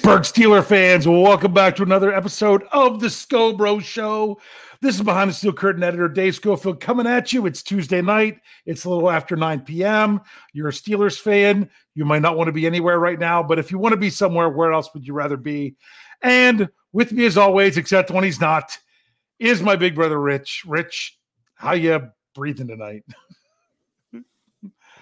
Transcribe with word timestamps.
Pittsburgh 0.00 0.22
Steeler 0.22 0.64
fans, 0.64 1.06
welcome 1.06 1.52
back 1.52 1.76
to 1.76 1.82
another 1.82 2.10
episode 2.10 2.62
of 2.72 3.00
the 3.00 3.10
Scho 3.10 3.52
Bro 3.52 3.80
Show. 3.80 4.40
This 4.80 4.94
is 4.94 5.02
behind 5.02 5.28
the 5.28 5.34
steel 5.34 5.52
curtain 5.52 5.82
editor 5.82 6.08
Dave 6.08 6.34
Schofield 6.34 6.80
coming 6.80 7.06
at 7.06 7.34
you. 7.34 7.44
It's 7.44 7.62
Tuesday 7.62 8.00
night. 8.00 8.40
It's 8.64 8.86
a 8.86 8.90
little 8.90 9.10
after 9.10 9.36
9 9.36 9.60
p.m. 9.60 10.22
You're 10.54 10.70
a 10.70 10.72
Steelers 10.72 11.20
fan. 11.20 11.68
You 11.94 12.06
might 12.06 12.22
not 12.22 12.38
want 12.38 12.48
to 12.48 12.52
be 12.52 12.64
anywhere 12.64 12.98
right 12.98 13.18
now, 13.18 13.42
but 13.42 13.58
if 13.58 13.70
you 13.70 13.78
want 13.78 13.92
to 13.92 13.98
be 13.98 14.08
somewhere, 14.08 14.48
where 14.48 14.72
else 14.72 14.88
would 14.94 15.06
you 15.06 15.12
rather 15.12 15.36
be? 15.36 15.76
And 16.22 16.70
with 16.94 17.12
me 17.12 17.26
as 17.26 17.36
always, 17.36 17.76
except 17.76 18.10
when 18.10 18.24
he's 18.24 18.40
not, 18.40 18.78
is 19.38 19.60
my 19.60 19.76
big 19.76 19.94
brother 19.94 20.18
Rich. 20.18 20.62
Rich, 20.66 21.18
how 21.56 21.74
you 21.74 22.08
breathing 22.34 22.68
tonight? 22.68 23.04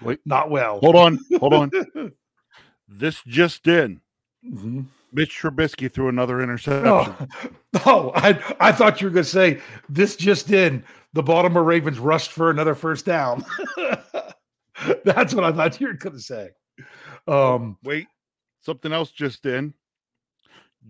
Wait, 0.01 0.19
not 0.25 0.51
well. 0.51 0.81
hold 0.81 0.97
on, 0.97 1.19
hold 1.39 1.53
on. 1.53 1.71
this 2.89 3.23
just 3.25 3.65
in. 3.65 4.01
Mhm. 4.45 4.85
Mitch 5.11 5.39
Trubisky 5.41 5.91
threw 5.91 6.07
another 6.07 6.41
interception. 6.41 7.27
Oh, 7.85 7.85
oh, 7.85 8.11
I 8.15 8.55
I 8.59 8.71
thought 8.71 8.99
you 9.01 9.07
were 9.07 9.13
going 9.13 9.23
to 9.23 9.29
say 9.29 9.61
this 9.89 10.15
just 10.15 10.51
in. 10.51 10.83
The 11.13 11.21
Baltimore 11.23 11.63
Ravens 11.63 11.99
rushed 11.99 12.31
for 12.31 12.49
another 12.49 12.73
first 12.75 13.05
down. 13.05 13.45
That's 15.05 15.33
what 15.33 15.43
I 15.43 15.51
thought 15.51 15.79
you 15.79 15.87
were 15.87 15.93
going 15.93 16.15
to 16.15 16.21
say. 16.21 16.49
Um, 17.27 17.77
Wait, 17.83 18.07
something 18.61 18.91
else 18.91 19.11
just 19.11 19.45
in. 19.45 19.73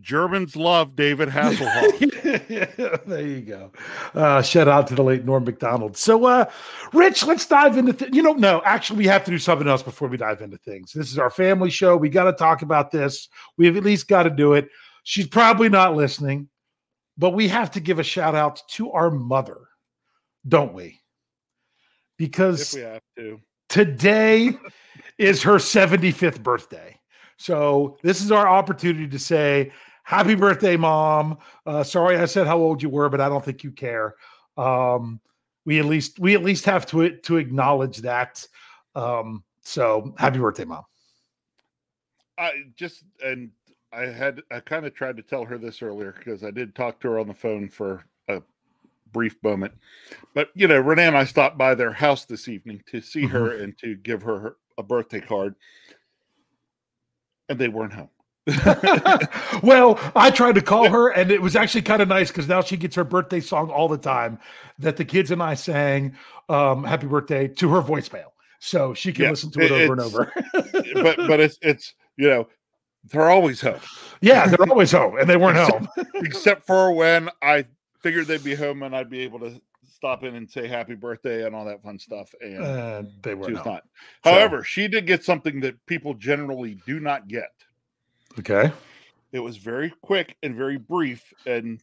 Germans 0.02 0.56
love 0.56 0.96
David 0.96 1.30
Hasselhoff. 1.30 3.04
there 3.06 3.28
you 3.28 3.42
go. 3.42 3.72
Uh, 4.14 4.42
shout 4.42 4.68
out 4.68 4.88
to 4.88 4.96
the 4.96 5.04
late 5.04 5.26
Norm 5.26 5.44
Macdonald. 5.44 5.98
So, 5.98 6.26
uh, 6.26 6.50
Rich, 6.94 7.26
let's 7.26 7.46
dive 7.46 7.78
into. 7.78 7.94
Th- 7.94 8.14
you 8.14 8.22
know, 8.22 8.34
no, 8.34 8.62
actually, 8.66 9.00
we 9.00 9.08
have 9.08 9.24
to 9.26 9.32
do 9.32 9.38
something 9.38 9.68
else 9.68 9.84
before 9.84 10.08
we 10.08 10.18
dive 10.18 10.42
into 10.42 10.58
things. 10.58 10.92
This 10.94 11.12
is 11.12 11.20
our 11.20 11.30
family 11.30 11.70
show. 11.70 11.98
We 11.98 12.10
got 12.10 12.26
to 12.26 12.34
talk 12.34 12.62
about 12.62 12.92
this. 12.92 13.30
We've 13.58 13.76
at 13.76 13.84
least 13.84 14.08
got 14.08 14.24
to 14.24 14.30
do 14.30 14.54
it. 14.54 14.70
She's 15.04 15.28
probably 15.28 15.70
not 15.70 15.96
listening, 15.96 16.50
but 17.18 17.32
we 17.32 17.48
have 17.48 17.72
to 17.72 17.80
give 17.80 18.00
a 18.00 18.04
shout 18.04 18.36
out 18.36 18.62
to 18.70 18.92
our 18.92 19.12
mother, 19.12 19.58
don't 20.48 20.74
we? 20.74 21.00
Because 22.18 22.74
if 22.74 22.80
we 22.80 22.82
have 22.82 23.02
to. 23.18 23.42
today 23.70 24.58
is 25.18 25.42
her 25.44 25.56
75th 25.56 26.42
birthday. 26.44 27.00
So 27.38 27.98
this 28.04 28.22
is 28.22 28.32
our 28.32 28.48
opportunity 28.48 29.08
to 29.08 29.20
say 29.20 29.72
happy 30.10 30.34
birthday, 30.34 30.76
mom. 30.76 31.38
Uh, 31.68 31.84
sorry 31.84 32.18
I 32.18 32.26
said 32.26 32.48
how 32.48 32.58
old 32.58 32.82
you 32.82 32.90
were, 32.90 33.10
but 33.10 33.22
I 33.22 33.30
don't 33.30 33.46
think 33.46 33.64
you 33.64 33.72
care. 33.72 34.16
Um, 34.58 35.22
we 35.66 35.78
at 35.78 35.86
least 35.86 36.18
we 36.18 36.34
at 36.34 36.44
least 36.44 36.66
have 36.66 36.88
to 36.88 37.12
to 37.12 37.38
acknowledge 37.38 37.98
that. 37.98 38.44
Um, 38.96 39.44
so 39.62 40.16
happy 40.18 40.40
birthday, 40.40 40.66
mom. 40.66 40.84
I 42.40 42.64
just 42.76 43.04
and 43.24 43.52
I 43.94 44.08
had 44.08 44.42
I 44.50 44.62
kind 44.62 44.88
of 44.88 44.96
tried 44.96 45.16
to 45.18 45.24
tell 45.24 45.46
her 45.46 45.60
this 45.60 45.84
earlier 45.84 46.16
because 46.18 46.44
I 46.44 46.50
did 46.50 46.74
talk 46.74 47.00
to 47.02 47.10
her 47.10 47.20
on 47.20 47.28
the 47.28 47.34
phone 47.36 47.70
for 47.70 48.04
a 48.28 48.42
brief 49.12 49.36
moment. 49.44 49.74
But 50.34 50.50
you 50.56 50.68
know, 50.68 50.80
Renee 50.80 51.06
and 51.06 51.18
I 51.18 51.26
stopped 51.26 51.60
by 51.60 51.76
their 51.76 51.94
house 51.94 52.26
this 52.26 52.48
evening 52.48 52.82
to 52.88 53.00
see 53.00 53.28
her 53.28 53.62
and 53.62 53.78
to 53.78 53.96
give 53.96 54.24
her 54.24 54.40
her- 54.40 54.58
a 54.80 54.82
birthday 54.82 55.22
card, 55.22 55.54
and 57.48 57.60
they 57.60 57.68
weren't 57.68 57.94
home. 57.94 58.10
well, 59.64 60.00
I 60.16 60.32
tried 60.32 60.56
to 60.56 60.62
call 60.62 60.90
her, 60.90 61.10
and 61.10 61.32
it 61.32 61.42
was 61.42 61.56
actually 61.56 61.82
kind 61.84 62.02
of 62.02 62.08
nice 62.08 62.30
because 62.30 62.48
now 62.48 62.62
she 62.62 62.78
gets 62.78 62.96
her 62.96 63.04
birthday 63.04 63.40
song 63.40 63.70
all 63.70 63.88
the 63.88 63.98
time 63.98 64.40
that 64.80 64.98
the 64.98 65.06
kids 65.06 65.32
and 65.32 65.42
I 65.42 65.54
sang 65.56 66.16
um, 66.50 66.84
"Happy 66.84 67.08
Birthday" 67.08 67.48
to 67.48 67.70
her 67.70 67.82
voicemail, 67.82 68.32
so 68.60 68.94
she 68.94 69.12
can 69.14 69.26
Yeah, 69.26 69.30
listen 69.32 69.52
to 69.52 69.62
it, 69.62 69.72
it- 69.72 69.84
over 69.90 69.94
and 69.94 70.02
over. 70.02 70.34
but 71.04 71.18
but 71.28 71.40
it's 71.40 71.58
it's 71.62 71.94
you 72.18 72.28
know 72.28 72.48
they're 73.12 73.30
always 73.30 73.62
home 73.62 73.80
yeah, 74.22 74.48
they're 74.48 74.70
always 74.70 74.92
home, 74.92 75.18
and 75.18 75.30
they 75.30 75.38
weren't 75.38 75.58
home. 75.58 75.88
except 76.16 76.66
for 76.68 76.92
when 76.94 77.30
I 77.42 77.66
figured 78.02 78.28
they'd 78.28 78.44
be 78.44 78.56
home 78.56 78.84
and 78.84 78.94
I'd 78.96 79.10
be 79.10 79.22
able 79.22 79.40
to 79.40 79.62
stop 79.88 80.24
in 80.24 80.36
and 80.36 80.50
say 80.50 80.68
happy 80.68 80.96
birthday 80.96 81.46
and 81.46 81.56
all 81.56 81.64
that 81.66 81.82
fun 81.82 81.98
stuff. 82.00 82.34
And 82.42 82.62
Uh, 82.64 83.04
they 83.22 83.32
home. 83.34 83.54
not. 83.54 83.84
So- 84.26 84.32
However, 84.32 84.64
she 84.64 84.88
did 84.90 85.08
get 85.08 85.24
something 85.24 85.62
that 85.62 85.86
people 85.86 86.14
generally 86.16 86.78
do 86.86 87.00
not 87.00 87.28
get. 87.30 87.50
Okay. 88.40 88.72
It 89.32 89.40
was 89.40 89.58
very 89.58 89.94
quick 90.02 90.38
and 90.42 90.56
very 90.56 90.78
brief. 90.78 91.34
And 91.46 91.82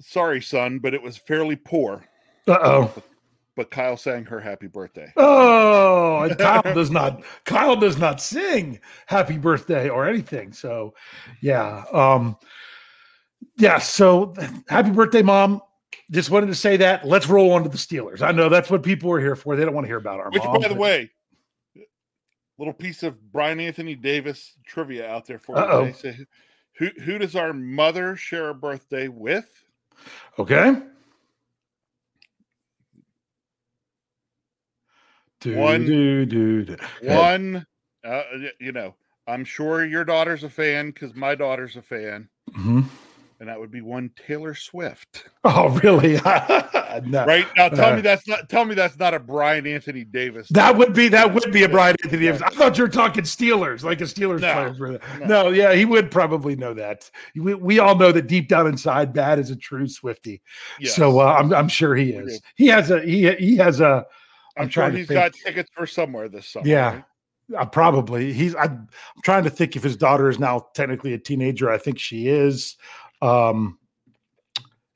sorry, 0.00 0.40
son, 0.40 0.78
but 0.78 0.94
it 0.94 1.02
was 1.02 1.16
fairly 1.16 1.56
poor. 1.56 2.04
Uh 2.48 2.58
oh. 2.62 3.02
But 3.54 3.70
Kyle 3.70 3.98
sang 3.98 4.24
her 4.24 4.40
happy 4.40 4.66
birthday. 4.66 5.12
Oh, 5.16 6.22
and 6.22 6.38
Kyle 6.38 6.62
does 6.74 6.90
not. 6.90 7.22
Kyle 7.44 7.76
does 7.76 7.98
not 7.98 8.20
sing 8.20 8.80
"Happy 9.06 9.36
Birthday" 9.36 9.90
or 9.90 10.08
anything. 10.08 10.54
So, 10.54 10.94
yeah, 11.42 11.84
um, 11.92 12.38
yeah. 13.58 13.78
So, 13.78 14.32
happy 14.68 14.90
birthday, 14.90 15.20
mom. 15.20 15.60
Just 16.10 16.30
wanted 16.30 16.46
to 16.46 16.54
say 16.54 16.78
that. 16.78 17.06
Let's 17.06 17.28
roll 17.28 17.52
on 17.52 17.62
to 17.64 17.68
the 17.68 17.76
Steelers. 17.76 18.22
I 18.22 18.32
know 18.32 18.48
that's 18.48 18.70
what 18.70 18.82
people 18.82 19.12
are 19.12 19.20
here 19.20 19.36
for. 19.36 19.54
They 19.54 19.66
don't 19.66 19.74
want 19.74 19.84
to 19.84 19.88
hear 19.88 19.98
about 19.98 20.18
our 20.20 20.30
Which, 20.30 20.42
mom. 20.42 20.62
by 20.62 20.68
the 20.68 20.74
way, 20.74 21.10
little 22.62 22.72
piece 22.72 23.02
of 23.02 23.32
Brian 23.32 23.58
Anthony 23.58 23.96
Davis 23.96 24.56
trivia 24.64 25.10
out 25.10 25.26
there 25.26 25.40
for 25.40 25.56
you. 25.56 25.62
Uh-oh. 25.64 25.84
They 25.86 25.92
say, 25.92 26.16
Who 26.78 26.86
who 27.02 27.18
does 27.18 27.34
our 27.34 27.52
mother 27.52 28.14
share 28.14 28.50
a 28.50 28.54
birthday 28.54 29.08
with? 29.08 29.46
okay. 30.38 30.76
Do, 35.40 35.56
One- 35.56 35.84
do, 35.86 36.24
do, 36.24 36.64
do. 36.64 36.76
One, 37.02 37.66
uh, 38.04 38.22
you 38.60 38.70
know, 38.70 38.94
I'm 39.26 39.44
sure 39.44 39.84
your 39.84 40.04
daughter's 40.04 40.44
a 40.44 40.48
fan 40.48 40.92
because 40.92 41.16
my 41.16 41.34
daughter's 41.34 41.74
a 41.76 41.82
fan, 41.82 42.28
Mhm. 42.52 42.84
And 43.42 43.48
that 43.48 43.58
would 43.58 43.72
be 43.72 43.80
one 43.80 44.08
Taylor 44.16 44.54
Swift. 44.54 45.24
Oh, 45.44 45.70
really? 45.82 46.12
no. 47.04 47.26
Right 47.26 47.48
now, 47.56 47.68
tell 47.68 47.92
Uh, 47.92 47.96
me 47.96 48.00
that's 48.00 48.28
not. 48.28 48.48
Tell 48.48 48.64
me 48.64 48.76
that's 48.76 48.96
not 48.96 49.12
a 49.12 49.18
Brian 49.18 49.66
Anthony 49.66 50.04
Davis. 50.04 50.46
That 50.50 50.76
would 50.78 50.92
be 50.94 51.08
that 51.08 51.34
would 51.34 51.50
be 51.50 51.64
a 51.64 51.68
Brian 51.68 51.96
Anthony 52.04 52.26
Davis. 52.26 52.42
I 52.42 52.50
thought 52.50 52.78
you 52.78 52.84
were 52.84 52.88
talking 52.88 53.24
Steelers, 53.24 53.82
like 53.82 54.00
a 54.00 54.04
Steelers 54.04 54.40
No, 54.40 54.72
player. 54.72 55.00
No. 55.18 55.26
No. 55.26 55.48
yeah, 55.50 55.74
he 55.74 55.84
would 55.84 56.12
probably 56.12 56.54
know 56.54 56.72
that. 56.74 57.10
We, 57.34 57.54
we 57.54 57.80
all 57.80 57.96
know 57.96 58.12
that 58.12 58.28
deep 58.28 58.46
down 58.48 58.68
inside, 58.68 59.12
Bad 59.12 59.40
is 59.40 59.50
a 59.50 59.56
true 59.56 59.88
Swifty. 59.88 60.42
Yes. 60.78 60.94
So 60.94 61.18
uh, 61.18 61.34
I'm 61.40 61.52
I'm 61.52 61.68
sure 61.68 61.96
he 61.96 62.10
is. 62.12 62.40
He 62.54 62.68
has 62.68 62.92
a 62.92 63.00
he 63.02 63.32
he 63.34 63.56
has 63.56 63.80
a. 63.80 64.06
I'm, 64.56 64.64
I'm 64.64 64.68
sure 64.68 64.82
trying 64.84 64.92
to 64.92 64.98
he's 64.98 65.08
think. 65.08 65.18
got 65.18 65.32
tickets 65.34 65.70
for 65.74 65.88
somewhere 65.88 66.28
this 66.28 66.46
summer. 66.46 66.68
Yeah. 66.68 66.92
right? 66.94 67.04
Uh, 67.58 67.66
probably 67.66 68.32
he's. 68.32 68.54
I, 68.54 68.66
I'm 68.66 68.88
trying 69.24 69.42
to 69.44 69.50
think 69.50 69.74
if 69.74 69.82
his 69.82 69.96
daughter 69.96 70.28
is 70.30 70.38
now 70.38 70.68
technically 70.74 71.14
a 71.14 71.18
teenager. 71.18 71.68
I 71.68 71.78
think 71.78 71.98
she 71.98 72.28
is. 72.28 72.76
Um, 73.22 73.78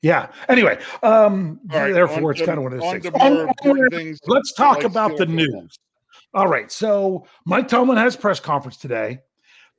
yeah. 0.03 0.31
Anyway, 0.47 0.77
um, 1.01 1.59
All 1.71 1.79
right, 1.79 1.91
therefore, 1.93 2.31
it's 2.31 2.39
to- 2.41 2.45
kind 2.45 2.57
of 2.59 2.63
one 2.63 2.73
of 2.73 2.79
those 2.79 2.91
things. 2.91 3.05
to 3.05 3.11
more 3.11 3.85
On- 3.85 3.89
things. 3.89 4.19
Let's 4.27 4.53
talk 4.53 4.77
like 4.77 4.85
about 4.85 5.17
the 5.17 5.25
Steelers 5.25 5.39
football. 5.45 5.61
news. 5.61 5.79
All 6.33 6.47
right. 6.47 6.71
So 6.71 7.25
Mike 7.45 7.67
Tomlin 7.67 7.97
has 7.97 8.15
press 8.15 8.39
conference 8.39 8.77
today. 8.77 9.19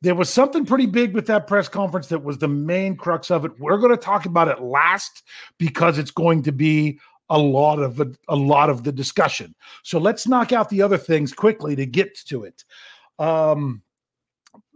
There 0.01 0.15
was 0.15 0.29
something 0.31 0.65
pretty 0.65 0.87
big 0.87 1.15
with 1.15 1.27
that 1.27 1.47
press 1.47 1.69
conference 1.69 2.09
that 2.09 2.23
was 2.23 2.39
the 2.39 2.49
main 2.49 2.97
crux 2.97 3.31
of 3.31 3.45
it. 3.45 3.53
We're 3.61 3.79
going 3.79 3.91
to 3.91 3.97
talk 4.03 4.27
about 4.27 4.49
it 4.49 4.61
last 4.63 5.25
because 5.59 5.99
it's 5.99 6.11
going 6.11 6.43
to 6.45 6.53
be 6.53 6.99
a 7.31 7.39
lot 7.39 7.79
of 7.81 8.01
a, 8.01 8.11
a 8.29 8.37
lot 8.37 8.71
of 8.71 8.85
the 8.85 8.93
discussion. 8.93 9.55
So 9.83 9.99
let's 9.99 10.27
knock 10.27 10.53
out 10.53 10.69
the 10.71 10.83
other 10.83 10.97
things 10.99 11.33
quickly 11.33 11.77
to 11.77 11.85
get 11.85 12.17
to 12.27 12.45
it. 12.45 12.65
Um, 13.19 13.83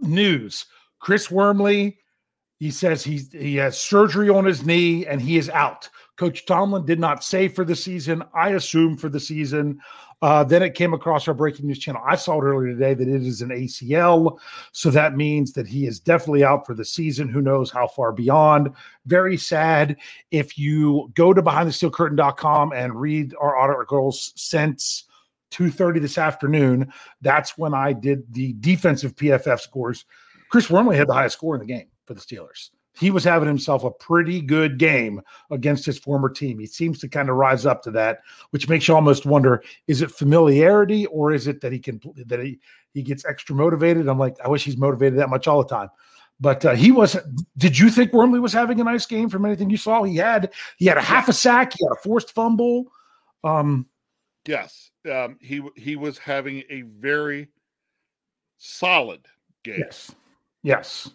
news: 0.00 0.66
Chris 1.00 1.30
Wormley. 1.30 1.98
He 2.62 2.70
says 2.70 3.02
he's 3.02 3.32
he 3.32 3.56
has 3.56 3.76
surgery 3.76 4.28
on 4.28 4.44
his 4.44 4.64
knee 4.64 5.04
and 5.04 5.20
he 5.20 5.36
is 5.36 5.50
out. 5.50 5.90
Coach 6.16 6.46
Tomlin 6.46 6.86
did 6.86 7.00
not 7.00 7.24
say 7.24 7.48
for 7.48 7.64
the 7.64 7.74
season. 7.74 8.22
I 8.36 8.50
assume 8.50 8.96
for 8.96 9.08
the 9.08 9.18
season. 9.18 9.80
Uh, 10.22 10.44
then 10.44 10.62
it 10.62 10.74
came 10.74 10.94
across 10.94 11.26
our 11.26 11.34
breaking 11.34 11.66
news 11.66 11.80
channel. 11.80 12.00
I 12.06 12.14
saw 12.14 12.40
it 12.40 12.44
earlier 12.44 12.68
today 12.72 12.94
that 12.94 13.08
it 13.08 13.26
is 13.26 13.42
an 13.42 13.48
ACL. 13.48 14.38
So 14.70 14.90
that 14.90 15.16
means 15.16 15.54
that 15.54 15.66
he 15.66 15.88
is 15.88 15.98
definitely 15.98 16.44
out 16.44 16.64
for 16.64 16.74
the 16.74 16.84
season. 16.84 17.28
Who 17.28 17.40
knows 17.40 17.72
how 17.72 17.88
far 17.88 18.12
beyond? 18.12 18.68
Very 19.06 19.36
sad. 19.36 19.96
If 20.30 20.56
you 20.56 21.10
go 21.14 21.34
to 21.34 21.42
behindthesteelcurtain.com 21.42 22.74
and 22.74 22.94
read 22.94 23.34
our 23.40 23.56
articles 23.56 24.32
since 24.36 25.06
2.30 25.50 26.00
this 26.00 26.16
afternoon, 26.16 26.92
that's 27.22 27.58
when 27.58 27.74
I 27.74 27.92
did 27.92 28.32
the 28.32 28.52
defensive 28.60 29.16
PFF 29.16 29.58
scores. 29.58 30.04
Chris 30.48 30.70
Wormley 30.70 30.96
had 30.96 31.08
the 31.08 31.14
highest 31.14 31.38
score 31.38 31.56
in 31.56 31.60
the 31.60 31.66
game 31.66 31.88
for 32.06 32.14
the 32.14 32.20
Steelers. 32.20 32.70
He 32.94 33.10
was 33.10 33.24
having 33.24 33.48
himself 33.48 33.84
a 33.84 33.90
pretty 33.90 34.42
good 34.42 34.78
game 34.78 35.22
against 35.50 35.86
his 35.86 35.98
former 35.98 36.28
team. 36.28 36.58
He 36.58 36.66
seems 36.66 36.98
to 37.00 37.08
kind 37.08 37.30
of 37.30 37.36
rise 37.36 37.64
up 37.64 37.82
to 37.84 37.90
that, 37.92 38.18
which 38.50 38.68
makes 38.68 38.86
you 38.86 38.94
almost 38.94 39.24
wonder: 39.24 39.62
is 39.86 40.02
it 40.02 40.10
familiarity 40.10 41.06
or 41.06 41.32
is 41.32 41.46
it 41.46 41.62
that 41.62 41.72
he 41.72 41.78
can 41.78 42.00
that 42.26 42.40
he 42.40 42.58
he 42.92 43.02
gets 43.02 43.24
extra 43.24 43.54
motivated? 43.54 44.08
I'm 44.08 44.18
like, 44.18 44.36
I 44.44 44.48
wish 44.48 44.64
he's 44.64 44.76
motivated 44.76 45.18
that 45.18 45.30
much 45.30 45.48
all 45.48 45.62
the 45.62 45.68
time. 45.68 45.88
But 46.38 46.64
uh, 46.64 46.74
he 46.74 46.92
wasn't. 46.92 47.42
Did 47.56 47.78
you 47.78 47.88
think 47.88 48.12
Wormley 48.12 48.40
was 48.40 48.52
having 48.52 48.80
a 48.80 48.84
nice 48.84 49.06
game 49.06 49.30
from 49.30 49.46
anything 49.46 49.70
you 49.70 49.76
saw? 49.78 50.02
He 50.02 50.16
had 50.16 50.52
he 50.76 50.84
had 50.84 50.98
a 50.98 51.02
half 51.02 51.28
a 51.28 51.32
sack. 51.32 51.72
He 51.72 51.84
had 51.86 51.92
a 51.92 52.02
forced 52.02 52.32
fumble. 52.34 52.92
Um, 53.42 53.86
Yes, 54.46 54.90
um, 55.10 55.36
he 55.40 55.62
he 55.76 55.94
was 55.96 56.18
having 56.18 56.64
a 56.68 56.82
very 56.82 57.48
solid 58.58 59.26
game. 59.62 59.78
yes, 59.78 60.14
Yes. 60.62 61.10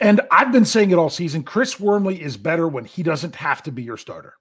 And 0.00 0.20
I've 0.30 0.52
been 0.52 0.64
saying 0.64 0.90
it 0.90 0.98
all 0.98 1.10
season. 1.10 1.42
Chris 1.42 1.80
Wormley 1.80 2.20
is 2.20 2.36
better 2.36 2.68
when 2.68 2.84
he 2.84 3.02
doesn't 3.02 3.34
have 3.34 3.62
to 3.64 3.72
be 3.72 3.82
your 3.82 3.96
starter. 3.96 4.34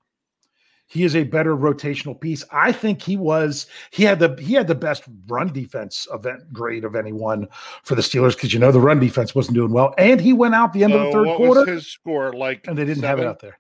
He 0.88 1.06
is 1.06 1.16
a 1.16 1.24
better 1.24 1.56
rotational 1.56 2.20
piece. 2.20 2.44
I 2.52 2.74
think 2.74 3.02
he 3.02 3.16
was 3.16 3.68
he 3.92 4.04
had 4.04 4.20
the 4.20 4.36
he 4.42 4.54
had 4.54 4.68
the 4.68 4.76
best 4.76 5.04
run 5.28 5.54
defense 5.54 6.06
event 6.14 6.52
grade 6.52 6.84
of 6.84 6.98
anyone 6.98 7.48
for 7.84 7.96
the 7.96 8.02
Steelers 8.02 8.36
because 8.36 8.54
you 8.54 8.60
know 8.60 8.74
the 8.74 8.82
run 8.82 9.00
defense 9.00 9.34
wasn't 9.34 9.56
doing 9.56 9.72
well, 9.72 9.94
and 9.98 10.20
he 10.20 10.34
went 10.34 10.54
out 10.54 10.74
the 10.74 10.84
end 10.84 10.92
So 10.92 11.00
of 11.00 11.06
the 11.06 11.12
third 11.14 11.28
what 11.28 11.38
quarter 11.38 11.60
was 11.62 11.70
his 11.70 11.88
score 11.88 12.34
like? 12.34 12.68
and 12.68 12.78
they 12.78 12.84
didn't 12.84 13.04
have 13.04 13.20
it 13.20 13.26
out 13.26 13.40
there. 13.40 13.58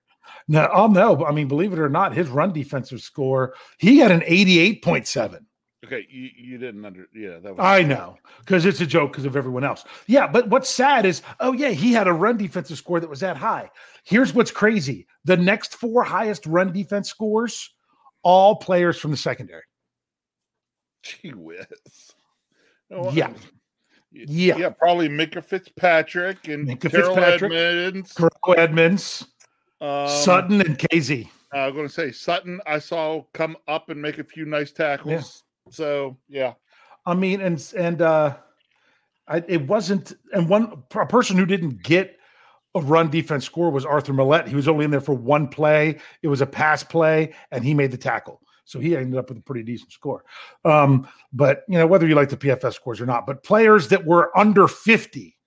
No, 0.50 0.70
oh 0.74 0.88
no, 0.88 1.24
I 1.26 1.32
mean 1.32 1.48
believe 1.48 1.72
it 1.72 1.80
or 1.80 1.88
not, 1.88 2.14
his 2.14 2.28
run 2.28 2.52
defensive 2.52 3.00
score 3.00 3.54
he 3.78 3.98
had 3.98 4.12
an 4.12 4.24
eighty-eight 4.26 4.84
point 4.84 5.08
seven. 5.08 5.48
Okay, 5.84 6.06
you, 6.12 6.30
you 6.38 6.58
didn't 6.60 6.86
under. 6.86 7.08
Yeah, 7.14 7.40
that 7.40 7.56
was. 7.56 7.60
I 7.60 7.82
know 7.82 8.16
because 8.40 8.66
it's 8.66 8.82
a 8.82 8.86
joke 8.86 9.12
because 9.14 9.26
of 9.26 9.36
everyone 9.36 9.64
else. 9.64 9.84
Yeah, 10.06 10.28
but 10.28 10.48
what's 10.48 10.70
sad 10.70 11.08
is, 11.08 11.24
oh 11.40 11.54
yeah, 11.54 11.70
he 11.70 11.92
had 11.92 12.08
a 12.08 12.14
run 12.14 12.38
defensive 12.38 12.78
score 12.78 13.00
that 13.00 13.10
was 13.10 13.22
that 13.22 13.36
high. 13.36 13.70
Here's 14.04 14.32
what's 14.34 14.52
crazy: 14.52 15.08
the 15.26 15.38
next 15.38 15.76
four 15.76 16.04
highest 16.04 16.46
run 16.46 16.72
defense 16.72 17.10
scores, 17.10 17.72
all 18.22 18.56
players 18.58 19.00
from 19.00 19.10
the 19.10 19.18
secondary. 19.18 19.64
Gee 21.02 21.34
whiz. 21.34 21.66
No, 22.92 23.10
Yeah. 23.12 23.28
um, 23.28 23.36
y- 24.14 24.26
Yeah. 24.28 24.58
yeah, 24.58 24.70
probably 24.70 25.10
Minkah 25.10 25.44
Fitzpatrick 25.44 26.48
and 26.48 26.80
Terrell 26.80 27.16
Fitzpatrick. 27.16 27.54
Edmunds. 27.54 28.14
Carl 28.14 28.56
Edmunds, 28.56 29.26
Um, 29.82 30.08
Sutton, 30.08 30.62
and 30.62 30.78
Kazee. 30.78 31.28
I 31.52 31.66
was 31.66 31.74
going 31.74 31.88
to 31.88 31.94
say 31.94 32.12
Sutton. 32.12 32.62
I 32.68 32.78
saw 32.78 33.24
come 33.34 33.58
up 33.68 33.90
and 33.90 34.00
make 34.00 34.20
a 34.20 34.24
few 34.24 34.46
nice 34.46 34.72
tackles. 34.72 35.44
So 35.72 36.18
yeah, 36.28 36.54
I 37.06 37.14
mean, 37.14 37.42
and 37.42 37.74
and 37.78 38.02
uh, 38.02 38.38
I, 39.28 39.44
it 39.48 39.68
wasn't. 39.68 40.14
And 40.34 40.50
one 40.50 40.84
a 40.96 41.06
person 41.06 41.38
who 41.38 41.46
didn't 41.46 41.84
get 41.84 42.18
a 42.76 42.82
run 42.82 43.10
defense 43.10 43.46
score 43.46 43.72
was 43.72 43.86
Arthur 43.86 44.14
Maulet. 44.14 44.48
He 44.48 44.56
was 44.56 44.68
only 44.68 44.86
in 44.86 44.92
there 44.92 45.02
for 45.02 45.14
one 45.14 45.48
play. 45.48 46.00
It 46.22 46.28
was 46.28 46.42
a 46.42 46.46
pass 46.46 46.84
play, 46.84 47.34
and 47.52 47.64
he 47.64 47.74
made 47.74 47.92
the 47.92 47.98
tackle. 47.98 48.42
So 48.66 48.80
he 48.80 48.96
ended 48.96 49.20
up 49.20 49.30
with 49.30 49.38
a 49.38 49.42
pretty 49.42 49.64
decent 49.64 49.92
score. 49.92 50.24
Um, 50.64 51.08
but 51.34 51.64
you 51.68 51.78
know, 51.78 51.88
whether 51.88 52.08
you 52.08 52.16
like 52.16 52.30
the 52.30 52.38
PFF 52.38 52.74
scores 52.74 53.02
or 53.02 53.06
not, 53.06 53.26
but 53.26 53.44
players 53.44 53.90
that 53.90 54.06
were 54.06 54.38
under 54.38 54.68
50, 54.68 55.38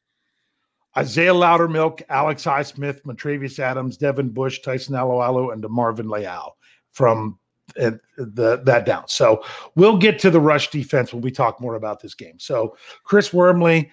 Isaiah 0.97 1.33
Loudermilk, 1.33 2.03
Alex 2.09 2.45
Highsmith, 2.45 3.03
Montravius 3.03 3.59
Adams, 3.59 3.97
Devin 3.97 4.31
Bush, 4.31 4.61
Tyson 4.61 4.95
Alualu, 4.95 5.53
and 5.53 5.63
DeMarvin 5.63 6.11
Leal 6.11 6.57
from 6.93 7.39
uh, 7.81 7.93
the 8.17 8.63
that 8.65 8.85
down. 8.87 9.09
So 9.09 9.43
we'll 9.75 9.97
get 9.97 10.19
to 10.21 10.31
the 10.31 10.41
rush 10.41 10.71
defense 10.71 11.13
when 11.13 11.23
we 11.23 11.31
talk 11.31 11.61
more 11.61 11.75
about 11.75 12.01
this 12.01 12.15
game. 12.15 12.39
So 12.39 12.77
Chris 13.05 13.33
Wormley, 13.33 13.91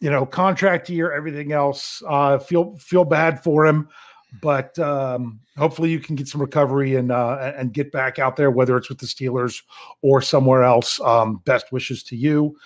you 0.00 0.10
know, 0.10 0.26
contract 0.26 0.88
year, 0.88 1.12
everything 1.12 1.52
else. 1.52 2.02
Uh, 2.08 2.38
feel 2.38 2.76
feel 2.78 3.04
bad 3.04 3.42
for 3.42 3.66
him, 3.66 3.88
but 4.40 4.76
um, 4.78 5.40
hopefully 5.56 5.90
you 5.90 6.00
can 6.00 6.16
get 6.16 6.28
some 6.28 6.40
recovery 6.40 6.96
and 6.96 7.12
uh, 7.12 7.52
and 7.56 7.72
get 7.72 7.92
back 7.92 8.18
out 8.18 8.36
there, 8.36 8.50
whether 8.50 8.76
it's 8.76 8.88
with 8.88 8.98
the 8.98 9.06
Steelers 9.06 9.62
or 10.02 10.20
somewhere 10.22 10.62
else. 10.62 11.00
Um, 11.00 11.40
best 11.44 11.70
wishes 11.72 12.02
to 12.04 12.16
you. 12.16 12.56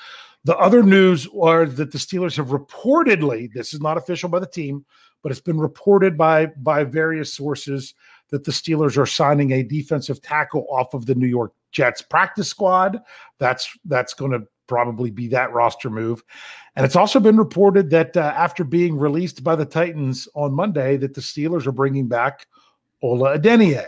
The 0.44 0.56
other 0.58 0.82
news 0.84 1.26
are 1.42 1.66
that 1.66 1.90
the 1.90 1.98
Steelers 1.98 2.36
have 2.36 2.48
reportedly, 2.48 3.52
this 3.52 3.74
is 3.74 3.80
not 3.80 3.96
official 3.96 4.28
by 4.28 4.38
the 4.38 4.46
team, 4.46 4.86
but 5.22 5.32
it's 5.32 5.40
been 5.40 5.58
reported 5.58 6.16
by 6.16 6.46
by 6.46 6.84
various 6.84 7.34
sources 7.34 7.94
that 8.30 8.44
the 8.44 8.52
Steelers 8.52 8.96
are 8.98 9.06
signing 9.06 9.52
a 9.52 9.62
defensive 9.62 10.20
tackle 10.20 10.66
off 10.70 10.94
of 10.94 11.06
the 11.06 11.14
New 11.14 11.26
York 11.26 11.52
Jets 11.72 12.02
practice 12.02 12.48
squad. 12.48 13.00
That's 13.38 13.68
that's 13.84 14.14
going 14.14 14.32
to 14.32 14.42
probably 14.66 15.10
be 15.10 15.28
that 15.28 15.52
roster 15.52 15.90
move. 15.90 16.22
And 16.74 16.84
it's 16.84 16.96
also 16.96 17.20
been 17.20 17.36
reported 17.36 17.90
that 17.90 18.16
uh, 18.16 18.34
after 18.36 18.64
being 18.64 18.98
released 18.98 19.44
by 19.44 19.56
the 19.56 19.64
Titans 19.64 20.28
on 20.34 20.52
Monday, 20.52 20.96
that 20.96 21.14
the 21.14 21.20
Steelers 21.20 21.66
are 21.66 21.72
bringing 21.72 22.08
back 22.08 22.46
Ola 23.02 23.38
Adeniyi. 23.38 23.86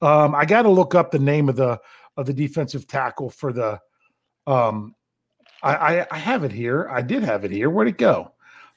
Um, 0.00 0.34
I 0.34 0.44
got 0.44 0.62
to 0.62 0.70
look 0.70 0.94
up 0.94 1.10
the 1.10 1.18
name 1.18 1.48
of 1.48 1.56
the 1.56 1.80
of 2.16 2.26
the 2.26 2.34
defensive 2.34 2.86
tackle 2.86 3.30
for 3.30 3.52
the. 3.52 3.80
Um, 4.46 4.94
I, 5.62 5.74
I 5.74 6.06
I 6.12 6.18
have 6.18 6.44
it 6.44 6.52
here. 6.52 6.88
I 6.90 7.02
did 7.02 7.22
have 7.22 7.44
it 7.44 7.50
here. 7.50 7.70
Where'd 7.70 7.88
it 7.88 7.98
go? 7.98 8.32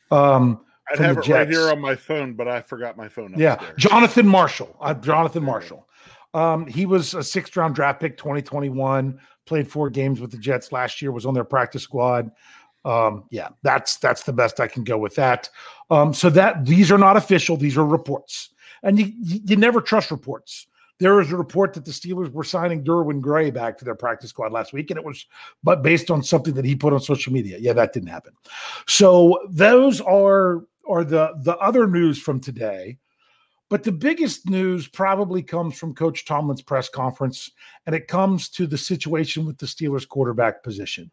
Um, 0.10 0.66
I'd 0.90 1.00
have 1.00 1.18
it 1.18 1.28
right 1.28 1.50
here 1.50 1.70
on 1.70 1.80
my 1.80 1.96
phone, 1.96 2.34
but 2.34 2.48
I 2.48 2.62
forgot 2.62 2.98
my 2.98 3.08
phone. 3.08 3.34
yeah, 3.38 3.54
upstairs. 3.54 3.76
Jonathan 3.78 4.28
Marshall. 4.28 4.76
Uh, 4.80 4.94
Jonathan 4.94 5.44
Marshall. 5.44 5.88
Um, 6.34 6.66
he 6.66 6.86
was 6.86 7.14
a 7.14 7.24
sixth 7.24 7.56
round 7.56 7.76
draft 7.76 8.00
pick, 8.00 8.18
2021. 8.18 9.20
Played 9.46 9.70
four 9.70 9.90
games 9.90 10.22
with 10.22 10.32
the 10.32 10.38
Jets 10.38 10.72
last 10.72 11.02
year. 11.02 11.12
Was 11.12 11.26
on 11.26 11.34
their 11.34 11.44
practice 11.44 11.84
squad. 11.84 12.32
Um, 12.84 13.26
yeah, 13.30 13.50
that's 13.64 13.98
that's 13.98 14.24
the 14.24 14.34
best 14.34 14.60
I 14.60 14.68
can 14.68 14.84
go 14.84 14.98
with 14.98 15.16
that. 15.16 15.50
Um, 15.90 16.14
so 16.14 16.30
that 16.32 16.66
these 16.66 16.92
are 16.92 16.98
not 16.98 17.18
official; 17.18 17.58
these 17.58 17.78
are 17.78 17.86
reports, 17.86 18.50
and 18.84 18.98
you 19.00 19.12
you, 19.22 19.40
you 19.46 19.56
never 19.56 19.82
trust 19.82 20.12
reports. 20.12 20.68
There 21.00 21.16
was 21.16 21.32
a 21.32 21.36
report 21.38 21.74
that 21.74 21.84
the 21.84 21.92
Steelers 21.92 22.32
were 22.32 22.44
signing 22.44 22.84
Derwin 22.84 23.22
Gray 23.22 23.50
back 23.50 23.76
to 23.80 23.86
their 23.86 23.96
practice 23.96 24.30
squad 24.30 24.52
last 24.52 24.72
week, 24.72 24.92
and 24.92 25.00
it 25.00 25.06
was 25.06 25.26
but 25.64 25.82
based 25.82 26.12
on 26.12 26.22
something 26.24 26.54
that 26.54 26.66
he 26.66 26.76
put 26.76 26.94
on 26.94 27.00
social 27.00 27.34
media. 27.34 27.58
Yeah, 27.60 27.74
that 27.74 27.94
didn't 27.94 28.10
happen. 28.10 28.34
So 28.88 29.40
those 29.50 30.00
are 30.02 30.62
are 30.92 31.04
the 31.04 31.34
the 31.44 31.58
other 31.58 31.88
news 31.88 32.20
from 32.20 32.40
today. 32.40 32.98
But 33.70 33.84
the 33.84 33.92
biggest 33.92 34.50
news 34.50 34.90
probably 34.90 35.42
comes 35.42 35.78
from 35.78 35.96
Coach 35.96 36.26
Tomlin's 36.26 36.62
press 36.62 36.90
conference, 36.90 37.50
and 37.86 37.96
it 37.96 38.10
comes 38.10 38.50
to 38.50 38.68
the 38.68 38.78
situation 38.78 39.46
with 39.46 39.58
the 39.58 39.66
Steelers 39.66 40.06
quarterback 40.06 40.62
position. 40.62 41.10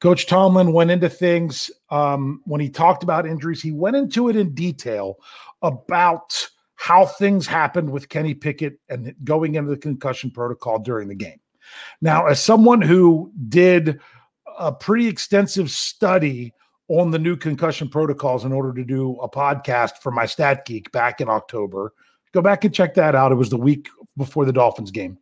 Coach 0.00 0.26
Tomlin 0.26 0.72
went 0.72 0.92
into 0.92 1.08
things 1.08 1.70
um, 1.90 2.40
when 2.44 2.60
he 2.60 2.68
talked 2.68 3.02
about 3.02 3.26
injuries. 3.26 3.60
He 3.60 3.72
went 3.72 3.96
into 3.96 4.28
it 4.28 4.36
in 4.36 4.54
detail 4.54 5.16
about 5.62 6.48
how 6.76 7.06
things 7.06 7.46
happened 7.46 7.90
with 7.90 8.08
Kenny 8.08 8.34
Pickett 8.34 8.78
and 8.88 9.14
going 9.24 9.54
into 9.56 9.70
the 9.70 9.76
concussion 9.76 10.30
protocol 10.30 10.78
during 10.78 11.08
the 11.08 11.14
game. 11.14 11.40
Now, 12.00 12.26
as 12.26 12.42
someone 12.42 12.82
who 12.82 13.32
did 13.48 14.00
a 14.58 14.72
pretty 14.72 15.08
extensive 15.08 15.70
study 15.70 16.52
on 17.00 17.10
the 17.10 17.18
new 17.18 17.36
concussion 17.36 17.88
protocols 17.88 18.44
in 18.44 18.52
order 18.52 18.72
to 18.74 18.84
do 18.84 19.16
a 19.22 19.28
podcast 19.28 19.98
for 20.02 20.12
my 20.12 20.26
Stat 20.26 20.66
Geek 20.66 20.92
back 20.92 21.20
in 21.20 21.28
October. 21.28 21.94
Go 22.32 22.42
back 22.42 22.64
and 22.64 22.74
check 22.74 22.94
that 22.94 23.14
out. 23.14 23.32
It 23.32 23.36
was 23.36 23.48
the 23.48 23.56
week 23.56 23.88
before 24.16 24.44
the 24.44 24.52
Dolphins 24.52 24.90
game. 24.90 25.18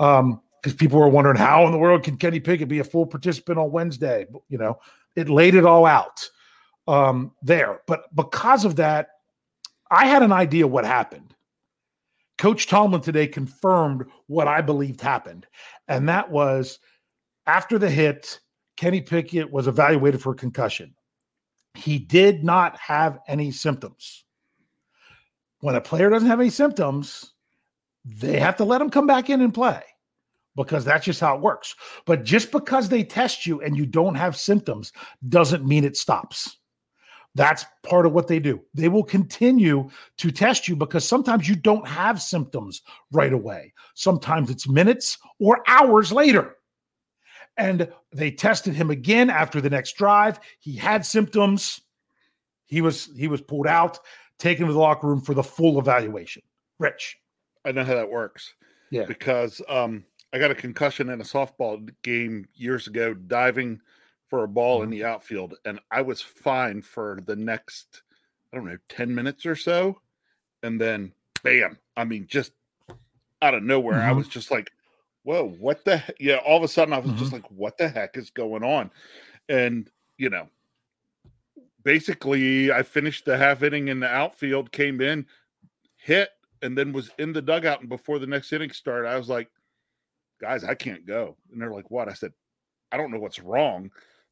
Um, 0.00 0.40
because 0.62 0.74
people 0.76 0.98
were 0.98 1.08
wondering 1.08 1.36
how 1.36 1.66
in 1.66 1.72
the 1.72 1.78
world 1.78 2.04
can 2.04 2.16
Kenny 2.16 2.38
Pickett 2.38 2.68
be 2.68 2.78
a 2.78 2.84
full 2.84 3.04
participant 3.04 3.58
on 3.58 3.72
Wednesday? 3.72 4.26
You 4.48 4.58
know, 4.58 4.78
it 5.16 5.28
laid 5.28 5.56
it 5.56 5.66
all 5.66 5.84
out 5.84 6.26
um, 6.86 7.32
there. 7.42 7.80
But 7.88 8.04
because 8.14 8.64
of 8.64 8.76
that, 8.76 9.08
I 9.90 10.06
had 10.06 10.22
an 10.22 10.32
idea 10.32 10.66
what 10.66 10.84
happened. 10.84 11.34
Coach 12.38 12.68
Tomlin 12.68 13.00
today 13.00 13.26
confirmed 13.26 14.04
what 14.28 14.46
I 14.46 14.60
believed 14.60 15.00
happened, 15.00 15.46
and 15.88 16.08
that 16.08 16.30
was 16.30 16.78
after 17.46 17.78
the 17.78 17.90
hit, 17.90 18.38
Kenny 18.76 19.00
Pickett 19.00 19.50
was 19.50 19.66
evaluated 19.66 20.22
for 20.22 20.34
concussion. 20.34 20.94
He 21.74 21.98
did 21.98 22.44
not 22.44 22.78
have 22.78 23.18
any 23.28 23.50
symptoms. 23.50 24.24
When 25.60 25.74
a 25.74 25.80
player 25.80 26.10
doesn't 26.10 26.28
have 26.28 26.40
any 26.40 26.50
symptoms, 26.50 27.32
they 28.04 28.38
have 28.38 28.56
to 28.56 28.64
let 28.64 28.80
him 28.80 28.90
come 28.90 29.06
back 29.06 29.30
in 29.30 29.40
and 29.40 29.54
play 29.54 29.82
because 30.56 30.84
that's 30.84 31.04
just 31.04 31.20
how 31.20 31.36
it 31.36 31.40
works. 31.40 31.74
But 32.04 32.24
just 32.24 32.50
because 32.50 32.88
they 32.88 33.04
test 33.04 33.46
you 33.46 33.60
and 33.62 33.76
you 33.76 33.86
don't 33.86 34.14
have 34.16 34.36
symptoms 34.36 34.92
doesn't 35.28 35.66
mean 35.66 35.84
it 35.84 35.96
stops. 35.96 36.58
That's 37.34 37.64
part 37.82 38.04
of 38.04 38.12
what 38.12 38.28
they 38.28 38.38
do. 38.38 38.60
They 38.74 38.88
will 38.88 39.04
continue 39.04 39.88
to 40.18 40.30
test 40.30 40.68
you 40.68 40.76
because 40.76 41.06
sometimes 41.06 41.48
you 41.48 41.56
don't 41.56 41.86
have 41.88 42.20
symptoms 42.20 42.82
right 43.10 43.32
away. 43.32 43.72
Sometimes 43.94 44.50
it's 44.50 44.68
minutes 44.68 45.16
or 45.38 45.62
hours 45.66 46.12
later. 46.12 46.56
And 47.56 47.92
they 48.12 48.30
tested 48.30 48.74
him 48.74 48.90
again 48.90 49.28
after 49.30 49.60
the 49.60 49.70
next 49.70 49.96
drive. 49.96 50.40
He 50.58 50.74
had 50.76 51.04
symptoms. 51.04 51.80
He 52.66 52.80
was 52.80 53.10
he 53.16 53.28
was 53.28 53.40
pulled 53.42 53.66
out, 53.66 53.98
taken 54.38 54.66
to 54.66 54.72
the 54.72 54.78
locker 54.78 55.06
room 55.06 55.20
for 55.20 55.34
the 55.34 55.42
full 55.42 55.78
evaluation. 55.78 56.42
Rich. 56.78 57.18
I 57.64 57.72
know 57.72 57.84
how 57.84 57.94
that 57.94 58.10
works. 58.10 58.54
Yeah. 58.90 59.04
Because 59.04 59.60
um, 59.68 60.04
I 60.32 60.38
got 60.38 60.50
a 60.50 60.54
concussion 60.54 61.10
in 61.10 61.20
a 61.20 61.24
softball 61.24 61.88
game 62.02 62.48
years 62.54 62.86
ago, 62.86 63.14
diving 63.14 63.80
for 64.26 64.44
a 64.44 64.48
ball 64.48 64.82
in 64.82 64.88
Mm-hmm. 64.88 64.98
the 64.98 65.04
outfield, 65.04 65.54
and 65.66 65.78
I 65.90 66.00
was 66.00 66.22
fine 66.22 66.80
for 66.80 67.18
the 67.26 67.36
next, 67.36 68.02
I 68.52 68.56
don't 68.56 68.64
know, 68.66 68.78
ten 68.88 69.14
minutes 69.14 69.44
or 69.44 69.54
so, 69.56 70.00
and 70.62 70.80
then 70.80 71.12
bam! 71.44 71.78
I 71.98 72.04
mean, 72.04 72.26
just 72.26 72.52
out 73.42 73.52
of 73.54 73.62
nowhere, 73.62 74.00
I 74.00 74.10
Mhm. 74.12 74.16
was 74.16 74.28
just 74.28 74.50
like, 74.50 74.70
"Whoa, 75.22 75.48
what 75.58 75.84
the?" 75.84 75.98
He-? 75.98 76.28
Yeah, 76.28 76.36
all 76.36 76.56
of 76.56 76.62
a 76.62 76.68
sudden, 76.68 76.92
I 76.94 76.98
was 76.98 77.10
Mm-hmm. 77.10 77.18
just 77.18 77.32
like, 77.32 77.50
"What 77.50 77.76
the 77.78 77.88
heck 77.88 78.16
is 78.16 78.30
going 78.30 78.62
on?" 78.64 78.90
And 79.48 79.90
you 80.18 80.30
know, 80.30 80.48
basically, 81.84 82.72
I 82.72 82.82
finished 82.82 83.24
the 83.24 83.36
half 83.36 83.62
inning 83.62 83.88
in 83.88 84.00
the 84.00 84.08
outfield, 84.08 84.72
came 84.72 85.00
in, 85.00 85.26
hit, 85.96 86.30
and 86.62 86.76
then 86.76 86.92
was 86.92 87.10
in 87.18 87.32
the 87.32 87.42
dugout. 87.42 87.80
And 87.80 87.88
before 87.88 88.18
the 88.18 88.26
next 88.26 88.52
inning 88.52 88.70
started, 88.70 89.08
I 89.08 89.16
was 89.16 89.28
like, 89.28 89.50
guys, 90.40 90.64
I 90.64 90.74
can't 90.74 91.06
go. 91.06 91.36
And 91.52 91.60
they're 91.60 91.72
like, 91.72 91.90
what? 91.90 92.08
I 92.08 92.12
said, 92.12 92.32
I 92.92 92.96
don't 92.96 93.10
know 93.10 93.18
what's 93.18 93.40
wrong. 93.40 93.90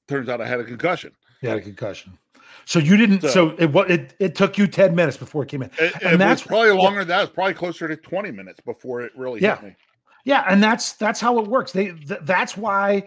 Turns 0.08 0.28
out 0.28 0.40
I 0.40 0.46
had 0.46 0.60
a 0.60 0.64
concussion. 0.64 1.12
Had 1.42 1.58
a 1.58 1.60
concussion. 1.62 2.18
So 2.66 2.78
you 2.78 2.96
didn't. 2.96 3.22
So, 3.22 3.28
so 3.28 3.50
it 3.58 3.72
what 3.72 3.90
it, 3.90 4.14
it 4.18 4.34
took 4.34 4.58
you 4.58 4.66
ten 4.66 4.94
minutes 4.94 5.16
before 5.16 5.44
it 5.44 5.48
came 5.48 5.62
in, 5.62 5.70
it, 5.78 5.94
and 6.02 6.14
it 6.14 6.18
that's 6.18 6.42
probably 6.42 6.72
longer. 6.72 7.00
than 7.00 7.08
that 7.08 7.20
was 7.20 7.30
probably 7.30 7.54
closer 7.54 7.88
to 7.88 7.96
twenty 7.96 8.30
minutes 8.30 8.60
before 8.60 9.00
it 9.02 9.12
really 9.16 9.40
yeah. 9.40 9.56
hit 9.56 9.64
me. 9.64 9.76
Yeah, 10.24 10.44
and 10.48 10.62
that's 10.62 10.92
that's 10.94 11.20
how 11.20 11.38
it 11.38 11.46
works. 11.46 11.72
They 11.72 11.92
th- 11.92 12.20
that's 12.22 12.56
why 12.56 13.04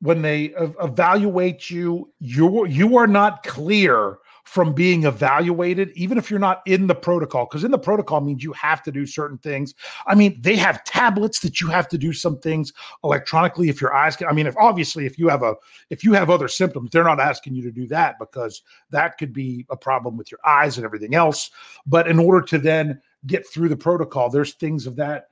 when 0.00 0.22
they 0.22 0.52
evaluate 0.80 1.70
you, 1.70 2.10
you 2.20 2.66
you 2.66 2.96
are 2.96 3.06
not 3.06 3.42
clear 3.44 4.18
from 4.44 4.72
being 4.72 5.04
evaluated, 5.04 5.92
even 5.94 6.18
if 6.18 6.28
you're 6.28 6.40
not 6.40 6.62
in 6.66 6.88
the 6.88 6.94
protocol, 6.94 7.44
because 7.44 7.62
in 7.62 7.70
the 7.70 7.78
protocol 7.78 8.20
means 8.20 8.42
you 8.42 8.52
have 8.52 8.82
to 8.82 8.90
do 8.90 9.06
certain 9.06 9.38
things. 9.38 9.74
I 10.08 10.16
mean, 10.16 10.40
they 10.40 10.56
have 10.56 10.82
tablets 10.82 11.38
that 11.40 11.60
you 11.60 11.68
have 11.68 11.86
to 11.88 11.96
do 11.98 12.12
some 12.12 12.38
things 12.38 12.72
electronically 13.04 13.68
if 13.68 13.80
your 13.80 13.94
eyes 13.94 14.16
can. 14.16 14.26
I 14.26 14.32
mean, 14.32 14.48
if 14.48 14.56
obviously 14.56 15.06
if 15.06 15.18
you 15.18 15.28
have 15.28 15.42
a 15.44 15.54
if 15.90 16.02
you 16.02 16.14
have 16.14 16.30
other 16.30 16.48
symptoms, 16.48 16.90
they're 16.90 17.04
not 17.04 17.20
asking 17.20 17.54
you 17.54 17.62
to 17.62 17.70
do 17.70 17.86
that 17.88 18.16
because 18.18 18.62
that 18.90 19.18
could 19.18 19.32
be 19.32 19.66
a 19.70 19.76
problem 19.76 20.16
with 20.16 20.32
your 20.32 20.40
eyes 20.44 20.76
and 20.78 20.84
everything 20.84 21.14
else. 21.14 21.50
But 21.86 22.08
in 22.08 22.18
order 22.18 22.44
to 22.46 22.58
then 22.58 23.00
get 23.26 23.46
through 23.46 23.68
the 23.68 23.76
protocol, 23.76 24.30
there's 24.30 24.54
things 24.54 24.86
of 24.86 24.96
that 24.96 25.26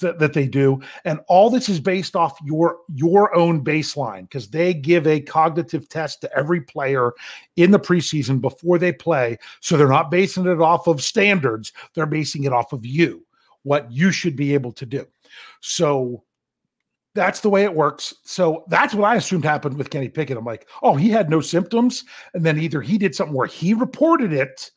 that, 0.00 0.18
that 0.18 0.32
they 0.32 0.46
do. 0.46 0.80
And 1.04 1.20
all 1.28 1.50
this 1.50 1.68
is 1.68 1.80
based 1.80 2.16
off 2.16 2.38
your 2.44 2.78
your 2.94 3.34
own 3.36 3.64
baseline 3.64 4.22
because 4.22 4.48
they 4.48 4.74
give 4.74 5.06
a 5.06 5.20
cognitive 5.20 5.88
test 5.88 6.20
to 6.22 6.36
every 6.36 6.60
player 6.60 7.12
in 7.56 7.70
the 7.70 7.78
preseason 7.78 8.40
before 8.40 8.78
they 8.78 8.92
play. 8.92 9.38
So 9.60 9.76
they're 9.76 9.88
not 9.88 10.10
basing 10.10 10.46
it 10.46 10.60
off 10.60 10.86
of 10.86 11.02
standards. 11.02 11.72
They're 11.94 12.06
basing 12.06 12.44
it 12.44 12.52
off 12.52 12.72
of 12.72 12.84
you 12.84 13.24
what 13.62 13.90
you 13.90 14.12
should 14.12 14.36
be 14.36 14.54
able 14.54 14.72
to 14.72 14.86
do. 14.86 15.06
So 15.60 16.22
that's 17.14 17.40
the 17.40 17.48
way 17.48 17.64
it 17.64 17.74
works. 17.74 18.14
So 18.24 18.64
that's 18.68 18.94
what 18.94 19.06
I 19.06 19.16
assumed 19.16 19.44
happened 19.44 19.78
with 19.78 19.90
Kenny 19.90 20.08
Pickett. 20.08 20.36
I'm 20.36 20.44
like, 20.44 20.68
oh, 20.82 20.94
he 20.94 21.10
had 21.10 21.30
no 21.30 21.40
symptoms, 21.40 22.04
and 22.34 22.44
then 22.44 22.58
either 22.58 22.80
he 22.80 22.98
did 22.98 23.14
something 23.14 23.34
where 23.34 23.46
he 23.46 23.72
reported 23.72 24.32
it, 24.32 24.70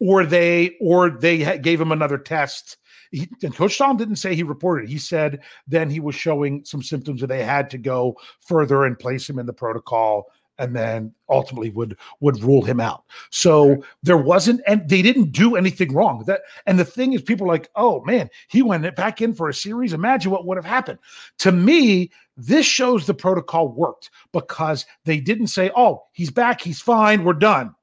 or 0.00 0.24
they 0.24 0.76
or 0.80 1.10
they 1.10 1.58
gave 1.58 1.80
him 1.80 1.92
another 1.92 2.18
test 2.18 2.76
he, 3.14 3.28
and 3.42 3.54
Coach 3.54 3.78
Tom 3.78 3.96
didn't 3.96 4.16
say 4.16 4.34
he 4.34 4.42
reported. 4.42 4.88
He 4.88 4.98
said 4.98 5.40
then 5.68 5.88
he 5.88 6.00
was 6.00 6.14
showing 6.14 6.64
some 6.64 6.82
symptoms 6.82 7.20
that 7.20 7.28
they 7.28 7.44
had 7.44 7.70
to 7.70 7.78
go 7.78 8.16
further 8.40 8.84
and 8.84 8.98
place 8.98 9.28
him 9.28 9.38
in 9.38 9.46
the 9.46 9.52
protocol 9.52 10.30
and 10.58 10.74
then 10.74 11.12
ultimately 11.28 11.70
would 11.70 11.96
would 12.20 12.42
rule 12.42 12.62
him 12.62 12.80
out. 12.80 13.04
So 13.30 13.84
there 14.02 14.16
wasn't 14.16 14.62
and 14.66 14.88
they 14.88 15.02
didn't 15.02 15.32
do 15.32 15.56
anything 15.56 15.92
wrong. 15.92 16.24
That 16.26 16.42
and 16.66 16.78
the 16.78 16.84
thing 16.84 17.12
is 17.12 17.22
people 17.22 17.46
are 17.46 17.54
like, 17.54 17.70
"Oh 17.76 18.02
man, 18.04 18.30
he 18.48 18.62
went 18.62 18.94
back 18.96 19.20
in 19.20 19.34
for 19.34 19.48
a 19.48 19.54
series. 19.54 19.92
Imagine 19.92 20.30
what 20.30 20.46
would 20.46 20.58
have 20.58 20.64
happened." 20.64 20.98
To 21.38 21.52
me, 21.52 22.10
this 22.36 22.66
shows 22.66 23.06
the 23.06 23.14
protocol 23.14 23.68
worked 23.68 24.10
because 24.32 24.86
they 25.04 25.18
didn't 25.20 25.48
say, 25.48 25.70
"Oh, 25.76 26.04
he's 26.12 26.30
back, 26.30 26.60
he's 26.60 26.80
fine, 26.80 27.24
we're 27.24 27.34
done." 27.34 27.74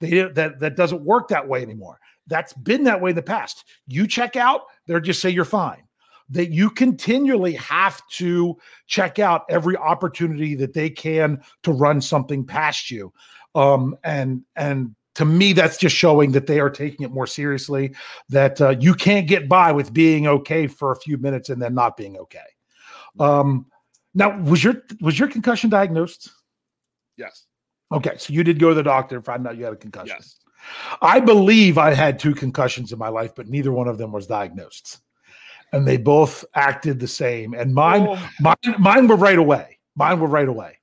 They 0.00 0.22
that 0.22 0.58
that 0.58 0.76
doesn't 0.76 1.02
work 1.02 1.28
that 1.28 1.46
way 1.46 1.62
anymore. 1.62 1.98
That's 2.26 2.52
been 2.52 2.84
that 2.84 3.00
way 3.00 3.10
in 3.10 3.16
the 3.16 3.22
past. 3.22 3.64
You 3.86 4.06
check 4.06 4.36
out, 4.36 4.62
they're 4.86 5.00
just 5.00 5.20
say 5.20 5.30
you're 5.30 5.44
fine. 5.44 5.82
That 6.28 6.50
you 6.50 6.70
continually 6.70 7.54
have 7.54 8.02
to 8.14 8.56
check 8.88 9.18
out 9.18 9.44
every 9.48 9.76
opportunity 9.76 10.56
that 10.56 10.74
they 10.74 10.90
can 10.90 11.40
to 11.62 11.72
run 11.72 12.00
something 12.00 12.44
past 12.44 12.90
you. 12.90 13.12
Um, 13.54 13.96
and 14.02 14.42
and 14.56 14.94
to 15.14 15.24
me, 15.24 15.54
that's 15.54 15.78
just 15.78 15.96
showing 15.96 16.32
that 16.32 16.46
they 16.46 16.60
are 16.60 16.68
taking 16.68 17.06
it 17.06 17.12
more 17.12 17.26
seriously. 17.26 17.94
That 18.28 18.60
uh, 18.60 18.70
you 18.80 18.92
can't 18.92 19.26
get 19.26 19.48
by 19.48 19.72
with 19.72 19.92
being 19.92 20.26
okay 20.26 20.66
for 20.66 20.92
a 20.92 20.96
few 20.96 21.16
minutes 21.16 21.48
and 21.48 21.62
then 21.62 21.74
not 21.74 21.96
being 21.96 22.16
okay. 22.18 22.38
Um, 23.18 23.66
now, 24.14 24.38
was 24.42 24.62
your 24.62 24.82
was 25.00 25.18
your 25.18 25.28
concussion 25.28 25.70
diagnosed? 25.70 26.30
Yes. 27.16 27.46
Okay, 27.92 28.16
so 28.18 28.32
you 28.32 28.42
did 28.42 28.58
go 28.58 28.70
to 28.70 28.74
the 28.74 28.82
doctor 28.82 29.16
and 29.16 29.24
find 29.24 29.46
out 29.46 29.56
you 29.56 29.64
had 29.64 29.72
a 29.72 29.76
concussion. 29.76 30.16
Yes. 30.18 30.36
I 31.00 31.20
believe 31.20 31.78
I 31.78 31.94
had 31.94 32.18
two 32.18 32.34
concussions 32.34 32.92
in 32.92 32.98
my 32.98 33.08
life, 33.08 33.34
but 33.34 33.48
neither 33.48 33.72
one 33.72 33.88
of 33.88 33.98
them 33.98 34.12
was 34.12 34.26
diagnosed. 34.26 34.98
And 35.72 35.86
they 35.86 35.96
both 35.96 36.44
acted 36.54 36.98
the 36.98 37.08
same. 37.08 37.54
And 37.54 37.74
mine, 37.74 38.06
oh. 38.08 38.30
mine, 38.40 38.56
mine 38.78 39.08
were 39.08 39.16
right 39.16 39.38
away. 39.38 39.78
Mine 39.94 40.20
were 40.20 40.28
right 40.28 40.48
away. 40.48 40.78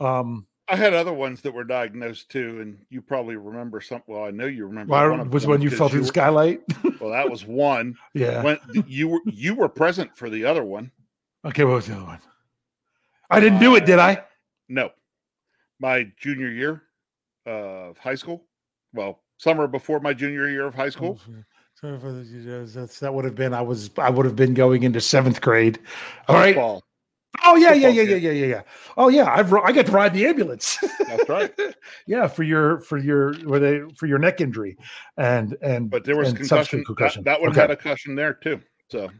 Um, 0.00 0.46
I 0.68 0.76
had 0.76 0.94
other 0.94 1.12
ones 1.12 1.42
that 1.42 1.52
were 1.52 1.64
diagnosed 1.64 2.30
too, 2.30 2.60
and 2.60 2.78
you 2.88 3.02
probably 3.02 3.36
remember 3.36 3.80
some. 3.80 4.02
Well, 4.06 4.24
I 4.24 4.30
know 4.30 4.46
you 4.46 4.66
remember. 4.66 4.92
Well, 4.92 5.24
was 5.26 5.46
when 5.46 5.60
you 5.60 5.70
fell 5.70 5.88
through 5.88 6.00
the 6.00 6.06
skylight. 6.06 6.62
well, 7.00 7.10
that 7.10 7.28
was 7.28 7.44
one. 7.44 7.96
yeah. 8.14 8.42
When 8.42 8.58
you 8.86 9.08
were 9.08 9.20
you 9.26 9.54
were 9.54 9.68
present 9.68 10.16
for 10.16 10.30
the 10.30 10.44
other 10.44 10.64
one. 10.64 10.90
Okay, 11.44 11.64
what 11.64 11.74
was 11.74 11.86
the 11.86 11.94
other 11.94 12.04
one? 12.04 12.20
I 13.28 13.40
didn't 13.40 13.58
uh, 13.58 13.60
do 13.60 13.76
it, 13.76 13.84
did 13.86 13.98
I? 13.98 14.24
No, 14.68 14.90
my 15.82 16.10
junior 16.16 16.48
year 16.48 16.84
of 17.44 17.98
high 17.98 18.14
school 18.14 18.46
well, 18.92 19.22
summer 19.38 19.66
before 19.66 20.00
my 20.00 20.12
junior 20.12 20.48
year 20.48 20.66
of 20.66 20.74
high 20.74 20.90
school. 20.90 21.18
That 21.82 23.10
would 23.12 23.24
have 23.24 23.34
been 23.34 23.54
I 23.54 23.62
was 23.62 23.90
I 23.98 24.10
would 24.10 24.24
have 24.24 24.36
been 24.36 24.54
going 24.54 24.82
into 24.82 25.00
seventh 25.00 25.40
grade. 25.40 25.78
All 26.28 26.36
right. 26.36 26.54
Football. 26.54 26.84
Oh 27.44 27.56
yeah, 27.56 27.72
yeah, 27.72 27.88
yeah, 27.88 28.02
yeah, 28.02 28.16
yeah, 28.16 28.30
yeah, 28.30 28.46
yeah. 28.46 28.62
Oh 28.96 29.08
yeah, 29.08 29.24
I've 29.34 29.52
I 29.52 29.72
got 29.72 29.86
to 29.86 29.92
ride 29.92 30.12
the 30.12 30.26
ambulance. 30.26 30.78
That's 31.08 31.28
right. 31.28 31.52
yeah, 32.06 32.28
for 32.28 32.42
your 32.42 32.80
for 32.80 32.98
your 32.98 33.34
where 33.46 33.58
they 33.58 33.80
for 33.96 34.06
your 34.06 34.18
neck 34.18 34.40
injury, 34.40 34.76
and 35.16 35.56
and 35.62 35.90
but 35.90 36.04
there 36.04 36.16
was 36.16 36.28
and 36.28 36.36
concussion. 36.36 36.84
concussion. 36.84 37.24
That, 37.24 37.38
that 37.38 37.40
one 37.40 37.50
okay. 37.50 37.62
had 37.62 37.70
a 37.70 37.76
concussion 37.76 38.14
there 38.14 38.34
too. 38.34 38.60
So 38.90 39.10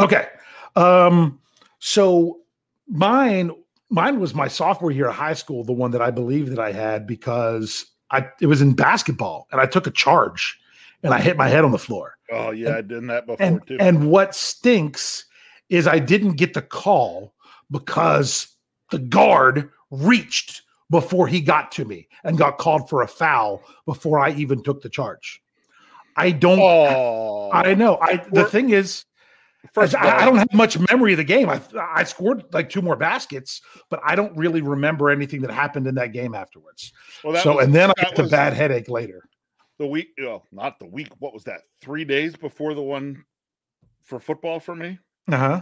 okay, 0.00 0.28
um, 0.74 1.38
so 1.78 2.40
mine 2.88 3.52
mine 3.90 4.20
was 4.20 4.34
my 4.34 4.48
sophomore 4.48 4.90
year 4.90 5.08
of 5.08 5.14
high 5.14 5.34
school, 5.34 5.64
the 5.64 5.72
one 5.72 5.90
that 5.90 6.00
I 6.00 6.10
believe 6.10 6.50
that 6.50 6.58
I 6.58 6.72
had 6.72 7.06
because 7.06 7.84
I 8.10 8.28
it 8.40 8.46
was 8.46 8.62
in 8.62 8.72
basketball 8.72 9.48
and 9.52 9.60
I 9.60 9.66
took 9.66 9.86
a 9.86 9.90
charge 9.90 10.58
and 11.02 11.12
I 11.12 11.20
hit 11.20 11.36
my 11.36 11.48
head 11.48 11.64
on 11.64 11.72
the 11.72 11.78
floor. 11.78 12.16
Oh 12.30 12.50
yeah, 12.50 12.68
and, 12.68 12.76
I 12.76 12.80
did 12.82 13.08
that 13.08 13.26
before 13.26 13.46
and, 13.46 13.66
too. 13.66 13.76
And 13.80 14.10
what 14.10 14.34
stinks 14.34 15.24
is 15.68 15.86
I 15.86 15.98
didn't 15.98 16.32
get 16.32 16.54
the 16.54 16.62
call 16.62 17.34
because 17.70 18.48
the 18.90 18.98
guard 18.98 19.70
reached 19.90 20.62
before 20.90 21.28
he 21.28 21.40
got 21.40 21.70
to 21.72 21.84
me 21.84 22.08
and 22.24 22.36
got 22.36 22.58
called 22.58 22.88
for 22.88 23.02
a 23.02 23.08
foul 23.08 23.62
before 23.86 24.18
I 24.18 24.30
even 24.32 24.62
took 24.62 24.82
the 24.82 24.88
charge. 24.88 25.40
I 26.16 26.32
don't. 26.32 26.58
Oh, 26.60 27.50
I 27.52 27.74
know. 27.74 27.98
I 28.02 28.24
the 28.32 28.44
thing 28.44 28.70
is, 28.70 29.04
First 29.72 29.94
I, 29.94 30.22
I, 30.22 30.24
don't 30.24 30.38
have 30.38 30.52
much 30.54 30.78
memory 30.90 31.12
of 31.12 31.18
the 31.18 31.24
game. 31.24 31.48
I 31.50 31.60
I 31.78 32.02
scored 32.04 32.44
like 32.52 32.70
two 32.70 32.80
more 32.80 32.96
baskets, 32.96 33.60
but 33.90 34.00
I 34.04 34.14
don't 34.14 34.34
really 34.36 34.62
remember 34.62 35.10
anything 35.10 35.42
that 35.42 35.50
happened 35.50 35.86
in 35.86 35.94
that 35.96 36.12
game 36.12 36.34
afterwards. 36.34 36.92
Well, 37.22 37.40
so 37.42 37.56
was, 37.56 37.66
and 37.66 37.74
then 37.74 37.90
I 37.90 38.02
got 38.02 38.16
the 38.16 38.24
bad 38.24 38.54
headache 38.54 38.88
later. 38.88 39.28
The 39.78 39.86
week, 39.86 40.08
well, 40.18 40.46
not 40.50 40.78
the 40.78 40.86
week. 40.86 41.08
What 41.18 41.34
was 41.34 41.44
that? 41.44 41.60
Three 41.80 42.04
days 42.04 42.36
before 42.36 42.74
the 42.74 42.82
one 42.82 43.24
for 44.02 44.18
football 44.18 44.60
for 44.60 44.74
me. 44.74 44.98
Uh 45.30 45.36
huh. 45.36 45.60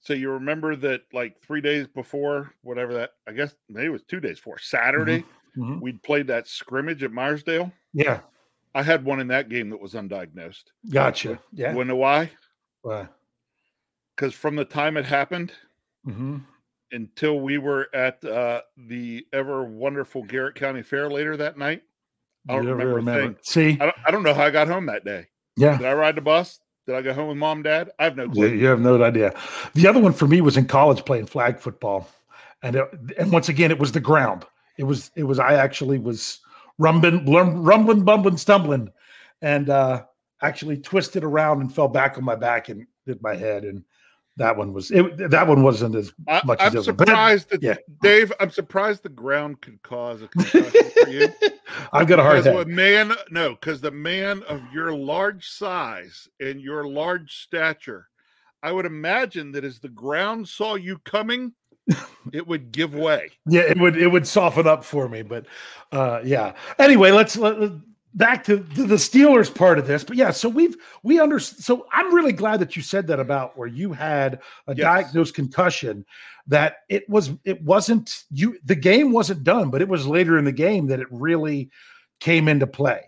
So 0.00 0.12
you 0.12 0.30
remember 0.30 0.76
that 0.76 1.02
like 1.12 1.38
three 1.40 1.60
days 1.60 1.86
before, 1.86 2.52
whatever 2.62 2.94
that 2.94 3.10
I 3.28 3.32
guess 3.32 3.54
maybe 3.68 3.86
it 3.86 3.90
was 3.90 4.02
two 4.02 4.20
days 4.20 4.38
before 4.38 4.58
Saturday, 4.58 5.20
mm-hmm. 5.20 5.62
Mm-hmm. 5.62 5.80
we'd 5.80 6.02
played 6.02 6.26
that 6.28 6.48
scrimmage 6.48 7.02
at 7.02 7.12
Meyersdale. 7.12 7.70
Yeah. 7.92 8.20
I 8.74 8.82
had 8.82 9.04
one 9.04 9.20
in 9.20 9.28
that 9.28 9.48
game 9.48 9.70
that 9.70 9.80
was 9.80 9.94
undiagnosed. 9.94 10.64
Gotcha. 10.90 11.38
Yeah. 11.52 11.74
Wanna 11.74 11.88
know 11.88 11.96
why? 11.96 12.30
Why? 12.82 13.08
Because 14.20 14.34
from 14.34 14.54
the 14.54 14.64
time 14.66 14.98
it 14.98 15.06
happened 15.06 15.50
mm-hmm. 16.06 16.36
until 16.92 17.40
we 17.40 17.56
were 17.56 17.88
at 17.94 18.22
uh, 18.22 18.60
the 18.76 19.26
ever 19.32 19.64
wonderful 19.64 20.22
Garrett 20.22 20.56
County 20.56 20.82
Fair 20.82 21.10
later 21.10 21.38
that 21.38 21.56
night, 21.56 21.82
I 22.46 22.56
don't 22.56 22.66
remember, 22.66 22.94
remember. 22.96 23.38
See, 23.40 23.78
I 23.80 23.86
don't, 23.86 23.96
I 24.06 24.10
don't, 24.10 24.22
know 24.22 24.34
how 24.34 24.44
I 24.44 24.50
got 24.50 24.68
home 24.68 24.84
that 24.86 25.06
day. 25.06 25.28
Yeah, 25.56 25.78
did 25.78 25.86
I 25.86 25.94
ride 25.94 26.16
the 26.16 26.20
bus? 26.20 26.60
Did 26.86 26.96
I 26.96 27.02
go 27.02 27.14
home 27.14 27.28
with 27.28 27.38
mom, 27.38 27.62
dad? 27.62 27.92
I 27.98 28.04
have 28.04 28.16
no 28.16 28.28
clue. 28.28 28.48
You 28.48 28.66
have 28.66 28.80
no 28.80 29.02
idea. 29.02 29.34
The 29.74 29.86
other 29.86 30.00
one 30.00 30.12
for 30.12 30.26
me 30.26 30.42
was 30.42 30.58
in 30.58 30.66
college 30.66 31.02
playing 31.06 31.26
flag 31.26 31.58
football, 31.58 32.06
and 32.62 32.76
it, 32.76 32.88
and 33.18 33.32
once 33.32 33.48
again 33.48 33.70
it 33.70 33.78
was 33.78 33.92
the 33.92 34.00
ground. 34.00 34.44
It 34.76 34.84
was 34.84 35.10
it 35.16 35.24
was 35.24 35.38
I 35.38 35.54
actually 35.54 35.98
was 35.98 36.40
rumbling, 36.76 37.24
rumbling, 37.32 38.04
bumbling, 38.04 38.36
stumbling, 38.36 38.90
and 39.40 39.70
uh, 39.70 40.04
actually 40.42 40.76
twisted 40.76 41.24
around 41.24 41.62
and 41.62 41.74
fell 41.74 41.88
back 41.88 42.18
on 42.18 42.24
my 42.24 42.34
back 42.34 42.68
and 42.68 42.86
hit 43.06 43.22
my 43.22 43.34
head 43.34 43.64
and 43.64 43.82
that 44.36 44.56
one 44.56 44.72
was 44.72 44.90
it, 44.90 45.30
that 45.30 45.46
one 45.46 45.62
wasn't 45.62 45.94
as 45.94 46.12
much. 46.44 46.60
I, 46.60 46.66
am 46.66 46.82
surprised 46.82 47.50
that 47.50 47.62
yeah. 47.62 47.76
Dave. 48.00 48.32
I'm 48.40 48.50
surprised 48.50 49.02
the 49.02 49.08
ground 49.08 49.60
could 49.60 49.82
cause 49.82 50.22
a 50.22 50.28
concussion 50.28 50.90
for 51.04 51.10
you. 51.10 51.28
I've 51.92 52.06
got 52.06 52.18
a 52.18 52.22
hard 52.22 52.44
head. 52.44 52.68
man, 52.68 53.14
no, 53.30 53.50
because 53.50 53.80
the 53.80 53.90
man 53.90 54.42
of 54.44 54.60
your 54.72 54.92
large 54.94 55.48
size 55.48 56.28
and 56.40 56.60
your 56.60 56.86
large 56.86 57.36
stature, 57.36 58.08
I 58.62 58.72
would 58.72 58.86
imagine 58.86 59.52
that 59.52 59.64
as 59.64 59.80
the 59.80 59.88
ground 59.88 60.48
saw 60.48 60.74
you 60.74 60.98
coming, 61.04 61.52
it 62.32 62.46
would 62.46 62.72
give 62.72 62.94
way. 62.94 63.30
Yeah, 63.46 63.62
it 63.62 63.78
would. 63.78 63.96
It 63.96 64.08
would 64.08 64.26
soften 64.26 64.66
up 64.66 64.84
for 64.84 65.08
me. 65.08 65.22
But 65.22 65.46
uh, 65.92 66.20
yeah. 66.24 66.54
Anyway, 66.78 67.10
let's 67.10 67.36
let, 67.36 67.58
back 68.14 68.44
to 68.44 68.56
the, 68.56 68.84
the 68.84 68.96
Steelers 68.96 69.54
part 69.54 69.78
of 69.78 69.86
this, 69.86 70.04
but 70.04 70.16
yeah, 70.16 70.30
so 70.30 70.48
we've 70.48 70.76
we 71.02 71.20
under 71.20 71.38
so 71.38 71.86
I'm 71.92 72.14
really 72.14 72.32
glad 72.32 72.60
that 72.60 72.76
you 72.76 72.82
said 72.82 73.06
that 73.08 73.20
about 73.20 73.56
where 73.56 73.68
you 73.68 73.92
had 73.92 74.40
a 74.66 74.74
Yes. 74.74 74.84
diagnosed 74.84 75.34
concussion 75.34 76.04
that 76.46 76.78
it 76.88 77.08
was 77.08 77.30
it 77.44 77.62
wasn't 77.62 78.24
you 78.30 78.58
the 78.64 78.74
game 78.74 79.12
wasn't 79.12 79.44
done, 79.44 79.70
but 79.70 79.82
it 79.82 79.88
was 79.88 80.06
later 80.06 80.38
in 80.38 80.44
the 80.44 80.52
game 80.52 80.86
that 80.88 81.00
it 81.00 81.08
really 81.10 81.70
came 82.18 82.48
into 82.48 82.66
play. 82.66 83.02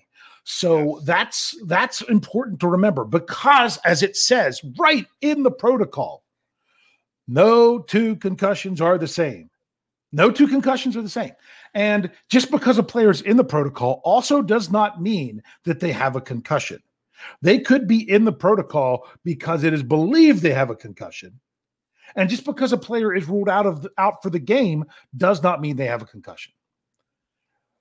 So 0.44 0.96
Yes. 0.96 1.04
that's 1.04 1.56
that's 1.66 2.00
important 2.02 2.60
to 2.60 2.68
remember 2.68 3.04
because 3.04 3.78
as 3.78 4.02
it 4.02 4.16
says 4.16 4.60
right 4.78 5.06
in 5.20 5.42
the 5.42 5.50
protocol, 5.50 6.24
no 7.28 7.78
two 7.80 8.16
concussions 8.16 8.80
are 8.80 8.98
the 8.98 9.08
same. 9.08 9.48
No 10.12 10.30
two 10.30 10.46
concussions 10.46 10.96
are 10.96 11.02
the 11.02 11.08
same. 11.08 11.32
And 11.74 12.10
just 12.28 12.50
because 12.50 12.78
a 12.78 12.82
player 12.82 13.10
is 13.10 13.22
in 13.22 13.36
the 13.36 13.44
protocol 13.44 14.02
also 14.04 14.42
does 14.42 14.70
not 14.70 15.00
mean 15.00 15.42
that 15.64 15.80
they 15.80 15.92
have 15.92 16.16
a 16.16 16.20
concussion. 16.20 16.82
They 17.40 17.58
could 17.58 17.86
be 17.86 18.08
in 18.10 18.24
the 18.24 18.32
protocol 18.32 19.08
because 19.24 19.64
it 19.64 19.72
is 19.72 19.82
believed 19.82 20.42
they 20.42 20.52
have 20.52 20.70
a 20.70 20.76
concussion. 20.76 21.40
And 22.14 22.28
just 22.28 22.44
because 22.44 22.72
a 22.72 22.78
player 22.78 23.14
is 23.14 23.28
ruled 23.28 23.48
out 23.48 23.66
of 23.66 23.82
the, 23.82 23.90
out 23.96 24.22
for 24.22 24.30
the 24.30 24.38
game 24.38 24.84
does 25.16 25.42
not 25.42 25.60
mean 25.60 25.76
they 25.76 25.86
have 25.86 26.02
a 26.02 26.06
concussion. 26.06 26.52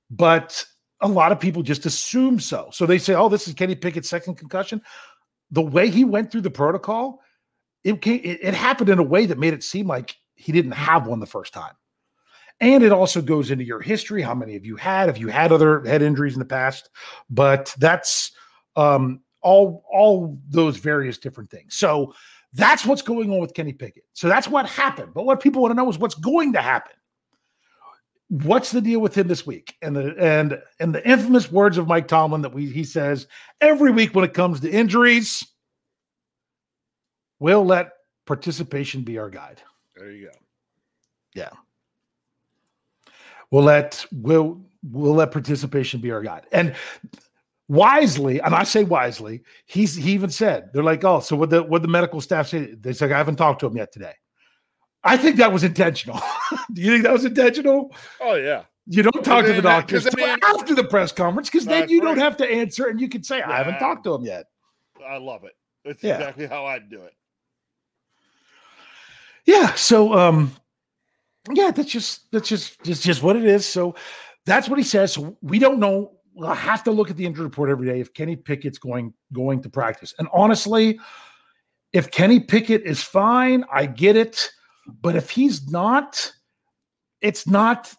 But 0.10 0.66
a 1.02 1.08
lot 1.08 1.32
of 1.32 1.40
people 1.40 1.64
just 1.64 1.86
assume 1.86 2.40
so. 2.40 2.70
So 2.72 2.86
they 2.86 2.98
say, 2.98 3.14
"Oh, 3.14 3.30
this 3.30 3.48
is 3.48 3.54
Kenny 3.54 3.76
Pickett's 3.76 4.10
second 4.10 4.36
concussion." 4.36 4.82
The 5.50 5.62
way 5.62 5.90
he 5.90 6.06
went 6.06 6.32
through 6.32 6.42
the 6.42 6.52
protocol, 6.52 7.22
it 7.84 8.02
came, 8.02 8.22
it, 8.24 8.40
it 8.42 8.54
happened 8.54 8.90
in 8.90 9.00
a 9.00 9.04
way 9.04 9.26
that 9.26 9.40
made 9.40 9.54
it 9.54 9.64
seem 9.64 9.88
like 9.88 10.16
he 10.36 10.52
didn't 10.52 10.72
have 10.72 11.08
one 11.08 11.20
the 11.20 11.26
first 11.26 11.54
time. 11.54 11.74
And 12.62 12.84
it 12.84 12.92
also 12.92 13.22
goes 13.24 13.50
into 13.50 13.66
your 13.66 13.82
history, 13.82 14.22
how 14.22 14.36
many 14.36 14.56
of 14.56 14.66
you 14.66 14.76
had, 14.76 15.10
if 15.10 15.18
you 15.18 15.28
had 15.28 15.52
other 15.52 15.84
head 15.84 16.04
injuries 16.04 16.34
in 16.34 16.40
the 16.40 16.46
past. 16.46 16.92
But 17.28 17.76
that's 17.80 18.32
um, 18.76 19.22
all 19.42 19.84
all 19.92 20.40
those 20.48 20.78
various 20.78 21.18
different 21.18 21.50
things. 21.50 21.76
So 21.76 22.14
that's 22.54 22.86
what's 22.86 23.02
going 23.02 23.32
on 23.32 23.40
with 23.40 23.56
Kenny 23.56 23.74
Pickett. 23.74 24.04
So 24.14 24.28
that's 24.28 24.48
what 24.48 24.68
happened. 24.68 25.14
But 25.14 25.26
what 25.26 25.42
people 25.42 25.64
want 25.64 25.72
to 25.72 25.76
know 25.76 25.90
is 25.90 25.98
what's 25.98 26.16
going 26.16 26.54
to 26.54 26.62
happen. 26.62 26.94
What's 28.30 28.72
the 28.72 28.80
deal 28.80 29.00
with 29.02 29.18
him 29.18 29.28
this 29.28 29.46
week? 29.46 29.76
And 29.82 29.96
the 29.96 30.16
and 30.20 30.62
and 30.80 30.94
the 30.94 31.06
infamous 31.08 31.52
words 31.52 31.80
of 31.80 31.88
Mike 31.88 32.08
Tomlin 32.08 32.44
that 32.44 32.54
we 32.54 32.68
he 32.68 32.84
says 32.84 33.28
every 33.60 33.92
week 33.92 34.14
when 34.14 34.24
it 34.24 34.36
comes 34.36 34.60
to 34.60 34.70
injuries, 34.70 35.46
we'll 37.40 37.66
let 37.66 37.94
participation 38.28 39.02
be 39.02 39.18
our 39.18 39.32
guide. 39.32 39.62
There 39.96 40.12
you 40.12 40.28
go. 40.28 40.38
We'll 43.52 43.64
let 43.64 44.06
we'll 44.12 44.62
we'll 44.90 45.14
let 45.14 45.32
participation 45.32 46.00
be 46.00 46.10
our 46.12 46.22
guide. 46.22 46.46
And 46.52 46.74
wisely, 47.68 48.42
and 48.42 48.56
I 48.56 48.64
say 48.64 48.84
wisely, 48.84 49.44
he's 49.66 49.96
he 49.96 50.12
even 50.14 50.30
said 50.30 50.70
they're 50.74 50.84
like, 50.84 51.04
oh, 51.04 51.20
so 51.20 51.36
what 51.36 51.50
the 51.50 51.62
what 51.64 51.82
the 51.82 51.88
medical 51.88 52.22
staff 52.22 52.48
say? 52.48 52.74
They 52.76 52.94
said 52.94 53.12
I 53.12 53.18
haven't 53.18 53.36
talked 53.36 53.60
to 53.62 53.68
him 53.68 53.78
yet 53.78 53.92
today. 53.92 54.14
I 55.04 55.18
think 55.18 55.36
that 55.38 55.52
was 55.52 55.64
intentional. 55.64 56.22
Do 56.74 56.82
you 56.82 56.92
think 56.92 57.04
that 57.04 57.14
was 57.14 57.26
intentional? 57.26 57.94
Oh 58.22 58.36
yeah. 58.36 58.64
You 58.88 59.04
don't 59.04 59.24
talk 59.24 59.46
to 59.46 59.54
the 59.54 59.62
then 59.62 59.64
that- 59.64 59.88
'cause 59.88 60.04
doctors 60.06 60.16
then 60.16 60.40
till 60.40 60.50
after 60.56 60.76
the 60.76 60.84
press 60.84 61.12
conference 61.12 61.50
because 61.50 61.66
then 61.66 61.88
you 61.90 62.02
don't 62.02 62.18
have 62.18 62.36
to 62.38 62.50
answer 62.50 62.88
and 62.88 63.00
you 63.02 63.10
can 63.10 63.24
say 63.24 63.42
I 63.42 63.58
haven't 63.58 63.80
talked 63.80 64.04
to 64.06 64.14
him 64.16 64.24
yet. 64.26 64.46
I 65.08 65.18
love 65.18 65.44
it. 65.44 65.54
That's 65.86 66.04
Yeah. 66.04 66.16
exactly 66.18 66.48
how 66.48 66.66
I'd 66.66 66.90
do 66.90 67.02
it. 67.02 67.14
Yeah. 69.46 69.74
So 69.74 70.14
um 70.14 70.56
yeah, 71.52 71.72
that's 71.72 71.92
just 71.92 72.32
that's 72.32 72.50
just 72.50 72.82
just 72.84 73.04
just 73.04 73.24
what 73.24 73.36
it 73.36 73.46
is. 73.46 73.66
So 73.66 73.96
that's 74.46 74.70
what 74.70 74.78
he 74.78 74.84
says. 74.84 75.14
So 75.14 75.38
we 75.42 75.60
don't 75.60 75.80
know. 75.80 76.14
We'll 76.34 76.54
have 76.54 76.84
to 76.86 76.92
look 76.92 77.10
at 77.10 77.18
the 77.18 77.26
injury 77.26 77.44
report 77.44 77.70
every 77.70 77.88
day 77.88 78.00
if 78.00 78.14
Kenny 78.14 78.36
Pickett's 78.36 78.78
going 78.78 79.14
going 79.34 79.62
to 79.62 79.70
practice. 79.70 80.14
And 80.20 80.28
honestly, 80.34 81.00
if 81.94 82.12
Kenny 82.12 82.40
Pickett 82.40 82.84
is 82.84 83.04
fine, 83.04 83.66
I 83.72 83.86
get 83.86 84.16
it. 84.16 84.50
But 85.02 85.16
if 85.16 85.30
he's 85.30 85.70
not, 85.70 86.32
it's 87.22 87.48
not 87.48 87.94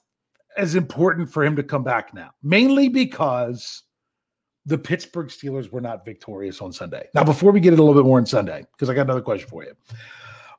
as 0.57 0.75
important 0.75 1.31
for 1.31 1.45
him 1.45 1.57
to 1.57 1.63
come 1.63 1.85
back 1.85 2.15
now. 2.15 2.31
Mainly 2.43 2.89
because 2.89 3.83
the 4.67 4.79
Pittsburgh 4.79 5.29
Steelers 5.29 5.71
were 5.71 5.81
not 5.81 6.05
victorious 6.05 6.61
on 6.61 6.73
Sunday. 6.73 7.09
Now, 7.15 7.25
before 7.25 7.51
we 7.53 7.61
get 7.61 7.73
it 7.73 7.79
a 7.79 7.83
little 7.83 8.01
bit 8.01 8.07
more 8.07 8.19
on 8.19 8.27
Sunday, 8.27 8.65
because 8.73 8.89
I 8.89 8.95
got 8.95 9.03
another 9.03 9.23
question 9.23 9.49
for 9.49 9.65
you. 9.65 9.73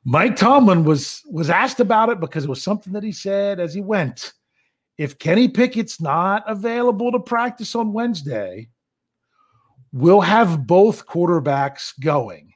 Mike 0.06 0.36
Tomlin 0.36 0.84
was 0.84 1.22
was 1.30 1.50
asked 1.50 1.80
about 1.80 2.10
it 2.10 2.20
because 2.20 2.44
it 2.44 2.50
was 2.50 2.62
something 2.62 2.94
that 2.94 3.04
he 3.04 3.12
said 3.12 3.60
as 3.60 3.74
he 3.74 3.82
went. 3.82 4.34
If 4.98 5.18
Kenny 5.18 5.48
Pickett's 5.48 6.02
not 6.02 6.44
available 6.48 7.12
to 7.12 7.20
practice 7.20 7.74
on 7.74 7.94
Wednesday, 7.94 8.70
we'll 9.92 10.22
have 10.22 10.68
both 10.68 11.08
quarterbacks 11.08 11.94
going 12.00 12.54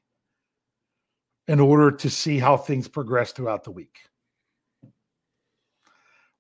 in 1.48 1.60
order 1.60 1.90
to 1.92 2.10
see 2.10 2.38
how 2.38 2.58
things 2.58 2.88
progress 2.88 3.32
throughout 3.32 3.64
the 3.64 3.72
week. 3.72 3.98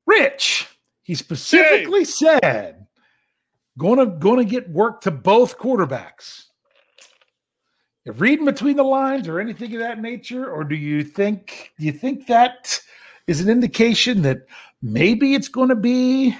Rich, 0.05 0.67
he 1.03 1.15
specifically 1.15 2.05
said, 2.05 2.85
gonna 3.77 4.05
gonna 4.05 4.45
get 4.45 4.69
work 4.69 5.01
to 5.01 5.11
both 5.11 5.57
quarterbacks. 5.57 6.45
Reading 8.15 8.45
between 8.45 8.77
the 8.77 8.83
lines 8.83 9.27
or 9.27 9.39
anything 9.39 9.73
of 9.73 9.79
that 9.79 9.99
nature, 10.01 10.49
or 10.51 10.63
do 10.63 10.75
you 10.75 11.03
think 11.03 11.71
do 11.79 11.85
you 11.85 11.91
think 11.91 12.27
that 12.27 12.79
is 13.27 13.41
an 13.41 13.49
indication 13.49 14.21
that 14.21 14.39
maybe 14.81 15.33
it's 15.35 15.47
going 15.47 15.69
to 15.69 15.75
be, 15.75 16.35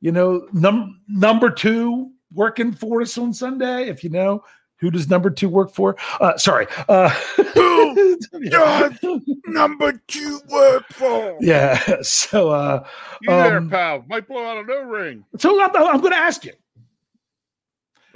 you 0.00 0.12
know, 0.12 0.46
num- 0.52 1.00
number 1.08 1.50
two 1.50 2.10
working 2.32 2.72
for 2.72 3.02
us 3.02 3.18
on 3.18 3.32
Sunday? 3.34 3.88
If 3.88 4.02
you 4.02 4.10
know, 4.10 4.42
who 4.76 4.90
does 4.90 5.10
number 5.10 5.28
two 5.30 5.48
work 5.48 5.72
for? 5.74 5.96
Uh, 6.20 6.36
sorry, 6.38 6.66
uh, 6.88 7.10
Who 7.54 8.16
does 8.50 8.98
Number 9.46 10.00
two 10.06 10.40
work 10.48 10.84
for. 10.92 11.36
yeah. 11.40 11.78
So, 12.02 12.50
uh, 12.50 12.86
You 13.20 13.28
there, 13.30 13.56
Um, 13.58 13.68
pal. 13.68 14.04
Might 14.08 14.26
blow 14.26 14.44
out 14.44 14.56
a 14.56 14.62
no 14.66 14.82
ring. 14.82 15.24
so 15.38 15.60
I'm, 15.60 15.70
I'm 15.76 16.00
going 16.00 16.12
to 16.12 16.18
ask 16.18 16.44
you, 16.44 16.52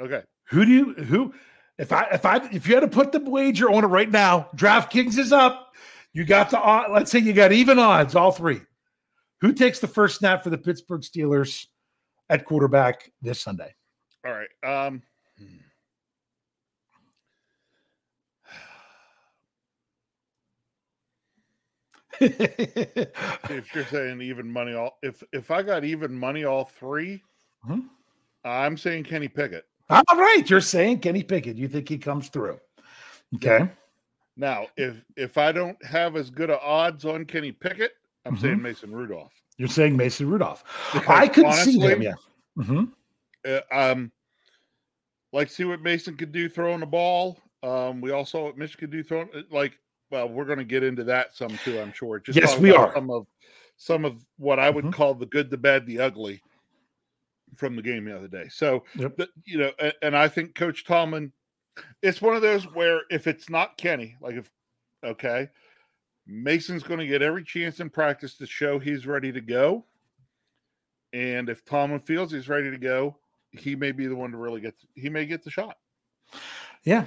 Okay. 0.00 0.22
who 0.44 0.64
do 0.64 0.70
you 0.70 0.94
who? 1.04 1.34
If 1.78 1.92
I 1.92 2.06
if 2.12 2.24
I 2.24 2.36
if 2.52 2.68
you 2.68 2.74
had 2.74 2.80
to 2.80 2.88
put 2.88 3.10
the 3.12 3.20
wager 3.20 3.70
on 3.70 3.82
it 3.84 3.88
right 3.88 4.10
now, 4.10 4.48
DraftKings 4.56 5.18
is 5.18 5.32
up. 5.32 5.74
You 6.12 6.24
got 6.24 6.50
the 6.50 6.60
odd- 6.60 6.92
let's 6.92 7.10
say 7.10 7.18
you 7.18 7.32
got 7.32 7.50
even 7.52 7.78
odds, 7.78 8.14
all 8.14 8.30
three. 8.30 8.60
Who 9.40 9.52
takes 9.52 9.80
the 9.80 9.88
first 9.88 10.18
snap 10.18 10.44
for 10.44 10.50
the 10.50 10.58
Pittsburgh 10.58 11.02
Steelers 11.02 11.66
at 12.30 12.44
quarterback 12.44 13.10
this 13.20 13.40
Sunday? 13.40 13.74
All 14.24 14.32
right. 14.32 14.48
Um 14.86 15.02
if 22.20 23.74
you're 23.74 23.84
saying 23.86 24.20
even 24.22 24.50
money 24.50 24.74
all 24.74 24.98
if 25.02 25.22
if 25.32 25.50
I 25.50 25.62
got 25.62 25.84
even 25.84 26.14
money 26.16 26.44
all 26.44 26.64
3 26.64 27.22
Mhm. 27.66 27.88
I'm 28.44 28.76
saying 28.76 29.04
Kenny 29.04 29.26
Pickett. 29.28 29.64
All 29.90 30.02
right, 30.14 30.48
you're 30.48 30.60
saying 30.60 31.00
Kenny 31.00 31.22
Pickett. 31.22 31.56
You 31.56 31.68
think 31.68 31.88
he 31.88 31.98
comes 31.98 32.28
through? 32.28 32.58
Okay. 33.36 33.68
Now, 34.36 34.66
if 34.76 35.04
if 35.16 35.38
I 35.38 35.52
don't 35.52 35.82
have 35.84 36.16
as 36.16 36.30
good 36.30 36.50
of 36.50 36.58
odds 36.60 37.04
on 37.04 37.24
Kenny 37.24 37.52
Pickett, 37.52 37.92
I'm 38.24 38.36
Mhm. 38.36 38.40
saying 38.40 38.62
Mason 38.62 38.92
Rudolph. 38.92 39.32
You're 39.58 39.68
saying 39.68 39.96
Mason 39.96 40.28
Rudolph. 40.28 40.64
Because 40.92 41.08
I 41.08 41.28
could 41.28 41.52
see 41.52 41.78
him. 41.78 42.02
honestly, 42.02 42.04
Yeah. 42.04 42.14
hmm 42.56 42.84
uh, 43.46 43.60
um, 43.70 44.10
like 45.32 45.50
see 45.50 45.64
what 45.64 45.82
Mason 45.82 46.16
could 46.16 46.32
do 46.32 46.48
throwing 46.48 46.80
the 46.80 46.86
ball. 46.86 47.38
Um, 47.62 48.00
we 48.00 48.10
all 48.10 48.24
saw 48.24 48.44
what 48.44 48.56
Mitch 48.56 48.78
could 48.78 48.90
do 48.90 49.02
throwing. 49.02 49.28
uh, 49.34 49.42
Like, 49.50 49.78
well, 50.10 50.28
we're 50.28 50.44
going 50.46 50.58
to 50.58 50.64
get 50.64 50.82
into 50.82 51.04
that 51.04 51.36
some 51.36 51.58
too. 51.58 51.78
I'm 51.78 51.92
sure. 51.92 52.18
Just 52.20 52.38
Yes, 52.40 52.58
we 52.58 52.72
are. 52.72 52.92
Some 52.94 53.10
of 53.10 53.26
some 53.76 54.04
of 54.04 54.16
what 54.38 54.58
I 54.58 54.70
would 54.70 54.86
Mhm. 54.86 54.92
call 54.92 55.14
the 55.14 55.26
good, 55.26 55.50
the 55.50 55.58
bad, 55.58 55.84
the 55.86 56.00
ugly 56.00 56.40
from 57.54 57.76
the 57.76 57.82
game 57.82 58.04
the 58.04 58.16
other 58.16 58.28
day. 58.28 58.48
So, 58.48 58.84
Yep. 58.96 59.16
the, 59.16 59.28
you 59.44 59.58
know, 59.58 59.70
and, 59.78 59.92
and 60.02 60.16
I 60.16 60.28
think 60.28 60.54
Coach 60.54 60.84
Tomlin, 60.84 61.32
it's 62.02 62.22
one 62.22 62.36
of 62.36 62.42
those 62.42 62.64
where 62.72 63.02
if 63.10 63.26
it's 63.26 63.50
not 63.50 63.76
Kenny, 63.76 64.16
like 64.20 64.34
if 64.36 64.50
okay, 65.04 65.48
Mason's 66.26 66.82
going 66.82 67.00
to 67.00 67.06
get 67.06 67.22
every 67.22 67.44
chance 67.44 67.80
in 67.80 67.90
practice 67.90 68.36
to 68.38 68.46
show 68.46 68.78
he's 68.78 69.06
ready 69.06 69.32
to 69.32 69.40
go. 69.40 69.84
And 71.12 71.48
if 71.48 71.64
Tomlin 71.64 72.00
feels 72.00 72.32
he's 72.32 72.48
ready 72.48 72.70
to 72.70 72.78
go, 72.78 73.16
he 73.52 73.76
may 73.76 73.92
be 73.92 74.06
the 74.06 74.16
one 74.16 74.30
to 74.32 74.36
really 74.36 74.60
get. 74.60 74.74
He 74.94 75.08
may 75.08 75.26
get 75.26 75.44
the 75.44 75.50
shot. 75.50 75.76
Yeah. 76.82 77.06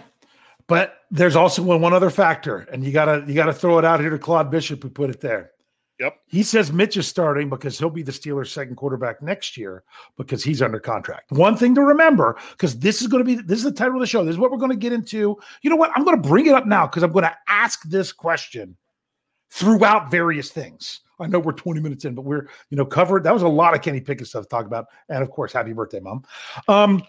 But 0.68 1.00
there's 1.12 1.36
also 1.36 1.62
one, 1.64 1.82
one 1.82 1.94
other 1.94 2.10
factor, 2.10 2.60
and 2.72 2.84
you 2.84 2.92
gotta 2.92 3.24
you 3.26 3.34
gotta 3.34 3.54
throw 3.54 3.80
it 3.80 3.86
out 3.86 4.02
here 4.02 4.10
to 4.10 4.20
Claude 4.20 4.52
Bishop 4.52 4.84
who 4.84 4.90
put 4.90 5.10
it 5.10 5.22
there. 5.22 5.52
Yep. 6.00 6.20
He 6.28 6.44
says 6.44 6.72
Mitch 6.72 6.96
is 6.96 7.08
starting 7.08 7.50
because 7.50 7.80
he'll 7.80 7.90
be 7.90 8.04
the 8.04 8.12
Steelers' 8.12 8.50
second 8.50 8.76
quarterback 8.76 9.22
next 9.22 9.58
year 9.58 9.84
because 10.16 10.44
he's 10.44 10.62
under 10.62 10.80
contract. 10.80 11.32
One 11.32 11.58
thing 11.58 11.74
to 11.74 11.82
remember, 11.82 12.38
because 12.52 12.78
this 12.78 13.02
is 13.02 13.08
going 13.08 13.26
to 13.26 13.26
be 13.26 13.42
this 13.42 13.58
is 13.58 13.64
the 13.64 13.72
title 13.72 13.96
of 13.96 14.02
the 14.02 14.08
show. 14.08 14.24
This 14.24 14.34
is 14.34 14.40
what 14.40 14.52
we're 14.52 14.58
going 14.58 14.72
to 14.72 14.78
get 14.78 14.94
into. 14.94 15.38
You 15.62 15.70
know 15.70 15.76
what? 15.76 15.92
I'm 15.96 16.04
going 16.04 16.22
to 16.22 16.30
bring 16.30 16.46
it 16.46 16.54
up 16.54 16.68
now 16.68 16.86
because 16.86 17.02
I'm 17.02 17.12
going 17.12 17.24
to 17.24 17.36
ask 17.48 17.82
this 17.84 18.12
question 18.12 18.78
throughout 19.50 20.12
various 20.12 20.52
things. 20.52 21.02
I 21.20 21.26
know 21.26 21.40
we're 21.40 21.54
20 21.54 21.80
minutes 21.80 22.06
in, 22.06 22.14
but 22.14 22.26
we're 22.26 22.48
you 22.70 22.78
know 22.78 22.86
covered. 22.86 23.24
That 23.24 23.34
was 23.34 23.42
a 23.42 23.48
lot 23.48 23.74
of 23.74 23.82
Kenny 23.82 24.00
Pickett 24.00 24.28
stuff 24.28 24.44
to 24.44 24.50
talk 24.50 24.68
about, 24.68 24.86
and 25.10 25.24
of 25.24 25.32
course, 25.32 25.52
happy 25.52 25.74
birthday, 25.74 26.00
mom. 26.00 26.24
Um, 26.68 27.04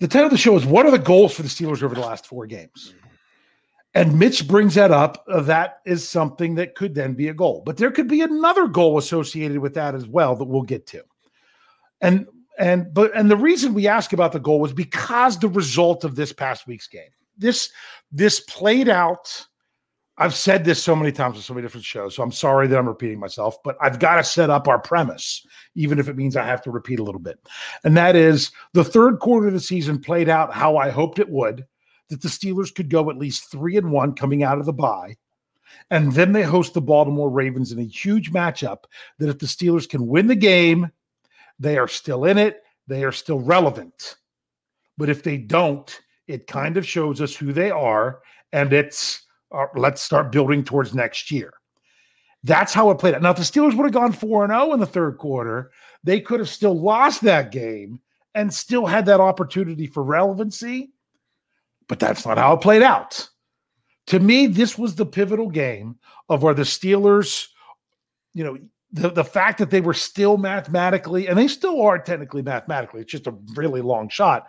The 0.00 0.08
title 0.08 0.26
of 0.26 0.32
the 0.32 0.38
show 0.38 0.56
is 0.56 0.66
What 0.66 0.86
are 0.86 0.90
the 0.90 0.98
goals 0.98 1.34
for 1.34 1.42
the 1.42 1.48
Steelers 1.48 1.84
over 1.84 1.94
the 1.94 2.00
last 2.00 2.26
four 2.26 2.46
games? 2.46 2.94
And 3.94 4.18
Mitch 4.18 4.48
brings 4.48 4.74
that 4.74 4.90
up. 4.90 5.24
Uh, 5.28 5.40
that 5.42 5.80
is 5.86 6.06
something 6.06 6.56
that 6.56 6.74
could 6.74 6.94
then 6.94 7.14
be 7.14 7.28
a 7.28 7.34
goal. 7.34 7.62
But 7.64 7.76
there 7.76 7.92
could 7.92 8.08
be 8.08 8.22
another 8.22 8.66
goal 8.66 8.98
associated 8.98 9.58
with 9.58 9.74
that 9.74 9.94
as 9.94 10.06
well 10.06 10.34
that 10.34 10.44
we'll 10.44 10.62
get 10.62 10.86
to. 10.88 11.02
And 12.00 12.26
and 12.58 12.92
but 12.92 13.12
and 13.14 13.30
the 13.30 13.36
reason 13.36 13.74
we 13.74 13.86
ask 13.86 14.12
about 14.12 14.32
the 14.32 14.40
goal 14.40 14.60
was 14.60 14.72
because 14.72 15.38
the 15.38 15.48
result 15.48 16.04
of 16.04 16.16
this 16.16 16.32
past 16.32 16.66
week's 16.66 16.88
game. 16.88 17.10
This 17.38 17.70
this 18.10 18.40
played 18.40 18.88
out. 18.88 19.46
I've 20.16 20.34
said 20.34 20.64
this 20.64 20.80
so 20.80 20.94
many 20.94 21.10
times 21.10 21.36
on 21.36 21.42
so 21.42 21.54
many 21.54 21.64
different 21.66 21.84
shows, 21.84 22.14
so 22.14 22.22
I'm 22.22 22.30
sorry 22.30 22.68
that 22.68 22.78
I'm 22.78 22.86
repeating 22.86 23.18
myself, 23.18 23.56
but 23.64 23.76
I've 23.80 23.98
got 23.98 24.14
to 24.14 24.22
set 24.22 24.48
up 24.48 24.68
our 24.68 24.78
premise, 24.78 25.44
even 25.74 25.98
if 25.98 26.08
it 26.08 26.16
means 26.16 26.36
I 26.36 26.46
have 26.46 26.62
to 26.62 26.70
repeat 26.70 27.00
a 27.00 27.02
little 27.02 27.20
bit. 27.20 27.36
And 27.82 27.96
that 27.96 28.14
is 28.14 28.52
the 28.74 28.84
third 28.84 29.18
quarter 29.18 29.48
of 29.48 29.54
the 29.54 29.58
season 29.60 30.00
played 30.00 30.28
out 30.28 30.54
how 30.54 30.76
I 30.76 30.88
hoped 30.90 31.18
it 31.18 31.28
would 31.30 31.66
that 32.08 32.22
the 32.22 32.28
Steelers 32.28 32.74
could 32.74 32.90
go 32.90 33.10
at 33.10 33.16
least 33.16 33.50
three 33.50 33.76
and 33.76 33.90
one 33.90 34.14
coming 34.14 34.42
out 34.42 34.58
of 34.58 34.66
the 34.66 34.72
bye. 34.72 35.16
And 35.90 36.12
then 36.12 36.32
they 36.32 36.42
host 36.42 36.74
the 36.74 36.80
Baltimore 36.80 37.30
Ravens 37.30 37.72
in 37.72 37.78
a 37.78 37.84
huge 37.84 38.32
matchup 38.32 38.84
that 39.18 39.28
if 39.28 39.38
the 39.38 39.46
Steelers 39.46 39.88
can 39.88 40.06
win 40.06 40.26
the 40.26 40.34
game, 40.34 40.90
they 41.58 41.78
are 41.78 41.88
still 41.88 42.24
in 42.24 42.38
it, 42.38 42.62
they 42.86 43.04
are 43.04 43.12
still 43.12 43.40
relevant. 43.40 44.16
But 44.96 45.08
if 45.08 45.22
they 45.22 45.36
don't, 45.36 46.00
it 46.26 46.46
kind 46.46 46.76
of 46.76 46.86
shows 46.86 47.20
us 47.20 47.34
who 47.34 47.52
they 47.52 47.70
are. 47.70 48.20
And 48.52 48.72
it's 48.72 49.22
uh, 49.52 49.66
let's 49.74 50.02
start 50.02 50.32
building 50.32 50.64
towards 50.64 50.94
next 50.94 51.30
year. 51.30 51.52
That's 52.44 52.74
how 52.74 52.90
it 52.90 52.98
played 52.98 53.14
out. 53.14 53.22
Now, 53.22 53.30
if 53.30 53.36
the 53.36 53.42
Steelers 53.42 53.74
would 53.74 53.84
have 53.84 53.92
gone 53.92 54.12
4 54.12 54.46
0 54.46 54.72
in 54.72 54.80
the 54.80 54.86
third 54.86 55.18
quarter, 55.18 55.70
they 56.02 56.20
could 56.20 56.40
have 56.40 56.48
still 56.48 56.78
lost 56.78 57.22
that 57.22 57.50
game 57.50 58.00
and 58.34 58.52
still 58.52 58.86
had 58.86 59.06
that 59.06 59.20
opportunity 59.20 59.86
for 59.86 60.02
relevancy 60.02 60.92
but 61.88 61.98
that's 61.98 62.26
not 62.26 62.38
how 62.38 62.54
it 62.54 62.60
played 62.60 62.82
out. 62.82 63.28
To 64.08 64.20
me, 64.20 64.46
this 64.46 64.76
was 64.76 64.94
the 64.94 65.06
pivotal 65.06 65.48
game 65.48 65.98
of 66.28 66.42
where 66.42 66.54
the 66.54 66.62
Steelers, 66.62 67.48
you 68.34 68.44
know, 68.44 68.58
the, 68.92 69.10
the 69.10 69.24
fact 69.24 69.58
that 69.58 69.70
they 69.70 69.80
were 69.80 69.94
still 69.94 70.36
mathematically, 70.36 71.26
and 71.26 71.38
they 71.38 71.48
still 71.48 71.82
are 71.82 71.98
technically 71.98 72.42
mathematically, 72.42 73.00
it's 73.00 73.10
just 73.10 73.26
a 73.26 73.34
really 73.54 73.80
long 73.80 74.08
shot, 74.08 74.46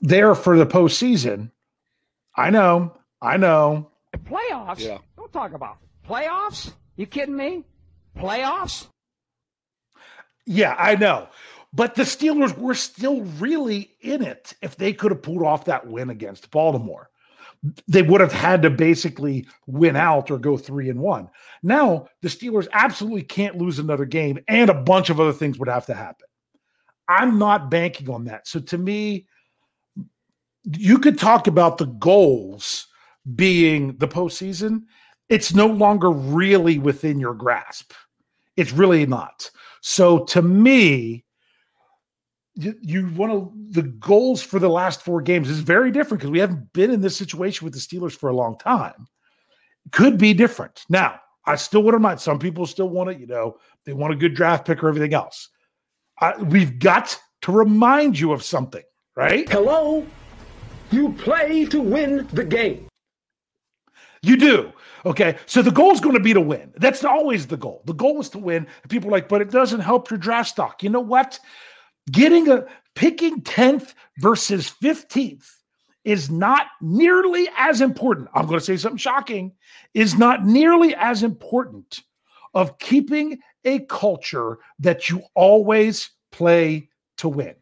there 0.00 0.34
for 0.34 0.58
the 0.58 0.66
postseason. 0.66 1.50
I 2.36 2.50
know, 2.50 2.96
I 3.20 3.36
know. 3.36 3.90
Playoffs? 4.16 4.80
Yeah. 4.80 4.98
Don't 5.16 5.32
talk 5.32 5.52
about 5.52 5.76
playoffs. 6.08 6.72
You 6.96 7.06
kidding 7.06 7.36
me? 7.36 7.64
Playoffs? 8.16 8.86
Yeah, 10.46 10.74
I 10.76 10.96
know. 10.96 11.28
But 11.72 11.94
the 11.94 12.02
Steelers 12.02 12.56
were 12.58 12.74
still 12.74 13.22
really 13.38 13.92
in 14.00 14.22
it 14.22 14.54
if 14.60 14.76
they 14.76 14.92
could 14.92 15.12
have 15.12 15.22
pulled 15.22 15.44
off 15.44 15.66
that 15.66 15.86
win 15.86 16.10
against 16.10 16.50
Baltimore. 16.50 17.10
They 17.86 18.02
would 18.02 18.20
have 18.20 18.32
had 18.32 18.62
to 18.62 18.70
basically 18.70 19.46
win 19.66 19.94
out 19.94 20.30
or 20.30 20.38
go 20.38 20.56
three 20.56 20.88
and 20.88 20.98
one. 20.98 21.28
Now, 21.62 22.08
the 22.22 22.28
Steelers 22.28 22.68
absolutely 22.72 23.22
can't 23.22 23.58
lose 23.58 23.78
another 23.78 24.06
game, 24.06 24.38
and 24.48 24.70
a 24.70 24.74
bunch 24.74 25.10
of 25.10 25.20
other 25.20 25.32
things 25.32 25.58
would 25.58 25.68
have 25.68 25.86
to 25.86 25.94
happen. 25.94 26.26
I'm 27.08 27.38
not 27.38 27.70
banking 27.70 28.08
on 28.08 28.24
that. 28.24 28.48
So 28.48 28.60
to 28.60 28.78
me, 28.78 29.26
you 30.76 30.98
could 30.98 31.18
talk 31.18 31.46
about 31.46 31.78
the 31.78 31.86
goals 31.86 32.86
being 33.34 33.96
the 33.98 34.08
postseason. 34.08 34.84
It's 35.28 35.54
no 35.54 35.66
longer 35.66 36.10
really 36.10 36.78
within 36.78 37.20
your 37.20 37.34
grasp. 37.34 37.92
It's 38.56 38.72
really 38.72 39.06
not. 39.06 39.50
So 39.80 40.24
to 40.24 40.42
me, 40.42 41.24
you, 42.60 42.74
you 42.82 43.08
want 43.14 43.32
to 43.32 43.52
the 43.80 43.88
goals 43.88 44.42
for 44.42 44.58
the 44.58 44.68
last 44.68 45.02
four 45.02 45.22
games 45.22 45.48
is 45.48 45.60
very 45.60 45.90
different 45.90 46.20
because 46.20 46.30
we 46.30 46.38
haven't 46.38 46.72
been 46.72 46.90
in 46.90 47.00
this 47.00 47.16
situation 47.16 47.64
with 47.64 47.74
the 47.74 47.80
Steelers 47.80 48.12
for 48.12 48.28
a 48.28 48.36
long 48.36 48.58
time. 48.58 49.06
Could 49.92 50.18
be 50.18 50.34
different. 50.34 50.84
Now, 50.88 51.20
I 51.46 51.56
still 51.56 51.82
wouldn't 51.82 52.02
mind. 52.02 52.20
Some 52.20 52.38
people 52.38 52.66
still 52.66 52.88
want 52.88 53.10
it, 53.10 53.18
you 53.18 53.26
know, 53.26 53.56
they 53.84 53.92
want 53.92 54.12
a 54.12 54.16
good 54.16 54.34
draft 54.34 54.66
pick 54.66 54.82
or 54.82 54.88
everything 54.88 55.14
else. 55.14 55.48
I, 56.20 56.36
we've 56.36 56.78
got 56.78 57.18
to 57.42 57.52
remind 57.52 58.18
you 58.18 58.32
of 58.32 58.42
something, 58.42 58.82
right? 59.16 59.48
Hello, 59.48 60.06
you 60.90 61.12
play 61.14 61.64
to 61.66 61.80
win 61.80 62.28
the 62.32 62.44
game. 62.44 62.88
You 64.22 64.36
do. 64.36 64.72
Okay. 65.06 65.38
So 65.46 65.62
the 65.62 65.70
goal 65.70 65.92
is 65.92 66.00
going 66.00 66.14
to 66.14 66.20
be 66.20 66.34
to 66.34 66.40
win. 66.40 66.72
That's 66.76 67.04
always 67.04 67.46
the 67.46 67.56
goal. 67.56 67.82
The 67.86 67.94
goal 67.94 68.20
is 68.20 68.28
to 68.30 68.38
win. 68.38 68.66
People 68.88 69.08
are 69.08 69.12
like, 69.12 69.28
but 69.28 69.40
it 69.40 69.50
doesn't 69.50 69.80
help 69.80 70.10
your 70.10 70.18
draft 70.18 70.50
stock. 70.50 70.82
You 70.82 70.90
know 70.90 71.00
what? 71.00 71.38
Getting 72.10 72.48
a 72.48 72.66
picking 72.94 73.42
10th 73.42 73.94
versus 74.18 74.72
15th 74.82 75.48
is 76.04 76.30
not 76.30 76.66
nearly 76.80 77.48
as 77.56 77.80
important. 77.80 78.28
I'm 78.34 78.46
going 78.46 78.58
to 78.58 78.64
say 78.64 78.76
something 78.76 78.98
shocking, 78.98 79.52
is 79.94 80.16
not 80.16 80.44
nearly 80.46 80.94
as 80.94 81.22
important 81.22 82.00
of 82.54 82.78
keeping 82.78 83.38
a 83.64 83.80
culture 83.80 84.58
that 84.78 85.08
you 85.08 85.22
always 85.34 86.10
play 86.32 86.88
to 87.18 87.28
win. 87.28 87.54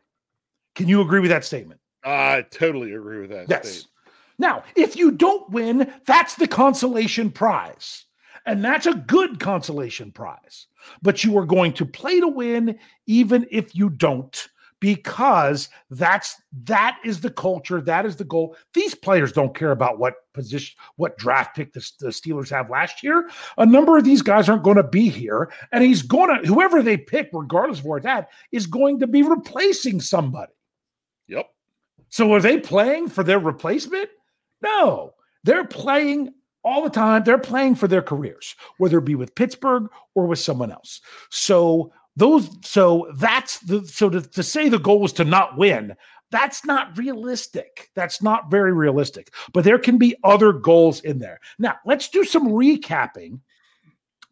Can 0.76 0.88
you 0.88 1.00
agree 1.00 1.20
with 1.20 1.30
that 1.30 1.44
statement? 1.44 1.80
I 2.04 2.46
totally 2.50 2.94
agree 2.94 3.20
with 3.20 3.30
that. 3.30 3.48
Yes. 3.48 3.68
Statement. 3.68 3.92
Now, 4.38 4.62
if 4.76 4.94
you 4.94 5.10
don't 5.10 5.50
win, 5.50 5.92
that's 6.06 6.36
the 6.36 6.46
consolation 6.46 7.30
prize. 7.30 8.04
And 8.48 8.64
that's 8.64 8.86
a 8.86 8.94
good 8.94 9.40
consolation 9.40 10.10
prize. 10.10 10.68
But 11.02 11.22
you 11.22 11.36
are 11.36 11.44
going 11.44 11.74
to 11.74 11.84
play 11.84 12.18
to 12.18 12.28
win 12.28 12.78
even 13.06 13.46
if 13.50 13.76
you 13.76 13.90
don't 13.90 14.48
because 14.80 15.68
that's 15.90 16.40
that 16.64 16.98
is 17.04 17.20
the 17.20 17.30
culture 17.30 17.82
that 17.82 18.06
is 18.06 18.16
the 18.16 18.24
goal. 18.24 18.56
These 18.72 18.94
players 18.94 19.32
don't 19.32 19.54
care 19.54 19.72
about 19.72 19.98
what 19.98 20.14
position 20.32 20.78
what 20.96 21.18
draft 21.18 21.56
pick 21.56 21.74
the, 21.74 21.86
the 22.00 22.08
steelers 22.08 22.48
have 22.48 22.70
last 22.70 23.02
year. 23.02 23.28
A 23.58 23.66
number 23.66 23.98
of 23.98 24.04
these 24.04 24.22
guys 24.22 24.48
aren't 24.48 24.62
going 24.62 24.78
to 24.78 24.82
be 24.82 25.10
here 25.10 25.52
and 25.72 25.84
he's 25.84 26.00
going 26.00 26.40
to 26.40 26.48
whoever 26.48 26.82
they 26.82 26.96
pick 26.96 27.28
regardless 27.34 27.80
of 27.80 27.84
where 27.84 27.98
it's 27.98 28.06
at 28.06 28.30
is 28.50 28.66
going 28.66 28.98
to 29.00 29.06
be 29.06 29.22
replacing 29.22 30.00
somebody. 30.00 30.52
Yep. 31.26 31.50
So 32.08 32.32
are 32.32 32.40
they 32.40 32.58
playing 32.58 33.10
for 33.10 33.22
their 33.22 33.40
replacement? 33.40 34.08
No. 34.62 35.12
They're 35.44 35.66
playing 35.66 36.32
all 36.64 36.82
the 36.82 36.90
time. 36.90 37.24
They're 37.24 37.38
playing 37.38 37.76
for 37.76 37.88
their 37.88 38.02
careers, 38.02 38.54
whether 38.78 38.98
it 38.98 39.04
be 39.04 39.14
with 39.14 39.34
Pittsburgh 39.34 39.88
or 40.14 40.26
with 40.26 40.38
someone 40.38 40.72
else. 40.72 41.00
So 41.30 41.92
those, 42.16 42.50
so 42.62 43.10
that's 43.16 43.60
the 43.60 43.86
so 43.86 44.10
to, 44.10 44.20
to 44.20 44.42
say 44.42 44.68
the 44.68 44.78
goal 44.78 45.00
was 45.00 45.12
to 45.14 45.24
not 45.24 45.56
win. 45.56 45.94
That's 46.30 46.64
not 46.64 46.96
realistic. 46.98 47.90
That's 47.94 48.22
not 48.22 48.50
very 48.50 48.72
realistic. 48.72 49.32
But 49.54 49.64
there 49.64 49.78
can 49.78 49.96
be 49.96 50.16
other 50.24 50.52
goals 50.52 51.00
in 51.00 51.18
there. 51.18 51.40
Now, 51.58 51.76
let's 51.86 52.08
do 52.08 52.24
some 52.24 52.48
recapping 52.48 53.40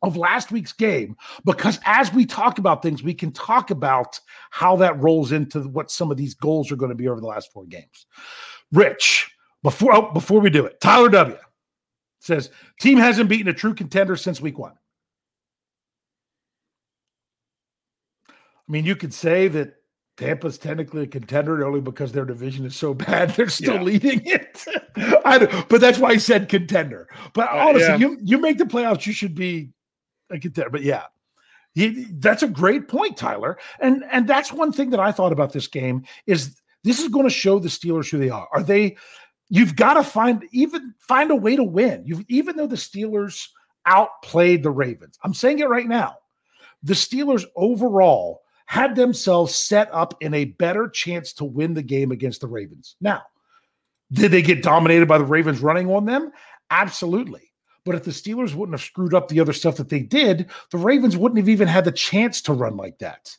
of 0.03 0.17
last 0.17 0.53
week's 0.53 0.75
game 0.75 1.17
because 1.45 1.79
as 1.87 2.13
we 2.13 2.27
talk 2.27 2.59
about 2.59 2.83
things, 2.83 3.03
we 3.03 3.15
can 3.15 3.33
talk 3.33 3.71
about 3.71 4.21
how 4.51 4.77
that 4.77 5.01
rolls 5.03 5.33
into 5.33 5.61
what 5.61 5.91
some 5.91 6.11
of 6.11 6.19
these 6.19 6.35
goals 6.35 6.71
are 6.71 6.77
going 6.77 6.91
to 6.91 6.95
be 6.95 7.09
over 7.09 7.21
the 7.21 7.27
last 7.27 7.51
four 7.51 7.65
games. 7.65 8.07
Rich, 8.73 9.31
before 9.63 9.95
oh, 9.95 10.13
before 10.13 10.41
we 10.41 10.51
do 10.51 10.67
it, 10.67 10.81
Tyler 10.81 11.09
W 11.09 11.39
says 12.27 12.51
team 12.81 12.99
hasn't 12.99 13.29
beaten 13.29 13.49
a 13.49 13.55
true 13.55 13.75
contender 13.75 14.17
since 14.17 14.41
week 14.41 14.59
one. 14.59 14.75
I 18.29 18.73
mean, 18.73 18.85
you 18.85 18.97
could 18.97 19.15
say 19.15 19.49
that 19.49 19.77
Tampa's 20.17 20.59
technically 20.59 21.03
a 21.05 21.07
contender 21.07 21.65
only 21.65 21.81
because 21.81 22.11
their 22.11 22.25
division 22.25 22.65
is 22.65 22.75
so 22.75 22.95
bad 23.07 23.31
they're 23.31 23.49
still 23.49 23.75
yeah. 23.75 23.83
leading 23.83 24.23
it. 24.25 24.65
But 25.69 25.81
that's 25.81 25.99
why 25.99 26.11
I 26.11 26.17
said 26.17 26.49
contender. 26.49 27.09
But 27.35 27.49
uh, 27.51 27.69
honestly, 27.69 27.89
yeah. 27.89 27.97
you 27.97 28.19
you 28.23 28.39
make 28.39 28.59
the 28.59 28.65
playoffs, 28.65 29.07
you 29.07 29.13
should 29.13 29.35
be 29.35 29.71
a 30.31 30.39
contender. 30.39 30.71
But 30.71 30.83
yeah, 30.83 31.03
he, 31.75 32.07
that's 32.13 32.43
a 32.43 32.49
great 32.49 32.89
point, 32.89 33.17
Tyler. 33.17 33.59
And 33.81 34.05
and 34.11 34.27
that's 34.27 34.53
one 34.53 34.73
thing 34.73 34.91
that 34.91 35.01
I 35.01 35.13
thought 35.13 35.33
about 35.33 35.53
this 35.53 35.67
game 35.67 36.05
is 36.27 36.61
this 36.85 37.01
is 37.01 37.09
going 37.09 37.27
to 37.27 37.31
show 37.31 37.59
the 37.59 37.69
Steelers 37.69 38.09
who 38.09 38.19
they 38.19 38.31
are. 38.31 38.49
Are 38.53 38.63
they 38.63 38.97
you've 39.49 39.77
got 39.77 39.95
to 39.95 40.03
find 40.03 40.47
even 40.53 40.95
find 40.99 41.31
a 41.31 41.37
way 41.37 41.57
to 41.57 41.65
win. 41.65 42.03
You 42.05 42.25
even 42.29 42.57
though 42.57 42.67
the 42.67 42.77
Steelers 42.77 43.49
outplayed 43.87 44.63
the 44.63 44.71
Ravens. 44.71 45.19
I'm 45.23 45.35
saying 45.35 45.61
it 45.61 45.69
right 45.69 45.87
now. 45.87 46.17
The 46.83 46.95
Steelers 46.95 47.45
overall 47.55 48.43
had 48.67 48.97
themselves 48.97 49.55
set 49.55 49.89
up 49.93 50.15
in 50.21 50.35
a 50.35 50.45
better 50.45 50.89
chance 50.89 51.33
to 51.35 51.45
win 51.45 51.75
the 51.75 51.83
game 51.83 52.11
against 52.11 52.41
the 52.41 52.49
Ravens. 52.49 52.97
Now, 53.01 53.23
did 54.13 54.33
they 54.33 54.43
get 54.43 54.63
dominated 54.63 55.07
by 55.07 55.19
the 55.19 55.25
Ravens 55.25 55.61
running 55.61 55.89
on 55.89 56.05
them? 56.05 56.33
Absolutely. 56.71 57.53
But 57.85 57.95
if 57.95 58.03
the 58.03 58.11
Steelers 58.11 58.55
wouldn't 58.55 58.77
have 58.77 58.85
screwed 58.85 59.15
up 59.15 59.29
the 59.29 59.39
other 59.39 59.53
stuff 59.53 59.77
that 59.77 59.89
they 59.89 60.01
did, 60.01 60.51
the 60.73 60.79
Ravens 60.79 61.17
wouldn't 61.17 61.39
have 61.39 61.49
even 61.49 61.69
had 61.69 61.85
the 61.85 61.93
chance 61.93 62.43
to 62.43 62.53
run 62.53 62.77
like 62.77 62.99
that 62.99 63.37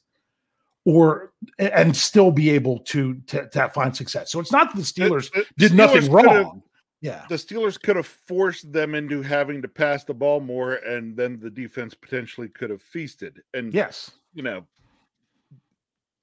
or 0.88 1.34
and 1.60 1.94
still 1.94 2.32
be 2.32 2.50
able 2.50 2.80
to, 2.80 3.16
to, 3.28 3.46
to 3.50 3.68
find 3.70 3.94
success. 3.94 4.32
So 4.32 4.40
it's 4.40 4.54
not 4.54 4.74
that 4.74 4.78
the 4.78 4.84
Steelers 4.84 5.30
the, 5.34 5.46
the 5.58 5.68
did 5.68 5.72
Steelers 5.74 5.76
nothing 5.76 6.12
wrong. 6.14 6.64
Yeah. 7.02 7.26
The 7.28 7.36
Steelers 7.36 7.80
could 7.80 7.98
have 7.98 8.08
forced 8.08 8.72
them 8.72 8.96
into 8.96 9.22
having 9.22 9.62
to 9.64 9.68
pass 9.68 10.06
the 10.06 10.14
ball 10.14 10.40
more 10.40 10.76
and 10.76 11.18
then 11.18 11.42
the 11.42 11.50
defense 11.50 11.94
potentially 11.94 12.48
could 12.48 12.70
have 12.70 12.82
feasted. 12.82 13.44
And 13.54 13.74
yes, 13.74 14.12
you 14.34 14.44
know, 14.44 14.66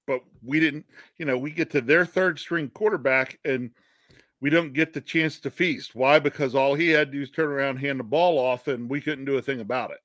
but 0.07 0.22
we 0.42 0.61
didn't, 0.61 0.87
you 1.18 1.27
know, 1.27 1.37
we 1.37 1.50
get 1.50 1.70
to 1.72 1.83
their 1.83 2.07
third 2.07 2.38
string 2.38 2.70
quarterback 2.70 3.38
and 3.44 3.70
we 4.40 4.48
don't 4.48 4.72
get 4.72 4.94
the 4.94 5.00
chance 5.03 5.40
to 5.40 5.50
feast. 5.50 5.94
Why? 5.94 6.18
Because 6.18 6.55
all 6.55 6.74
he 6.74 6.88
had 6.88 7.12
to 7.12 7.18
do 7.18 7.22
is 7.22 7.31
turn 7.31 7.50
around, 7.50 7.77
hand 7.77 8.00
the 8.00 8.05
ball 8.05 8.38
off, 8.38 8.66
and 8.68 8.88
we 8.88 9.03
couldn't 9.03 9.27
do 9.27 9.37
a 9.37 9.42
thing 9.42 9.61
about 9.61 9.90
it. 9.90 9.98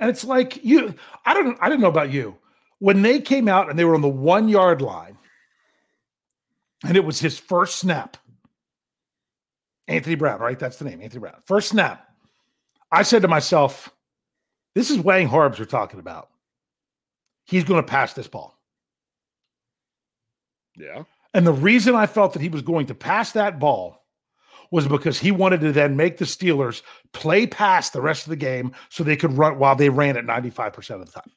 And 0.00 0.08
it's 0.08 0.24
like 0.24 0.64
you, 0.64 0.94
I 1.26 1.34
don't, 1.34 1.58
I 1.60 1.68
didn't 1.68 1.82
know 1.82 1.88
about 1.88 2.10
you 2.10 2.38
when 2.82 3.02
they 3.02 3.20
came 3.20 3.46
out 3.46 3.70
and 3.70 3.78
they 3.78 3.84
were 3.84 3.94
on 3.94 4.00
the 4.00 4.08
one 4.08 4.48
yard 4.48 4.82
line, 4.82 5.16
and 6.84 6.96
it 6.96 7.04
was 7.04 7.20
his 7.20 7.38
first 7.38 7.76
snap. 7.78 8.16
Anthony 9.86 10.16
Brown, 10.16 10.40
right? 10.40 10.58
That's 10.58 10.78
the 10.78 10.86
name, 10.86 11.00
Anthony 11.00 11.20
Brown. 11.20 11.36
First 11.46 11.68
snap. 11.68 12.08
I 12.90 13.04
said 13.04 13.22
to 13.22 13.28
myself, 13.28 13.88
"This 14.74 14.90
is 14.90 14.98
Wang 14.98 15.28
Harbs 15.28 15.60
we're 15.60 15.64
talking 15.64 16.00
about. 16.00 16.30
He's 17.44 17.62
going 17.62 17.80
to 17.80 17.88
pass 17.88 18.14
this 18.14 18.26
ball." 18.26 18.58
Yeah. 20.76 21.04
And 21.34 21.46
the 21.46 21.52
reason 21.52 21.94
I 21.94 22.06
felt 22.06 22.32
that 22.32 22.42
he 22.42 22.48
was 22.48 22.62
going 22.62 22.86
to 22.86 22.96
pass 22.96 23.30
that 23.30 23.60
ball 23.60 24.04
was 24.72 24.88
because 24.88 25.20
he 25.20 25.30
wanted 25.30 25.60
to 25.60 25.70
then 25.70 25.96
make 25.96 26.16
the 26.16 26.24
Steelers 26.24 26.82
play 27.12 27.46
past 27.46 27.92
the 27.92 28.02
rest 28.02 28.26
of 28.26 28.30
the 28.30 28.36
game 28.36 28.72
so 28.88 29.04
they 29.04 29.16
could 29.16 29.34
run 29.34 29.60
while 29.60 29.76
they 29.76 29.88
ran 29.88 30.16
at 30.16 30.24
95% 30.24 31.00
of 31.00 31.06
the 31.06 31.12
time. 31.12 31.30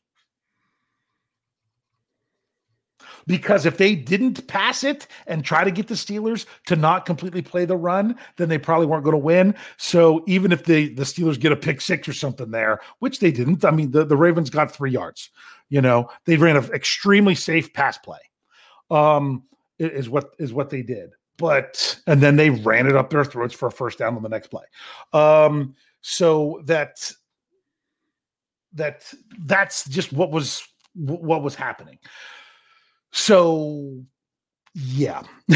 Because 3.28 3.66
if 3.66 3.78
they 3.78 3.96
didn't 3.96 4.46
pass 4.48 4.84
it 4.84 5.08
and 5.26 5.44
try 5.44 5.64
to 5.64 5.72
get 5.72 5.88
the 5.88 5.96
Steelers 5.96 6.46
to 6.68 6.76
not 6.76 7.06
completely 7.06 7.42
play 7.42 7.66
the 7.66 7.76
run, 7.76 8.16
then 8.38 8.50
they 8.50 8.60
probably 8.60 8.86
weren't 8.86 9.04
going 9.04 9.16
to 9.16 9.18
win. 9.18 9.56
So 9.78 10.24
even 10.28 10.52
if 10.52 10.66
the, 10.66 10.94
the 10.94 11.04
Steelers 11.04 11.40
get 11.40 11.52
a 11.52 11.56
pick 11.56 11.82
six 11.82 12.08
or 12.08 12.14
something 12.14 12.52
there, 12.52 12.80
which 13.00 13.20
they 13.20 13.32
didn't, 13.32 13.66
I 13.66 13.72
mean, 13.72 13.92
the, 13.92 14.06
the 14.06 14.18
Ravens 14.18 14.50
got 14.52 14.72
three 14.72 14.92
yards. 14.92 15.32
You 15.70 15.82
know, 15.82 16.10
they 16.26 16.38
ran 16.38 16.56
an 16.56 16.66
extremely 16.74 17.34
safe 17.34 17.74
pass 17.74 17.98
play. 17.98 18.20
Um, 18.92 19.44
is 19.80 20.10
what 20.10 20.36
is 20.40 20.54
what 20.54 20.70
they 20.70 20.82
did. 20.82 21.12
But 21.38 22.00
and 22.08 22.22
then 22.22 22.36
they 22.36 22.50
ran 22.50 22.88
it 22.88 22.96
up 22.96 23.10
their 23.10 23.26
throats 23.26 23.54
for 23.54 23.68
a 23.68 23.72
first 23.72 24.00
down 24.00 24.16
on 24.16 24.24
the 24.24 24.30
next 24.30 24.48
play. 24.48 24.64
Um, 25.12 25.76
so 26.02 26.62
that 26.66 27.12
that 28.74 29.12
that's 29.46 29.88
just 29.90 30.14
what 30.14 30.32
was 30.32 30.66
what 30.94 31.44
was 31.44 31.56
happening. 31.56 31.98
So 33.26 34.04
yeah, 34.76 35.24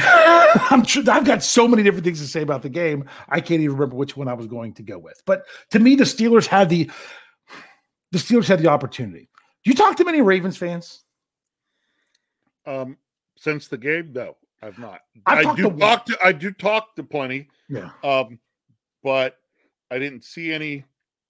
I'm 0.71 0.84
sure 0.84 1.03
I've 1.08 1.23
got 1.25 1.43
so 1.43 1.67
many 1.67 1.84
different 1.84 2.03
things 2.03 2.19
to 2.19 2.27
say 2.27 2.41
about 2.41 2.63
the 2.63 2.69
game. 2.69 3.08
I 3.27 3.39
can't 3.41 3.62
even 3.62 3.75
remember 3.75 3.95
which 3.95 4.17
one 4.17 4.27
I 4.27 4.34
was 4.34 4.47
going 4.47 4.73
to 4.73 4.82
go 4.82 4.97
with. 4.97 5.21
But 5.27 5.45
to 5.69 5.77
me, 5.77 5.93
the 5.93 6.03
Steelers 6.03 6.47
had 6.47 6.67
the 6.69 6.89
the 8.12 8.17
Steelers 8.17 8.47
had 8.47 8.60
the 8.60 8.69
opportunity. 8.69 9.29
Do 9.63 9.69
you 9.69 9.75
talk 9.75 9.97
to 9.97 10.03
many 10.03 10.21
Ravens 10.21 10.58
fans? 10.58 11.03
Um, 12.65 12.97
since 13.38 13.67
the 13.67 13.77
game? 13.77 14.13
No, 14.13 14.36
I've 14.63 14.79
not. 14.79 15.01
I've 15.27 15.45
I 15.45 15.55
do 15.55 15.69
to 15.69 15.77
talk 15.77 16.05
to 16.08 16.17
I 16.23 16.32
do 16.32 16.51
talk 16.51 16.95
to 16.95 17.03
plenty. 17.03 17.49
Yeah. 17.67 17.91
Um, 18.03 18.39
but 19.03 19.38
I 19.91 19.99
didn't 19.99 20.23
see 20.23 20.51
any 20.51 20.86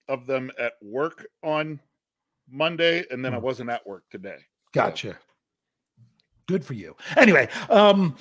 of 0.08 0.26
them 0.26 0.50
at 0.58 0.72
work 0.80 1.26
on 1.42 1.80
Monday, 2.50 3.04
and 3.10 3.22
then 3.22 3.34
I 3.34 3.38
Hmm. 3.38 3.44
wasn't 3.44 3.68
at 3.68 3.86
work 3.86 4.04
today. 4.10 4.38
Gotcha. 4.72 5.18
Good 6.50 6.64
for 6.64 6.74
you. 6.74 6.96
Anyway, 7.16 7.48
um, 7.68 8.16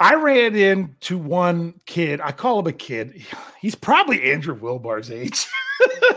I 0.00 0.14
ran 0.14 0.56
into 0.56 1.18
one 1.18 1.78
kid. 1.84 2.18
I 2.18 2.32
call 2.32 2.60
him 2.60 2.66
a 2.66 2.72
kid. 2.72 3.22
He's 3.60 3.74
probably 3.74 4.32
Andrew 4.32 4.54
Wilbar's 4.54 5.10
age. 5.10 5.46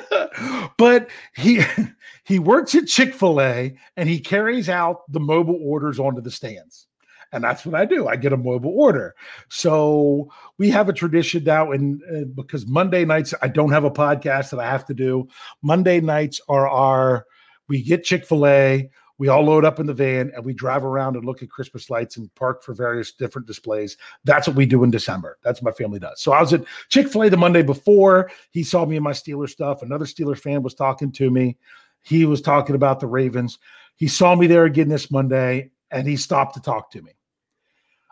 but 0.77 1.09
he 1.35 1.61
he 2.23 2.39
works 2.39 2.73
at 2.73 2.87
Chick-fil-A 2.87 3.75
and 3.97 4.07
he 4.07 4.17
carries 4.17 4.69
out 4.69 5.11
the 5.11 5.19
mobile 5.19 5.59
orders 5.61 5.99
onto 5.99 6.21
the 6.21 6.31
stands. 6.31 6.87
And 7.33 7.43
that's 7.43 7.65
what 7.65 7.75
I 7.75 7.83
do. 7.83 8.07
I 8.07 8.15
get 8.15 8.31
a 8.31 8.37
mobile 8.37 8.73
order. 8.73 9.13
So 9.49 10.31
we 10.57 10.69
have 10.69 10.87
a 10.87 10.93
tradition 10.93 11.43
now, 11.43 11.73
and 11.73 12.01
uh, 12.15 12.23
because 12.33 12.65
Monday 12.65 13.03
nights 13.03 13.33
I 13.41 13.49
don't 13.49 13.71
have 13.71 13.83
a 13.83 13.91
podcast 13.91 14.51
that 14.51 14.61
I 14.61 14.69
have 14.69 14.85
to 14.85 14.93
do. 14.93 15.27
Monday 15.61 15.99
nights 15.99 16.39
are 16.47 16.69
our 16.69 17.25
we 17.67 17.81
get 17.81 18.05
Chick 18.05 18.25
Fil 18.25 18.47
A, 18.47 18.89
we 19.21 19.27
all 19.27 19.43
load 19.43 19.63
up 19.63 19.79
in 19.79 19.86
the 19.86 19.93
van, 19.93 20.31
and 20.34 20.43
we 20.43 20.51
drive 20.51 20.84
around 20.84 21.15
and 21.15 21.23
look 21.23 21.43
at 21.43 21.49
Christmas 21.51 21.91
lights 21.91 22.17
and 22.17 22.34
park 22.34 22.63
for 22.63 22.73
various 22.73 23.12
different 23.12 23.45
displays. 23.45 23.95
That's 24.23 24.47
what 24.47 24.55
we 24.57 24.65
do 24.65 24.84
in 24.84 24.89
December. 24.89 25.38
That's 25.43 25.62
what 25.62 25.71
my 25.75 25.77
family 25.77 25.99
does. 25.99 26.19
So 26.23 26.31
I 26.31 26.41
was 26.41 26.53
at 26.53 26.63
Chick 26.89 27.07
Fil 27.07 27.21
A 27.25 27.29
the 27.29 27.38
Monday 27.38 27.62
before. 27.62 28.31
He 28.49 28.63
saw 28.63 28.84
me 28.84 28.95
in 28.95 29.03
my 29.03 29.12
Steeler 29.12 29.47
stuff. 29.47 29.84
Another 29.84 30.05
Steeler 30.05 30.36
fan 30.36 30.63
was 30.63 30.73
talking 30.73 31.12
to 31.12 31.29
me. 31.29 31.55
He 32.01 32.25
was 32.25 32.41
talking 32.41 32.73
about 32.73 32.99
the 32.99 33.05
Ravens. 33.05 33.60
He 33.95 34.07
saw 34.07 34.34
me 34.34 34.47
there 34.47 34.65
again 34.65 34.89
this 34.89 35.12
Monday, 35.12 35.69
and 35.91 36.07
he 36.07 36.17
stopped 36.17 36.55
to 36.55 36.60
talk 36.60 36.89
to 36.93 37.03
me. 37.03 37.12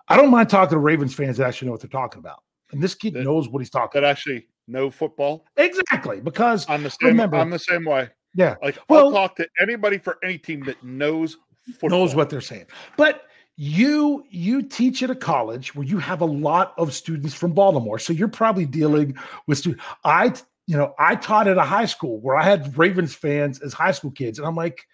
I 0.09 0.15
don't 0.15 0.29
mind 0.29 0.47
talking 0.51 0.75
to 0.75 0.79
Ravens 0.79 1.15
fans 1.15 1.37
that 1.37 1.47
actually 1.47 1.69
know 1.69 1.71
what 1.71 1.81
they're 1.81 1.89
talking 1.89 2.19
about. 2.19 2.43
And 2.71 2.83
this 2.83 2.93
kid 2.93 3.15
That- 3.15 3.23
knows 3.23 3.49
what 3.49 3.61
he's 3.61 3.71
talking 3.71 3.99
That 3.99 4.05
about. 4.05 4.11
actually 4.11 4.45
know 4.67 4.91
football. 4.91 5.47
Exactly. 5.57 6.21
Because 6.21 6.69
I'm 6.69 6.83
the 6.83 6.91
same. 6.91 7.07
Remember- 7.07 7.37
I'm 7.37 7.49
the 7.49 7.57
same 7.57 7.83
way. 7.83 8.09
Yeah, 8.35 8.55
Like 8.61 8.77
Well- 8.89 9.07
I'll 9.07 9.11
talk 9.27 9.35
to 9.37 9.47
anybody 9.59 9.97
for 9.97 10.17
any 10.23 10.37
team 10.37 10.63
that 10.65 10.81
knows 10.83 11.37
football. 11.79 11.89
knows 11.99 12.15
what 12.15 12.29
they're 12.29 12.41
saying. 12.41 12.65
But 12.97 13.23
you 13.55 14.23
you 14.29 14.61
teach 14.61 15.03
at 15.03 15.09
a 15.09 15.15
college 15.15 15.75
where 15.75 15.85
you 15.85 15.97
have 15.99 16.21
a 16.21 16.25
lot 16.25 16.73
of 16.77 16.93
students 16.93 17.33
from 17.33 17.51
Baltimore, 17.53 17.99
so 17.99 18.13
you're 18.13 18.27
probably 18.29 18.65
dealing 18.65 19.17
with 19.47 19.57
students. 19.57 19.83
I 20.05 20.33
you 20.67 20.77
know 20.77 20.93
I 20.97 21.15
taught 21.15 21.47
at 21.47 21.57
a 21.57 21.63
high 21.63 21.85
school 21.85 22.19
where 22.21 22.37
I 22.37 22.43
had 22.43 22.77
Ravens 22.77 23.13
fans 23.13 23.59
as 23.61 23.73
high 23.73 23.91
school 23.91 24.11
kids, 24.11 24.39
and 24.39 24.47
I'm 24.47 24.55
like, 24.55 24.87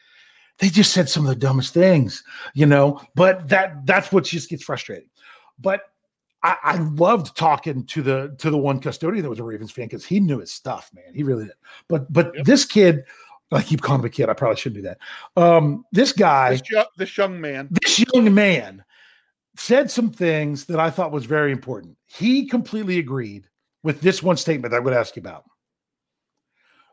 they 0.57 0.69
just 0.69 0.93
said 0.93 1.07
some 1.09 1.23
of 1.23 1.29
the 1.29 1.35
dumbest 1.35 1.73
things, 1.75 2.23
you 2.55 2.65
know. 2.65 2.99
But 3.13 3.47
that 3.49 3.85
that's 3.85 4.11
what 4.11 4.23
just 4.23 4.49
gets 4.49 4.63
frustrating. 4.63 5.09
But 5.59 5.81
I, 6.41 6.57
I 6.63 6.77
loved 6.77 7.35
talking 7.37 7.85
to 7.85 8.01
the 8.01 8.35
to 8.39 8.49
the 8.49 8.57
one 8.57 8.79
custodian 8.79 9.23
that 9.23 9.29
was 9.29 9.39
a 9.39 9.43
Ravens 9.43 9.71
fan 9.71 9.85
because 9.85 10.05
he 10.05 10.19
knew 10.19 10.39
his 10.39 10.51
stuff, 10.51 10.89
man. 10.93 11.13
He 11.13 11.21
really 11.23 11.45
did. 11.45 11.53
But 11.87 12.11
but 12.11 12.31
Yep. 12.35 12.45
this 12.45 12.65
kid, 12.65 13.03
I 13.51 13.61
keep 13.61 13.81
calling 13.81 14.01
him 14.01 14.05
a 14.05 14.09
kid. 14.09 14.29
I 14.29 14.33
probably 14.33 14.57
shouldn't 14.57 14.83
do 14.83 14.89
that. 14.89 14.97
Um, 15.41 15.85
this 15.91 16.11
guy, 16.11 16.51
This, 16.51 16.69
yo- 16.69 16.85
this 16.97 17.17
young 17.17 17.39
man. 17.39 17.67
this 17.71 18.03
young 18.13 18.33
man 18.33 18.83
said 19.55 19.89
some 19.89 20.11
things 20.11 20.65
that 20.65 20.79
I 20.79 20.89
thought 20.89 21.11
was 21.11 21.25
very 21.25 21.51
important. 21.51 21.95
He 22.07 22.47
completely 22.47 22.97
agreed 22.99 23.47
with 23.83 24.01
this 24.01 24.21
one 24.23 24.35
statement 24.37 24.71
that 24.71 24.77
I'm 24.77 24.83
going 24.83 24.93
to 24.95 24.99
ask 24.99 25.15
you 25.15 25.21
about. 25.21 25.43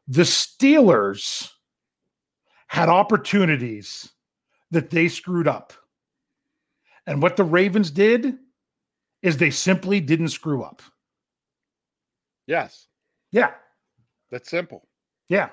The 0.09 0.23
Steelers 0.23 1.51
had 2.69 2.89
opportunities 2.89 4.11
that 4.71 4.91
they 4.91 5.09
screwed 5.09 5.49
up. 5.49 5.73
And 7.07 7.21
what 7.23 7.37
the 7.37 7.45
Ravens 7.45 7.91
did 7.91 8.37
is 9.23 9.37
they 9.37 9.51
simply 9.51 10.01
didn't 10.01 10.29
screw 10.29 10.63
up. 10.63 10.83
Yes, 12.47 12.87
Yeah. 13.33 13.53
that's 14.31 14.49
simple. 14.51 14.87
Yeah. 15.29 15.51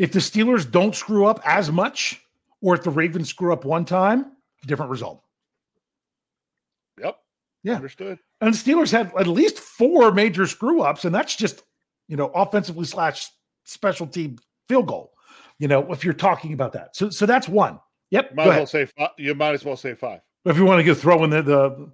If 0.00 0.12
the 0.12 0.18
Steelers 0.18 0.68
don't 0.68 0.94
screw 0.96 1.26
up 1.26 1.42
as 1.44 1.70
much, 1.70 2.22
or 2.62 2.74
if 2.74 2.82
the 2.82 2.88
Ravens 2.90 3.28
screw 3.28 3.52
up 3.52 3.66
one 3.66 3.84
time, 3.84 4.32
different 4.66 4.90
result. 4.90 5.22
Yep. 6.98 7.18
Yeah. 7.62 7.74
Understood. 7.76 8.18
And 8.40 8.54
the 8.54 8.56
Steelers 8.56 8.90
had 8.90 9.12
at 9.18 9.26
least 9.26 9.58
four 9.58 10.10
major 10.10 10.46
screw 10.46 10.80
ups, 10.80 11.04
and 11.04 11.14
that's 11.14 11.36
just 11.36 11.64
you 12.08 12.16
know 12.16 12.28
offensively 12.28 12.86
slash 12.86 13.28
special 13.64 14.06
team 14.06 14.38
field 14.68 14.86
goal. 14.86 15.12
You 15.58 15.68
know, 15.68 15.92
if 15.92 16.02
you're 16.02 16.14
talking 16.14 16.54
about 16.54 16.72
that, 16.72 16.96
so 16.96 17.10
so 17.10 17.26
that's 17.26 17.46
one. 17.46 17.78
Yep. 18.10 18.34
Might 18.34 18.44
Go 18.44 18.50
as 18.52 18.56
well 18.56 18.66
say 18.66 18.84
five. 18.86 19.10
You 19.18 19.34
might 19.34 19.52
as 19.52 19.66
well 19.66 19.76
say 19.76 19.94
five. 19.94 20.20
If 20.46 20.56
you 20.56 20.64
want 20.64 20.78
to 20.80 20.84
go 20.84 20.94
throw 20.94 21.22
in 21.24 21.28
the, 21.30 21.42
the 21.42 21.92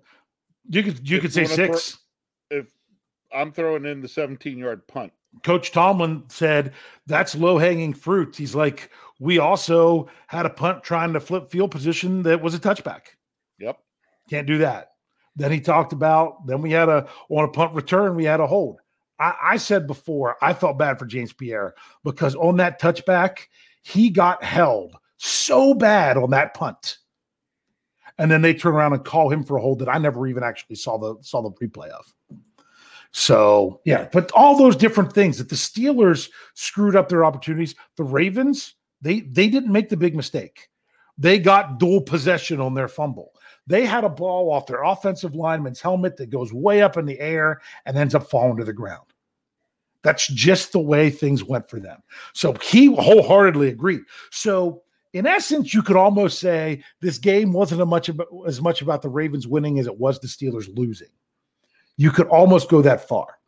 you 0.71 0.85
could 0.85 1.11
you 1.11 1.17
If 1.17 1.23
could 1.25 1.35
you 1.35 1.45
say 1.47 1.53
wanna 1.63 1.67
throw- 1.67 1.77
six. 1.77 1.99
If 2.53 2.67
I'm 3.35 3.51
throwing 3.51 3.85
in 3.85 4.01
the 4.01 4.07
17 4.07 4.57
yard 4.57 4.87
punt, 4.87 5.13
Coach 5.43 5.73
Tomlin 5.73 6.25
said 6.29 6.73
that's 7.07 7.35
low 7.35 7.59
hanging 7.59 7.95
fruit. 7.95 8.37
He's 8.37 8.55
like, 8.55 8.91
we 9.21 9.39
also 9.39 10.09
had 10.27 10.47
a 10.47 10.51
punt 10.51 10.83
trying 10.83 11.13
to 11.13 11.21
flip 11.21 11.51
field 11.51 11.71
position 11.71 12.23
that 12.25 12.43
was 12.43 12.55
a 12.55 12.59
touchback. 12.59 13.03
yep. 13.59 13.79
Can't 14.29 14.47
do 14.47 14.59
that. 14.59 14.91
Then 15.37 15.53
he 15.53 15.61
talked 15.61 15.93
about, 15.93 16.47
then 16.47 16.63
we 16.63 16.73
had 16.73 16.89
a, 16.89 17.07
on 17.29 17.45
a 17.45 17.49
punt 17.49 17.75
return, 17.75 18.17
we 18.17 18.25
had 18.25 18.41
a 18.41 18.47
hold. 18.47 18.81
I, 19.21 19.35
I 19.43 19.57
said 19.57 19.87
before, 19.87 20.37
I 20.43 20.53
felt 20.53 20.79
bad 20.79 20.99
for 20.99 21.07
James 21.07 21.33
Pierre 21.33 21.75
because 22.05 22.35
on 22.35 22.57
that 22.57 22.81
touchback, 22.81 23.47
he 23.83 24.11
got 24.11 24.43
held 24.43 24.97
so 25.19 25.75
bad 25.75 26.17
on 26.17 26.31
that 26.31 26.55
punt. 26.55 26.99
And 28.19 28.31
then 28.31 28.41
they 28.41 28.55
turn 28.55 28.75
around 28.75 28.95
and 28.95 29.05
call 29.05 29.31
him 29.31 29.45
for 29.45 29.59
a 29.59 29.61
hold 29.61 29.79
that 29.81 29.89
I 29.89 29.99
never 29.99 30.27
even 30.27 30.43
actually 30.43 30.77
saw 30.77 30.97
the 30.97 31.17
saw 31.21 31.43
the 31.43 31.51
replay 31.51 31.89
of. 31.89 32.13
So 33.19 33.81
yeah, 33.87 34.11
but 34.13 34.31
all 34.33 34.59
those 34.59 34.77
different 34.77 35.11
things 35.11 35.39
that 35.39 35.49
the 35.49 35.55
Steelers 35.55 36.29
screwed 36.53 36.95
up 36.95 37.09
their 37.09 37.25
opportunities. 37.25 37.75
The 37.97 38.05
Ravens, 38.05 38.75
they 39.01 39.21
they 39.21 39.49
didn't 39.49 39.73
make 39.73 39.89
the 39.89 39.97
big 39.97 40.15
mistake. 40.15 40.69
They 41.17 41.39
got 41.39 41.79
dual 41.79 42.03
possession 42.03 42.61
on 42.61 42.75
their 42.75 42.89
fumble. 42.89 43.33
They 43.67 43.87
had 43.87 44.05
a 44.05 44.11
ball 44.11 44.53
off 44.53 44.67
their 44.67 44.83
offensive 44.83 45.35
lineman's 45.35 45.81
helmet 45.81 46.19
that 46.19 46.29
goes 46.29 46.53
way 46.53 46.83
up 46.83 46.99
in 46.99 47.07
the 47.07 47.19
air 47.19 47.63
and 47.87 47.97
ends 47.97 48.15
up 48.15 48.29
falling 48.29 48.59
to 48.59 48.65
the 48.65 48.75
ground. 48.75 49.07
That's 50.03 50.27
just 50.27 50.73
the 50.73 50.81
way 50.81 51.09
things 51.09 51.43
went 51.43 51.71
for 51.71 51.81
them. 51.81 52.03
So 52.35 52.53
he 52.63 52.95
wholeheartedly 52.95 53.69
agreed. 53.69 54.03
So 54.31 54.83
in 55.15 55.27
essence, 55.27 55.73
you 55.73 55.83
could 55.83 55.97
almost 55.97 56.39
say 56.39 56.83
this 57.01 57.17
game 57.17 57.55
wasn't 57.55 57.89
much 57.89 58.11
about, 58.11 58.29
as 58.47 58.61
much 58.61 58.83
about 58.83 59.01
the 59.01 59.09
Ravens 59.09 59.49
winning 59.49 59.79
as 59.79 59.87
it 59.87 59.99
was 59.99 60.21
the 60.21 60.29
Steelers 60.29 60.69
losing. 60.77 61.09
You 61.97 62.11
could 62.11 62.29
almost 62.29 62.69
go 62.69 62.83
that 62.83 63.09
far. 63.09 63.39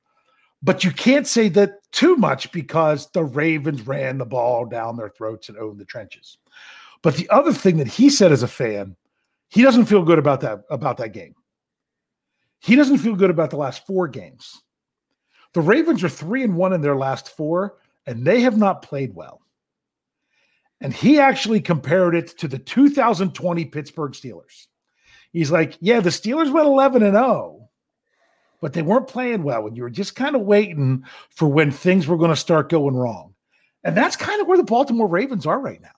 But 0.63 0.83
you 0.83 0.91
can't 0.91 1.27
say 1.27 1.49
that 1.51 1.91
too 1.93 2.17
much 2.17 2.51
because 2.51 3.11
the 3.13 3.25
Ravens 3.25 3.87
ran 3.87 4.19
the 4.19 4.27
ball 4.27 4.67
down 4.67 4.97
their 4.97 5.11
throats 5.11 5.49
and 5.49 5.59
owned 5.59 5.79
the 5.79 5.85
trenches. 5.85 6.39
But 7.03 7.17
the 7.17 7.29
other 7.31 7.53
thing 7.53 7.77
that 7.77 7.87
he 7.87 8.11
said 8.11 8.33
as 8.33 8.43
a 8.43 8.49
fan, 8.49 8.97
he 9.49 9.63
doesn't 9.63 9.87
feel 9.87 10.03
good 10.03 10.19
about 10.19 10.41
that 10.41 10.63
about 10.69 10.97
that 10.97 11.13
game. 11.13 11.35
He 12.61 12.75
doesn't 12.75 12.99
feel 12.99 13.15
good 13.15 13.31
about 13.31 13.51
the 13.51 13.57
last 13.57 13.87
four 13.87 14.09
games. 14.09 14.63
The 15.55 15.61
Ravens 15.61 16.03
are 16.03 16.09
3 16.09 16.43
and 16.43 16.57
1 16.57 16.73
in 16.73 16.81
their 16.81 16.97
last 16.97 17.37
4 17.37 17.77
and 18.07 18.25
they 18.25 18.41
have 18.41 18.57
not 18.57 18.83
played 18.83 19.15
well. 19.15 19.43
And 20.81 20.93
he 20.93 21.19
actually 21.19 21.61
compared 21.61 22.15
it 22.15 22.29
to 22.39 22.49
the 22.49 22.59
2020 22.59 23.65
Pittsburgh 23.67 24.13
Steelers. 24.13 24.67
He's 25.33 25.51
like, 25.51 25.77
"Yeah, 25.81 26.01
the 26.01 26.11
Steelers 26.11 26.53
went 26.53 26.67
11 26.67 27.03
and 27.03 27.15
0, 27.15 27.68
but 28.61 28.73
they 28.73 28.83
weren't 28.83 29.09
playing 29.09 29.43
well. 29.43 29.67
And 29.67 29.77
you 29.77 29.83
were 29.83 29.91
just 29.91 30.17
kind 30.17 30.35
of 30.35 30.43
waiting 30.43 31.05
for 31.31 31.49
when 31.49 31.71
things 31.71 32.07
were 32.07 32.17
going 32.17 32.31
to 32.31 32.37
start 32.37 32.69
going 32.69 32.95
wrong. 32.95 33.35
And 33.85 33.97
that's 33.97 34.17
kind 34.17 34.41
of 34.41 34.47
where 34.47 34.57
the 34.57 34.65
Baltimore 34.65 35.07
Ravens 35.07 35.47
are 35.47 35.61
right 35.61 35.81
now, 35.81 35.89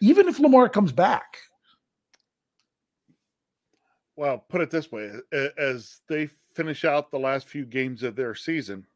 even 0.00 0.28
if 0.28 0.38
Lamar 0.38 0.68
comes 0.68 0.92
back. 0.92 1.38
Well, 4.16 4.44
put 4.48 4.60
it 4.60 4.70
this 4.70 4.90
way 4.90 5.12
as 5.58 5.98
they 6.08 6.28
finish 6.54 6.84
out 6.84 7.10
the 7.10 7.18
last 7.18 7.48
few 7.48 7.66
games 7.66 8.02
of 8.02 8.16
their 8.16 8.34
season, 8.34 8.86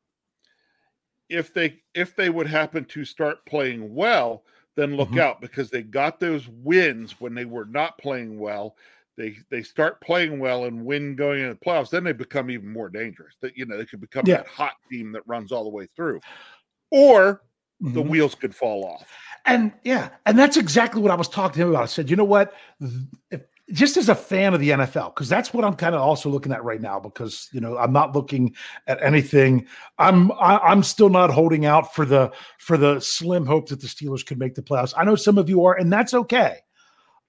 if 1.28 1.52
they 1.52 1.80
if 1.94 2.16
they 2.16 2.30
would 2.30 2.46
happen 2.46 2.84
to 2.86 3.04
start 3.04 3.44
playing 3.44 3.94
well, 3.94 4.44
then 4.76 4.96
look 4.96 5.10
mm-hmm. 5.10 5.20
out 5.20 5.40
because 5.40 5.70
they 5.70 5.82
got 5.82 6.20
those 6.20 6.48
wins 6.48 7.20
when 7.20 7.34
they 7.34 7.44
were 7.44 7.66
not 7.66 7.98
playing 7.98 8.38
well 8.38 8.76
they 9.16 9.36
they 9.50 9.62
start 9.62 10.00
playing 10.00 10.38
well 10.38 10.64
and 10.64 10.84
win 10.84 11.14
going 11.16 11.40
into 11.40 11.54
the 11.54 11.60
playoffs, 11.60 11.90
then 11.90 12.04
they 12.04 12.12
become 12.12 12.50
even 12.50 12.72
more 12.72 12.88
dangerous. 12.88 13.34
That 13.40 13.56
you 13.56 13.66
know 13.66 13.76
they 13.76 13.84
could 13.84 14.00
become 14.00 14.24
yeah. 14.26 14.38
that 14.38 14.46
hot 14.48 14.74
team 14.90 15.12
that 15.12 15.22
runs 15.26 15.52
all 15.52 15.64
the 15.64 15.70
way 15.70 15.86
through, 15.94 16.20
or 16.90 17.42
mm-hmm. 17.82 17.94
the 17.94 18.02
wheels 18.02 18.34
could 18.34 18.54
fall 18.54 18.84
off. 18.84 19.08
And 19.46 19.72
yeah, 19.84 20.10
and 20.26 20.38
that's 20.38 20.56
exactly 20.56 21.00
what 21.00 21.10
I 21.10 21.16
was 21.16 21.28
talking 21.28 21.54
to 21.54 21.62
him 21.62 21.68
about. 21.70 21.84
I 21.84 21.86
said, 21.86 22.10
you 22.10 22.16
know 22.16 22.24
what, 22.24 22.54
if, 23.30 23.42
just 23.72 23.96
as 23.96 24.08
a 24.08 24.14
fan 24.14 24.52
of 24.52 24.60
the 24.60 24.70
NFL, 24.70 25.14
because 25.14 25.28
that's 25.28 25.54
what 25.54 25.64
I'm 25.64 25.76
kind 25.76 25.94
of 25.94 26.00
also 26.00 26.28
looking 26.28 26.52
at 26.52 26.64
right 26.64 26.80
now. 26.80 26.98
Because 26.98 27.48
you 27.52 27.60
know 27.60 27.76
I'm 27.78 27.92
not 27.92 28.14
looking 28.14 28.54
at 28.86 29.02
anything. 29.02 29.66
I'm 29.98 30.32
I, 30.32 30.54
am 30.54 30.60
i 30.62 30.72
am 30.72 30.82
still 30.82 31.08
not 31.08 31.30
holding 31.30 31.66
out 31.66 31.94
for 31.94 32.04
the 32.04 32.32
for 32.58 32.76
the 32.76 33.00
slim 33.00 33.46
hope 33.46 33.68
that 33.68 33.80
the 33.80 33.86
Steelers 33.86 34.24
could 34.24 34.38
make 34.38 34.54
the 34.54 34.62
playoffs. 34.62 34.94
I 34.96 35.04
know 35.04 35.16
some 35.16 35.38
of 35.38 35.48
you 35.48 35.64
are, 35.64 35.74
and 35.74 35.92
that's 35.92 36.14
okay. 36.14 36.58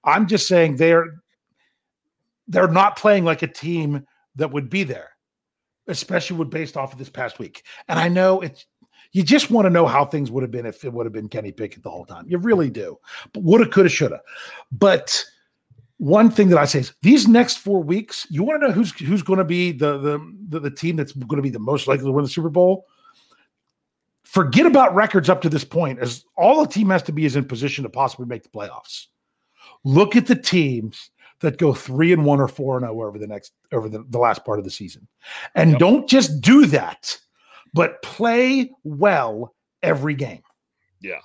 I'm 0.04 0.26
just 0.26 0.48
saying 0.48 0.76
they're 0.76 1.22
they're 2.48 2.68
not 2.68 2.96
playing 2.96 3.24
like 3.24 3.42
a 3.42 3.46
team 3.46 4.06
that 4.36 4.50
would 4.50 4.70
be 4.70 4.84
there, 4.84 5.10
especially 5.86 6.36
with 6.36 6.50
based 6.50 6.76
off 6.76 6.92
of 6.92 6.98
this 6.98 7.10
past 7.10 7.38
week. 7.38 7.64
And 7.88 7.98
I 7.98 8.08
know 8.08 8.40
it's 8.40 8.66
you 9.12 9.22
just 9.22 9.50
want 9.50 9.66
to 9.66 9.70
know 9.70 9.86
how 9.86 10.04
things 10.04 10.30
would 10.30 10.42
have 10.42 10.50
been 10.50 10.66
if 10.66 10.84
it 10.84 10.92
would 10.92 11.04
have 11.06 11.12
been 11.12 11.28
Kenny 11.28 11.52
Pickett 11.52 11.82
the 11.82 11.90
whole 11.90 12.06
time. 12.06 12.24
You 12.28 12.38
really 12.38 12.70
do. 12.70 12.98
But 13.32 13.42
woulda, 13.42 13.68
coulda, 13.68 13.90
shoulda. 13.90 14.20
But 14.70 15.22
one 15.98 16.30
thing 16.30 16.48
that 16.48 16.58
I 16.58 16.64
say 16.64 16.80
is 16.80 16.94
these 17.02 17.28
next 17.28 17.58
four 17.58 17.82
weeks, 17.82 18.26
you 18.30 18.42
want 18.42 18.60
to 18.60 18.68
know 18.68 18.72
who's 18.72 18.92
who's 18.98 19.22
going 19.22 19.38
to 19.38 19.44
be 19.44 19.70
the, 19.72 19.98
the 19.98 20.34
the 20.48 20.60
the 20.60 20.70
team 20.70 20.96
that's 20.96 21.12
going 21.12 21.36
to 21.36 21.42
be 21.42 21.50
the 21.50 21.58
most 21.58 21.86
likely 21.86 22.06
to 22.06 22.12
win 22.12 22.24
the 22.24 22.30
Super 22.30 22.48
Bowl. 22.48 22.86
Forget 24.24 24.66
about 24.66 24.94
records 24.94 25.28
up 25.28 25.42
to 25.42 25.50
this 25.50 25.64
point, 25.64 25.98
as 25.98 26.24
all 26.36 26.64
the 26.64 26.72
team 26.72 26.88
has 26.88 27.02
to 27.04 27.12
be 27.12 27.26
is 27.26 27.36
in 27.36 27.44
position 27.44 27.84
to 27.84 27.90
possibly 27.90 28.26
make 28.26 28.42
the 28.42 28.48
playoffs. 28.48 29.06
Look 29.84 30.16
at 30.16 30.26
the 30.26 30.36
teams 30.36 31.10
that 31.42 31.58
go 31.58 31.74
three 31.74 32.12
and 32.12 32.24
one 32.24 32.40
or 32.40 32.48
four 32.48 32.76
and 32.76 32.84
zero 32.84 33.06
over 33.06 33.18
the 33.18 33.26
next 33.26 33.52
over 33.72 33.88
the, 33.88 34.04
the 34.08 34.18
last 34.18 34.44
part 34.44 34.58
of 34.58 34.64
the 34.64 34.70
season, 34.70 35.06
and 35.54 35.72
yep. 35.72 35.78
don't 35.78 36.08
just 36.08 36.40
do 36.40 36.66
that, 36.66 37.18
but 37.74 38.00
play 38.02 38.70
well 38.84 39.54
every 39.82 40.14
game. 40.14 40.42
Yeah. 41.00 41.18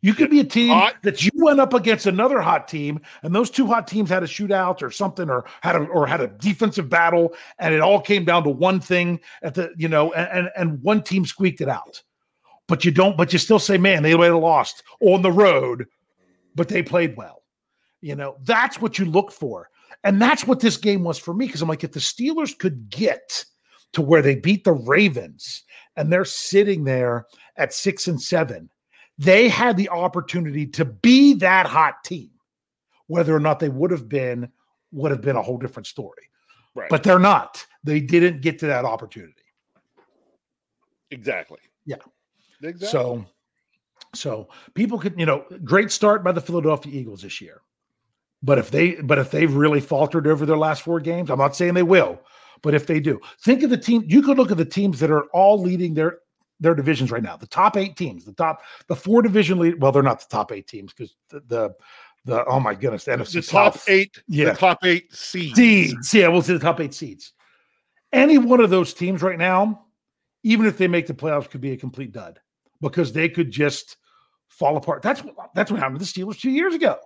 You 0.00 0.14
could 0.14 0.30
be 0.30 0.38
a 0.38 0.44
team 0.44 0.68
hot. 0.68 0.94
that 1.02 1.24
you 1.24 1.30
went 1.34 1.58
up 1.58 1.74
against 1.74 2.06
another 2.06 2.40
hot 2.40 2.68
team, 2.68 3.00
and 3.22 3.34
those 3.34 3.50
two 3.50 3.66
hot 3.66 3.88
teams 3.88 4.08
had 4.08 4.22
a 4.22 4.26
shootout 4.26 4.80
or 4.80 4.90
something, 4.90 5.28
or 5.28 5.44
had 5.62 5.74
a 5.74 5.80
or 5.80 6.06
had 6.06 6.20
a 6.20 6.28
defensive 6.28 6.88
battle, 6.88 7.34
and 7.58 7.74
it 7.74 7.80
all 7.80 8.00
came 8.00 8.24
down 8.24 8.44
to 8.44 8.50
one 8.50 8.78
thing 8.78 9.18
at 9.42 9.54
the 9.54 9.72
you 9.76 9.88
know, 9.88 10.12
and 10.12 10.50
and 10.56 10.80
one 10.82 11.02
team 11.02 11.26
squeaked 11.26 11.60
it 11.60 11.68
out. 11.68 12.00
But 12.68 12.84
you 12.84 12.92
don't, 12.92 13.16
but 13.16 13.32
you 13.32 13.38
still 13.38 13.58
say, 13.58 13.76
man, 13.76 14.02
they 14.02 14.14
might 14.14 14.26
have 14.26 14.36
lost 14.36 14.84
on 15.00 15.22
the 15.22 15.32
road, 15.32 15.86
but 16.54 16.68
they 16.68 16.82
played 16.82 17.16
well. 17.16 17.37
You 18.00 18.14
know, 18.14 18.36
that's 18.44 18.80
what 18.80 18.98
you 18.98 19.04
look 19.04 19.32
for. 19.32 19.68
And 20.04 20.22
that's 20.22 20.46
what 20.46 20.60
this 20.60 20.76
game 20.76 21.02
was 21.02 21.18
for 21.18 21.34
me 21.34 21.46
because 21.46 21.62
I'm 21.62 21.68
like, 21.68 21.84
if 21.84 21.92
the 21.92 22.00
Steelers 22.00 22.56
could 22.56 22.88
get 22.88 23.44
to 23.92 24.02
where 24.02 24.22
they 24.22 24.36
beat 24.36 24.64
the 24.64 24.72
Ravens 24.72 25.64
and 25.96 26.12
they're 26.12 26.24
sitting 26.24 26.84
there 26.84 27.26
at 27.56 27.72
six 27.72 28.06
and 28.06 28.20
seven, 28.20 28.70
they 29.16 29.48
had 29.48 29.76
the 29.76 29.88
opportunity 29.88 30.66
to 30.66 30.84
be 30.84 31.34
that 31.34 31.66
hot 31.66 32.04
team. 32.04 32.30
Whether 33.08 33.34
or 33.34 33.40
not 33.40 33.58
they 33.58 33.70
would 33.70 33.90
have 33.90 34.08
been, 34.08 34.50
would 34.92 35.10
have 35.10 35.22
been 35.22 35.36
a 35.36 35.42
whole 35.42 35.58
different 35.58 35.86
story. 35.86 36.30
Right. 36.74 36.90
But 36.90 37.02
they're 37.02 37.18
not. 37.18 37.66
They 37.82 38.00
didn't 38.00 38.42
get 38.42 38.58
to 38.60 38.66
that 38.66 38.84
opportunity. 38.84 39.34
Exactly. 41.10 41.58
Yeah. 41.86 41.96
Exactly. 42.62 42.88
So, 42.88 43.24
so 44.14 44.48
people 44.74 44.98
could, 44.98 45.18
you 45.18 45.26
know, 45.26 45.44
great 45.64 45.90
start 45.90 46.22
by 46.22 46.32
the 46.32 46.40
Philadelphia 46.40 46.92
Eagles 46.92 47.22
this 47.22 47.40
year. 47.40 47.62
But 48.42 48.58
if 48.58 48.70
they 48.70 48.94
but 48.96 49.18
if 49.18 49.30
they've 49.30 49.52
really 49.52 49.80
faltered 49.80 50.26
over 50.26 50.46
their 50.46 50.56
last 50.56 50.82
four 50.82 51.00
games, 51.00 51.30
I'm 51.30 51.38
not 51.38 51.56
saying 51.56 51.74
they 51.74 51.82
will, 51.82 52.20
but 52.62 52.74
if 52.74 52.86
they 52.86 53.00
do, 53.00 53.20
think 53.42 53.62
of 53.62 53.70
the 53.70 53.76
team. 53.76 54.04
You 54.06 54.22
could 54.22 54.36
look 54.36 54.50
at 54.50 54.56
the 54.56 54.64
teams 54.64 55.00
that 55.00 55.10
are 55.10 55.24
all 55.32 55.60
leading 55.60 55.94
their 55.94 56.18
their 56.60 56.74
divisions 56.74 57.10
right 57.10 57.22
now. 57.22 57.36
The 57.36 57.46
top 57.46 57.76
eight 57.76 57.96
teams, 57.96 58.24
the 58.24 58.32
top 58.32 58.62
the 58.86 58.96
four 58.96 59.22
division 59.22 59.58
lead. 59.58 59.80
Well, 59.80 59.90
they're 59.90 60.02
not 60.02 60.20
the 60.20 60.26
top 60.28 60.52
eight 60.52 60.68
teams 60.68 60.92
because 60.92 61.16
the, 61.30 61.40
the 61.48 61.74
the 62.24 62.44
oh 62.44 62.60
my 62.60 62.74
goodness, 62.74 63.04
the, 63.04 63.12
NFC 63.12 63.32
the 63.32 63.42
top 63.42 63.74
South, 63.74 63.88
eight, 63.88 64.22
yeah, 64.28 64.50
the 64.50 64.54
top 64.54 64.78
eight 64.84 65.12
seeds. 65.12 65.56
Seeds, 65.56 66.14
yeah, 66.14 66.28
we'll 66.28 66.42
see 66.42 66.52
the 66.52 66.58
top 66.58 66.80
eight 66.80 66.94
seeds. 66.94 67.32
Any 68.12 68.38
one 68.38 68.60
of 68.60 68.70
those 68.70 68.94
teams 68.94 69.20
right 69.20 69.38
now, 69.38 69.84
even 70.42 70.66
if 70.66 70.78
they 70.78 70.88
make 70.88 71.06
the 71.06 71.14
playoffs, 71.14 71.50
could 71.50 71.60
be 71.60 71.72
a 71.72 71.76
complete 71.76 72.12
dud 72.12 72.38
because 72.80 73.12
they 73.12 73.28
could 73.28 73.50
just 73.50 73.96
fall 74.48 74.76
apart. 74.76 75.02
That's 75.02 75.24
what 75.24 75.34
that's 75.54 75.70
what 75.70 75.80
happened 75.80 76.00
to 76.00 76.04
the 76.04 76.10
Steelers 76.10 76.40
two 76.40 76.50
years 76.50 76.74
ago. 76.74 76.98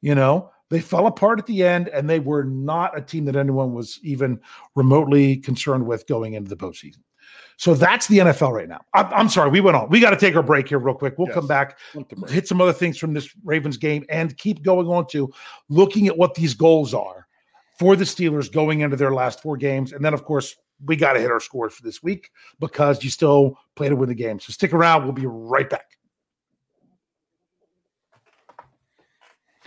You 0.00 0.14
know, 0.14 0.50
they 0.70 0.80
fell 0.80 1.06
apart 1.06 1.38
at 1.38 1.46
the 1.46 1.64
end, 1.64 1.88
and 1.88 2.08
they 2.08 2.20
were 2.20 2.44
not 2.44 2.96
a 2.96 3.00
team 3.00 3.24
that 3.26 3.36
anyone 3.36 3.74
was 3.74 3.98
even 4.02 4.40
remotely 4.74 5.36
concerned 5.36 5.86
with 5.86 6.06
going 6.06 6.34
into 6.34 6.48
the 6.48 6.56
postseason. 6.56 6.98
So 7.56 7.74
that's 7.74 8.06
the 8.06 8.18
NFL 8.18 8.52
right 8.52 8.68
now. 8.68 8.80
I'm, 8.94 9.06
I'm 9.06 9.28
sorry, 9.28 9.50
we 9.50 9.60
went 9.60 9.76
on. 9.76 9.88
We 9.88 9.98
got 9.98 10.10
to 10.10 10.16
take 10.16 10.36
our 10.36 10.42
break 10.42 10.68
here 10.68 10.78
real 10.78 10.94
quick. 10.94 11.18
We'll 11.18 11.26
yes. 11.26 11.34
come 11.34 11.46
back, 11.48 11.78
hit 12.28 12.46
some 12.46 12.60
other 12.60 12.72
things 12.72 12.98
from 12.98 13.14
this 13.14 13.34
Ravens 13.44 13.76
game, 13.76 14.04
and 14.08 14.36
keep 14.36 14.62
going 14.62 14.86
on 14.86 15.06
to 15.08 15.32
looking 15.68 16.06
at 16.06 16.16
what 16.16 16.34
these 16.34 16.54
goals 16.54 16.94
are 16.94 17.26
for 17.78 17.96
the 17.96 18.04
Steelers 18.04 18.50
going 18.50 18.80
into 18.80 18.96
their 18.96 19.12
last 19.12 19.42
four 19.42 19.56
games. 19.56 19.92
And 19.92 20.04
then, 20.04 20.14
of 20.14 20.24
course, 20.24 20.56
we 20.84 20.94
got 20.94 21.14
to 21.14 21.20
hit 21.20 21.30
our 21.30 21.40
scores 21.40 21.74
for 21.74 21.82
this 21.82 22.02
week 22.02 22.30
because 22.60 23.02
you 23.02 23.10
still 23.10 23.58
play 23.74 23.88
to 23.88 23.96
win 23.96 24.08
the 24.08 24.14
game. 24.14 24.38
So 24.38 24.52
stick 24.52 24.72
around. 24.72 25.04
We'll 25.04 25.12
be 25.12 25.26
right 25.26 25.68
back. 25.68 25.87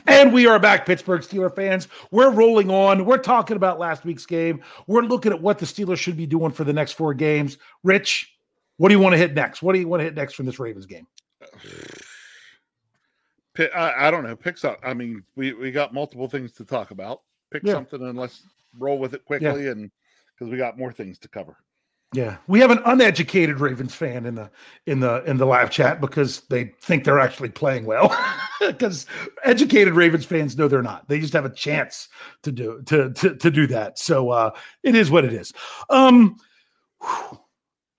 And 0.08 0.34
we 0.34 0.48
are 0.48 0.60
back, 0.60 0.86
Pittsburgh 0.86 1.22
Steeler 1.22 1.54
fans. 1.54 1.88
We're 2.12 2.32
rolling 2.32 2.70
on. 2.70 3.06
We're 3.06 3.18
talking 3.18 3.56
about 3.56 3.80
last 3.80 4.04
week's 4.04 4.26
game. 4.26 4.62
We're 4.88 5.04
looking 5.04 5.32
at 5.32 5.42
what 5.42 5.60
the 5.60 5.66
Steelers 5.66 5.98
should 5.98 6.18
be 6.18 6.26
doing 6.26 6.52
for 6.52 6.64
the 6.64 6.74
next 6.74 6.94
four 6.94 7.14
games. 7.14 7.58
Rich, 7.84 8.34
what 8.78 8.90
do 8.90 8.96
you 8.96 9.00
want 9.00 9.14
to 9.14 9.18
hit 9.18 9.34
next? 9.34 9.62
What 9.62 9.74
do 9.74 9.80
you 9.80 9.88
want 9.88 10.02
to 10.02 10.06
hit 10.06 10.16
next 10.16 10.34
from 10.34 10.46
this 10.46 10.60
Ravens 10.60 10.86
game? 10.86 11.08
I, 13.76 14.08
I 14.08 14.12
don't 14.12 14.24
know. 14.24 14.36
Pick 14.36 14.64
up. 14.64 14.80
I 14.82 14.94
mean, 14.94 15.24
we, 15.36 15.54
we 15.54 15.72
got 15.72 15.94
multiple 15.94 16.28
things 16.28 16.54
to 16.54 16.66
talk 16.66 16.92
about. 16.92 17.22
Pick 17.52 17.64
yeah. 17.64 17.74
something 17.74 18.02
and 18.02 18.18
let's 18.18 18.44
roll 18.78 18.98
with 18.98 19.14
it 19.14 19.26
quickly, 19.26 19.66
yeah. 19.66 19.72
and 19.72 19.92
because 20.34 20.50
we 20.50 20.58
got 20.58 20.78
more 20.78 20.92
things 20.92 21.20
to 21.20 21.28
cover. 21.28 21.58
Yeah, 22.14 22.38
we 22.48 22.60
have 22.60 22.72
an 22.72 22.82
uneducated 22.86 23.62
Ravens 23.62 23.96
fan 23.96 24.26
in 24.26 24.36
the 24.36 24.52
in 24.86 25.00
the 25.00 25.24
in 25.24 25.38
the 25.38 25.46
live 25.46 25.72
chat 25.72 26.02
because 26.02 26.42
they 26.50 26.74
think 26.82 27.06
they're 27.06 27.20
actually 27.20 27.50
playing 27.50 27.86
well. 27.86 28.16
Because 28.62 29.08
educated 29.44 29.96
Ravens 29.96 30.24
fans 30.24 30.56
know 30.56 30.68
they're 30.68 30.84
not. 30.84 31.10
They 31.10 31.20
just 31.20 31.34
have 31.34 31.46
a 31.46 31.50
chance 31.50 32.10
to 32.44 32.52
do 32.52 32.84
to 32.86 33.12
to, 33.14 33.36
to 33.36 33.50
do 33.50 33.66
that. 33.66 33.98
So 33.98 34.30
uh, 34.30 34.52
it 34.84 34.94
is 34.94 35.10
what 35.10 35.26
it 35.26 35.34
is. 35.34 35.52
Um, 35.90 36.38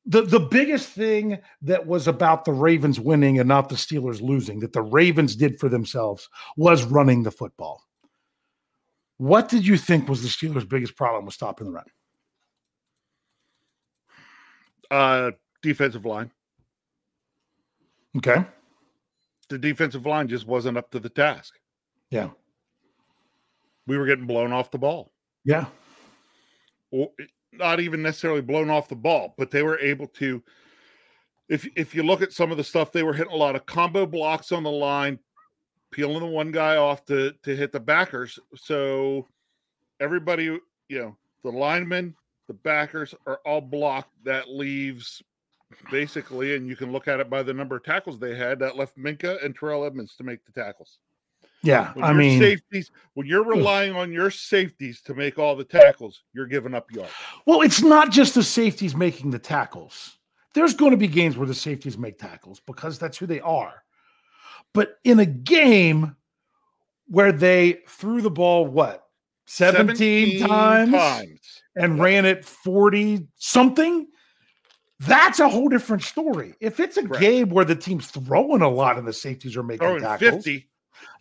the 0.06 0.22
the 0.22 0.38
biggest 0.38 0.90
thing 0.90 1.38
that 1.62 1.84
was 1.84 2.06
about 2.06 2.44
the 2.44 2.52
Ravens 2.52 3.00
winning 3.00 3.40
and 3.40 3.48
not 3.48 3.70
the 3.70 3.74
Steelers 3.74 4.20
losing 4.20 4.60
that 4.60 4.72
the 4.72 4.82
Ravens 4.82 5.34
did 5.34 5.58
for 5.58 5.68
themselves 5.68 6.28
was 6.56 6.84
running 6.84 7.24
the 7.24 7.32
football. 7.32 7.82
What 9.18 9.48
did 9.48 9.66
you 9.66 9.76
think 9.76 10.08
was 10.08 10.22
the 10.22 10.28
Steelers' 10.28 10.68
biggest 10.68 10.94
problem 10.94 11.24
with 11.24 11.34
stopping 11.34 11.66
the 11.66 11.72
run? 11.72 11.86
Uh, 14.92 15.30
defensive 15.62 16.04
line. 16.04 16.30
Okay. 18.16 18.44
the 19.48 19.58
defensive 19.58 20.04
line 20.04 20.28
just 20.28 20.46
wasn't 20.46 20.76
up 20.76 20.90
to 20.90 21.00
the 21.00 21.08
task. 21.08 21.54
Yeah. 22.10 22.28
We 23.86 23.96
were 23.96 24.06
getting 24.06 24.26
blown 24.26 24.52
off 24.52 24.70
the 24.70 24.78
ball. 24.78 25.10
Yeah. 25.44 25.66
Or 26.90 27.10
not 27.52 27.80
even 27.80 28.02
necessarily 28.02 28.42
blown 28.42 28.68
off 28.70 28.88
the 28.88 28.96
ball, 28.96 29.34
but 29.38 29.50
they 29.50 29.62
were 29.62 29.78
able 29.78 30.06
to 30.08 30.42
if 31.48 31.66
if 31.74 31.94
you 31.94 32.02
look 32.02 32.22
at 32.22 32.32
some 32.32 32.50
of 32.50 32.56
the 32.56 32.64
stuff, 32.64 32.92
they 32.92 33.02
were 33.02 33.14
hitting 33.14 33.32
a 33.32 33.36
lot 33.36 33.56
of 33.56 33.66
combo 33.66 34.06
blocks 34.06 34.52
on 34.52 34.62
the 34.62 34.70
line, 34.70 35.18
peeling 35.90 36.20
the 36.20 36.26
one 36.26 36.50
guy 36.50 36.76
off 36.76 37.04
to 37.06 37.32
to 37.44 37.56
hit 37.56 37.72
the 37.72 37.80
backers. 37.80 38.38
So 38.54 39.26
everybody, 40.00 40.44
you 40.44 40.98
know, 40.98 41.16
the 41.44 41.50
linemen, 41.50 42.14
the 42.52 42.58
backers 42.58 43.14
are 43.26 43.40
all 43.46 43.62
blocked. 43.62 44.12
That 44.24 44.50
leaves 44.50 45.22
basically, 45.90 46.54
and 46.54 46.68
you 46.68 46.76
can 46.76 46.92
look 46.92 47.08
at 47.08 47.18
it 47.18 47.30
by 47.30 47.42
the 47.42 47.54
number 47.54 47.76
of 47.76 47.82
tackles 47.82 48.18
they 48.18 48.34
had. 48.34 48.58
That 48.58 48.76
left 48.76 48.98
Minkah 48.98 49.42
and 49.42 49.56
Terrell 49.56 49.86
Edmunds 49.86 50.16
to 50.16 50.24
make 50.24 50.44
the 50.44 50.52
tackles. 50.52 50.98
Yeah, 51.62 51.92
When 51.94 52.04
I 52.04 52.12
mean, 52.12 52.40
safeties. 52.40 52.90
When 53.14 53.26
you're 53.26 53.44
hmm. 53.44 53.50
relying 53.50 53.94
on 53.94 54.12
your 54.12 54.30
safeties 54.30 55.00
to 55.02 55.14
make 55.14 55.38
all 55.38 55.56
the 55.56 55.64
tackles, 55.64 56.24
you're 56.34 56.46
giving 56.46 56.74
up 56.74 56.92
yards. 56.92 57.12
well, 57.46 57.62
it's 57.62 57.80
not 57.80 58.10
just 58.10 58.34
the 58.34 58.42
safeties 58.42 58.94
making 58.94 59.30
the 59.30 59.38
tackles. 59.38 60.18
There's 60.54 60.74
going 60.74 60.90
to 60.90 60.98
be 60.98 61.08
games 61.08 61.38
where 61.38 61.46
the 61.46 61.54
safeties 61.54 61.96
make 61.96 62.18
tackles 62.18 62.60
because 62.66 62.98
that's 62.98 63.16
who 63.16 63.26
they 63.26 63.40
are. 63.40 63.82
But 64.74 64.98
in 65.04 65.20
a 65.20 65.26
game 65.26 66.16
where 67.06 67.32
they 67.32 67.78
threw 67.88 68.20
the 68.20 68.30
ball, 68.30 68.66
what, 68.66 69.06
17, 69.46 70.46
times, 70.46 70.92
times. 70.92 71.61
And 71.76 72.00
ran 72.00 72.24
it 72.24 72.44
40 72.44 73.26
something, 73.36 74.06
that's 75.00 75.40
a 75.40 75.48
whole 75.48 75.68
different 75.68 76.02
story. 76.02 76.54
If 76.60 76.78
it's 76.78 76.96
a 76.96 77.02
Correct. 77.02 77.20
game 77.20 77.48
where 77.48 77.64
the 77.64 77.74
team's 77.74 78.08
throwing 78.08 78.62
a 78.62 78.68
lot 78.68 78.98
and 78.98 79.06
the 79.06 79.12
safeties 79.12 79.56
are 79.56 79.62
making 79.62 79.86
Throwing 79.86 80.02
tackles, 80.02 80.44
50. 80.44 80.68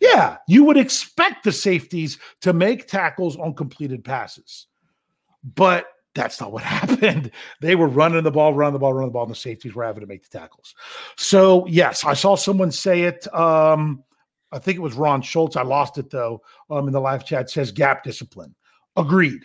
Yeah, 0.00 0.36
you 0.46 0.64
would 0.64 0.76
expect 0.76 1.44
the 1.44 1.52
safeties 1.52 2.18
to 2.42 2.52
make 2.52 2.86
tackles 2.86 3.36
on 3.36 3.54
completed 3.54 4.04
passes. 4.04 4.66
But 5.54 5.86
that's 6.14 6.40
not 6.40 6.52
what 6.52 6.62
happened. 6.62 7.30
They 7.60 7.74
were 7.74 7.88
running 7.88 8.22
the 8.22 8.30
ball, 8.30 8.54
running 8.54 8.74
the 8.74 8.78
ball, 8.78 8.92
running 8.94 9.08
the 9.08 9.12
ball, 9.12 9.24
and 9.24 9.32
the 9.32 9.36
safeties 9.36 9.74
were 9.74 9.84
having 9.84 10.02
to 10.02 10.06
make 10.06 10.28
the 10.28 10.38
tackles. 10.38 10.74
So, 11.16 11.66
yes, 11.66 12.04
I 12.04 12.14
saw 12.14 12.36
someone 12.36 12.70
say 12.70 13.02
it. 13.02 13.32
Um, 13.34 14.04
I 14.52 14.58
think 14.58 14.76
it 14.76 14.82
was 14.82 14.94
Ron 14.94 15.22
Schultz. 15.22 15.56
I 15.56 15.62
lost 15.62 15.98
it 15.98 16.10
though. 16.10 16.42
Um, 16.70 16.86
in 16.86 16.92
the 16.92 17.00
live 17.00 17.24
chat 17.24 17.50
says 17.50 17.72
gap 17.72 18.04
discipline. 18.04 18.54
Agreed. 18.96 19.42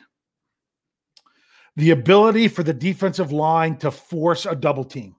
The 1.77 1.91
ability 1.91 2.49
for 2.49 2.63
the 2.63 2.73
defensive 2.73 3.31
line 3.31 3.77
to 3.77 3.91
force 3.91 4.45
a 4.45 4.55
double 4.55 4.83
team. 4.83 5.15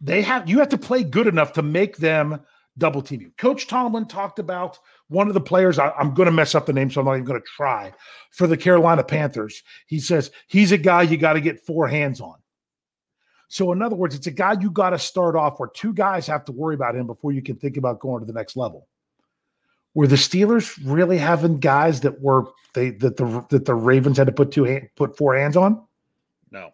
They 0.00 0.22
have 0.22 0.48
you 0.48 0.58
have 0.58 0.70
to 0.70 0.78
play 0.78 1.04
good 1.04 1.26
enough 1.26 1.52
to 1.54 1.62
make 1.62 1.96
them 1.96 2.40
double 2.76 3.02
team 3.02 3.20
you. 3.20 3.30
Coach 3.38 3.66
Tomlin 3.66 4.06
talked 4.06 4.38
about 4.38 4.78
one 5.08 5.28
of 5.28 5.34
the 5.34 5.40
players. 5.40 5.78
I, 5.78 5.92
am 5.98 6.14
going 6.14 6.26
to 6.26 6.32
mess 6.32 6.54
up 6.54 6.66
the 6.66 6.72
name, 6.72 6.90
so 6.90 7.00
I'm 7.00 7.06
not 7.06 7.14
even 7.14 7.24
going 7.24 7.40
to 7.40 7.46
try. 7.46 7.92
For 8.32 8.46
the 8.46 8.56
Carolina 8.56 9.04
Panthers, 9.04 9.62
he 9.86 10.00
says 10.00 10.30
he's 10.48 10.72
a 10.72 10.78
guy 10.78 11.02
you 11.02 11.16
got 11.16 11.34
to 11.34 11.40
get 11.40 11.64
four 11.64 11.86
hands 11.86 12.20
on. 12.20 12.34
So, 13.48 13.70
in 13.72 13.82
other 13.82 13.94
words, 13.94 14.14
it's 14.14 14.26
a 14.26 14.32
guy 14.32 14.56
you 14.60 14.70
got 14.70 14.90
to 14.90 14.98
start 14.98 15.36
off 15.36 15.60
where 15.60 15.68
two 15.68 15.92
guys 15.92 16.26
have 16.26 16.44
to 16.46 16.52
worry 16.52 16.74
about 16.74 16.96
him 16.96 17.06
before 17.06 17.32
you 17.32 17.42
can 17.42 17.56
think 17.56 17.76
about 17.76 18.00
going 18.00 18.20
to 18.20 18.26
the 18.26 18.32
next 18.32 18.56
level. 18.56 18.88
Were 19.94 20.06
the 20.06 20.16
Steelers 20.16 20.78
really 20.84 21.18
having 21.18 21.60
guys 21.60 22.00
that 22.00 22.20
were 22.20 22.46
they 22.74 22.90
that 22.90 23.16
the 23.16 23.46
that 23.50 23.64
the 23.64 23.74
Ravens 23.74 24.18
had 24.18 24.26
to 24.26 24.32
put 24.32 24.50
two 24.50 24.64
hand, 24.64 24.88
put 24.96 25.16
four 25.16 25.36
hands 25.36 25.56
on? 25.56 25.82
No. 26.50 26.70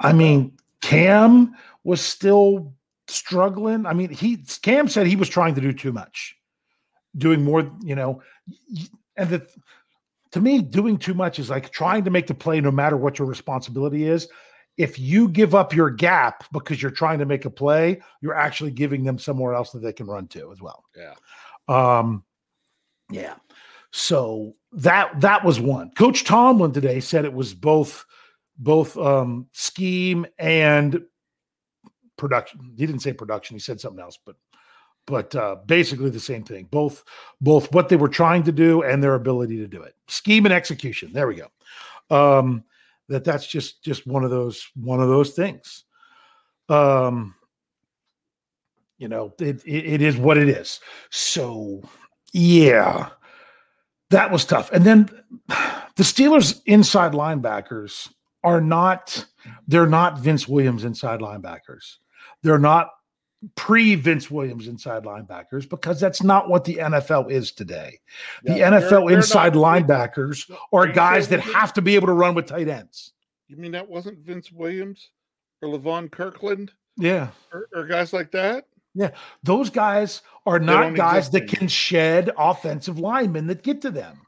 I 0.00 0.12
mean, 0.12 0.56
Cam 0.80 1.54
was 1.84 2.00
still 2.00 2.74
struggling. 3.08 3.86
I 3.86 3.92
mean, 3.92 4.10
he 4.10 4.44
Cam 4.62 4.88
said 4.88 5.06
he 5.06 5.16
was 5.16 5.28
trying 5.28 5.54
to 5.54 5.60
do 5.60 5.72
too 5.72 5.92
much, 5.92 6.36
doing 7.16 7.44
more, 7.44 7.70
you 7.82 7.94
know, 7.94 8.22
and 9.16 9.28
the 9.28 9.46
to 10.32 10.40
me, 10.40 10.62
doing 10.62 10.96
too 10.96 11.14
much 11.14 11.38
is 11.38 11.50
like 11.50 11.70
trying 11.70 12.04
to 12.04 12.10
make 12.10 12.26
the 12.26 12.34
play 12.34 12.60
no 12.60 12.70
matter 12.70 12.96
what 12.96 13.18
your 13.18 13.28
responsibility 13.28 14.06
is. 14.06 14.28
If 14.76 14.98
you 14.98 15.28
give 15.28 15.54
up 15.54 15.74
your 15.74 15.90
gap 15.90 16.44
because 16.52 16.80
you're 16.80 16.90
trying 16.90 17.18
to 17.18 17.26
make 17.26 17.44
a 17.44 17.50
play, 17.50 18.00
you're 18.22 18.34
actually 18.34 18.70
giving 18.70 19.04
them 19.04 19.18
somewhere 19.18 19.54
else 19.54 19.72
that 19.72 19.80
they 19.80 19.92
can 19.92 20.06
run 20.06 20.28
to 20.28 20.52
as 20.52 20.62
well. 20.62 20.84
Yeah. 20.96 21.14
Um, 21.68 22.24
yeah. 23.10 23.34
So 23.92 24.54
that 24.72 25.20
that 25.20 25.44
was 25.44 25.60
one. 25.60 25.90
Coach 25.92 26.24
Tomlin 26.24 26.72
today 26.72 27.00
said 27.00 27.24
it 27.24 27.32
was 27.32 27.54
both 27.54 28.04
both 28.58 28.96
um 28.96 29.46
scheme 29.52 30.26
and 30.38 31.02
production. 32.16 32.72
He 32.76 32.86
didn't 32.86 33.00
say 33.00 33.12
production, 33.12 33.56
he 33.56 33.60
said 33.60 33.80
something 33.80 34.02
else, 34.02 34.18
but 34.24 34.36
but 35.06 35.34
uh 35.34 35.56
basically 35.66 36.10
the 36.10 36.20
same 36.20 36.44
thing. 36.44 36.68
Both 36.70 37.04
both 37.40 37.72
what 37.72 37.88
they 37.88 37.96
were 37.96 38.08
trying 38.08 38.44
to 38.44 38.52
do 38.52 38.82
and 38.82 39.02
their 39.02 39.14
ability 39.14 39.56
to 39.58 39.66
do 39.66 39.82
it. 39.82 39.94
Scheme 40.08 40.46
and 40.46 40.54
execution. 40.54 41.12
There 41.12 41.26
we 41.26 41.36
go. 41.36 41.48
Um 42.10 42.64
that 43.08 43.24
that's 43.24 43.46
just 43.46 43.82
just 43.82 44.06
one 44.06 44.22
of 44.22 44.30
those 44.30 44.68
one 44.76 45.00
of 45.00 45.08
those 45.08 45.30
things. 45.30 45.84
Um 46.68 47.34
you 48.98 49.08
know, 49.08 49.32
it, 49.40 49.64
it, 49.64 49.94
it 49.94 50.02
is 50.02 50.18
what 50.18 50.36
it 50.36 50.50
is. 50.50 50.78
So 51.08 51.82
yeah, 52.32 53.10
that 54.10 54.30
was 54.30 54.44
tough. 54.44 54.70
And 54.72 54.84
then 54.84 55.08
the 55.48 56.02
Steelers 56.02 56.60
inside 56.66 57.12
linebackers 57.12 58.10
are 58.42 58.60
not, 58.60 59.24
they're 59.68 59.86
not 59.86 60.18
Vince 60.18 60.48
Williams 60.48 60.84
inside 60.84 61.20
linebackers. 61.20 61.96
They're 62.42 62.58
not 62.58 62.90
pre 63.54 63.94
Vince 63.94 64.30
Williams 64.30 64.66
inside 64.68 65.04
linebackers 65.04 65.68
because 65.68 65.98
that's 66.00 66.22
not 66.22 66.48
what 66.48 66.64
the 66.64 66.76
NFL 66.76 67.30
is 67.30 67.52
today. 67.52 67.98
The 68.44 68.56
Yeah, 68.58 68.70
they're- 68.70 68.80
NFL 68.80 69.08
they're 69.08 69.16
inside 69.18 69.54
not- 69.54 69.86
linebackers 69.86 70.50
Are 70.72 70.86
guys 70.86 71.28
that 71.28 71.42
that- 71.44 71.54
have 71.54 71.72
to 71.74 71.82
be 71.82 71.94
able 71.94 72.06
to 72.08 72.12
run 72.12 72.34
with 72.34 72.46
tight 72.46 72.68
ends. 72.68 73.12
You 73.48 73.56
mean 73.56 73.72
that 73.72 73.88
wasn't 73.88 74.18
Vince 74.18 74.52
Williams 74.52 75.10
or 75.62 75.68
Levon 75.68 76.10
Kirkland 76.10 76.72
Yeah. 76.96 77.28
or, 77.52 77.68
or 77.74 77.84
guys 77.86 78.12
like 78.12 78.30
that? 78.32 78.66
Yeah, 78.94 79.10
those 79.42 79.70
guys 79.70 80.22
are 80.46 80.58
don't 80.58 80.94
guys 80.94 81.30
that 81.30 81.48
can 81.48 81.68
shed 81.68 82.30
offensive 82.36 82.98
linemen 82.98 83.46
that 83.46 83.62
get 83.62 83.80
to 83.82 83.90
them. 83.90 84.20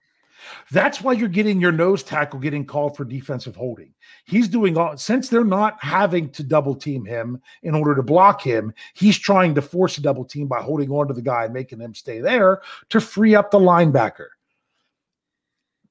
That's 0.71 1.01
why 1.01 1.13
you're 1.13 1.29
getting 1.29 1.61
your 1.61 1.73
nose 1.73 2.03
tackle 2.03 2.39
getting 2.39 2.65
called 2.65 2.97
for 2.97 3.05
defensive 3.05 3.57
holding. 3.57 3.93
He's 4.25 4.49
doing 4.49 4.77
all 4.77 4.97
since 4.97 5.29
they're 5.29 5.45
not 5.45 5.83
having 5.83 6.31
to 6.31 6.43
double 6.43 6.75
team 6.75 7.05
him 7.05 7.41
in 7.63 7.75
order 7.75 7.95
to 7.95 8.03
block 8.03 8.43
him, 8.43 8.73
he's 8.95 9.19
trying 9.19 9.55
to 9.55 9.63
force 9.63 9.99
a 9.99 10.03
double 10.03 10.25
team 10.25 10.47
by 10.47 10.61
holding 10.61 10.91
on 10.91 11.09
to 11.09 11.15
the 11.15 11.23
guy 11.23 11.45
and 11.45 11.55
making 11.55 11.81
him 11.81 11.95
stay 11.95 12.21
there 12.21 12.63
to 12.91 13.01
free 13.01 13.35
up 13.35 13.51
the 13.51 13.59
linebacker. 13.59 14.29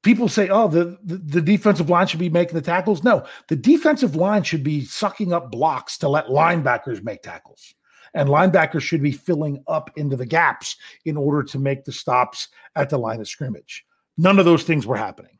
People 0.03 0.27
say, 0.27 0.49
oh, 0.49 0.67
the, 0.67 0.97
the, 1.03 1.17
the 1.17 1.41
defensive 1.41 1.89
line 1.89 2.07
should 2.07 2.19
be 2.19 2.29
making 2.29 2.55
the 2.55 2.61
tackles. 2.61 3.03
No, 3.03 3.25
the 3.49 3.55
defensive 3.55 4.15
line 4.15 4.41
should 4.41 4.63
be 4.63 4.83
sucking 4.83 5.31
up 5.31 5.51
blocks 5.51 5.97
to 5.99 6.09
let 6.09 6.27
linebackers 6.27 7.03
make 7.03 7.21
tackles 7.21 7.75
and 8.13 8.29
linebackers 8.29 8.81
should 8.81 9.01
be 9.01 9.11
filling 9.11 9.63
up 9.67 9.91
into 9.95 10.15
the 10.15 10.25
gaps 10.25 10.75
in 11.05 11.17
order 11.17 11.43
to 11.43 11.59
make 11.59 11.85
the 11.85 11.91
stops 11.91 12.49
at 12.75 12.89
the 12.89 12.97
line 12.97 13.19
of 13.19 13.27
scrimmage. 13.27 13.85
None 14.17 14.39
of 14.39 14.45
those 14.45 14.63
things 14.63 14.85
were 14.85 14.97
happening. 14.97 15.37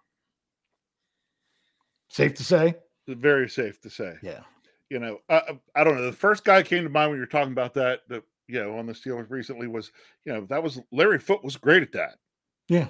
Safe 2.10 2.34
to 2.36 2.44
say? 2.44 2.76
Very 3.08 3.50
safe 3.50 3.80
to 3.82 3.90
say. 3.90 4.16
Yeah. 4.22 4.42
You 4.90 5.00
know, 5.00 5.20
I, 5.30 5.60
I 5.76 5.84
don't 5.84 5.96
know. 5.96 6.06
The 6.06 6.12
first 6.12 6.44
guy 6.44 6.64
came 6.64 6.84
to 6.84 6.90
mind 6.90 7.10
when 7.10 7.18
you're 7.18 7.26
talking 7.26 7.54
about 7.54 7.74
that, 7.76 8.02
that 8.10 8.24
you 8.48 8.62
know, 8.62 8.78
on 8.78 8.86
the 8.86 8.94
Steelers 8.94 9.30
recently 9.30 9.68
was, 9.68 9.92
you 10.26 10.34
know, 10.34 10.46
that 10.50 10.62
was 10.62 10.80
Larry 10.92 11.20
Foote 11.20 11.44
was 11.44 11.56
great 11.56 11.84
at 11.84 11.94
that. 11.94 12.16
Yeah. 12.68 12.88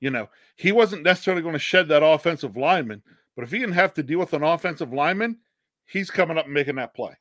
You 0.00 0.10
know, 0.10 0.28
he 0.56 0.72
wasn't 0.72 1.02
necessarily 1.02 1.42
going 1.42 1.54
to 1.54 1.58
shed 1.58 1.88
that 1.88 2.04
offensive 2.04 2.56
lineman, 2.56 3.02
but 3.34 3.42
if 3.42 3.50
he 3.50 3.58
didn't 3.58 3.74
have 3.74 3.92
to 3.94 4.02
deal 4.02 4.20
with 4.20 4.32
an 4.32 4.42
offensive 4.42 4.92
lineman, 4.92 5.38
he's 5.86 6.10
coming 6.10 6.38
up 6.38 6.44
and 6.44 6.54
making 6.54 6.76
that 6.76 6.94
play. 6.94 7.16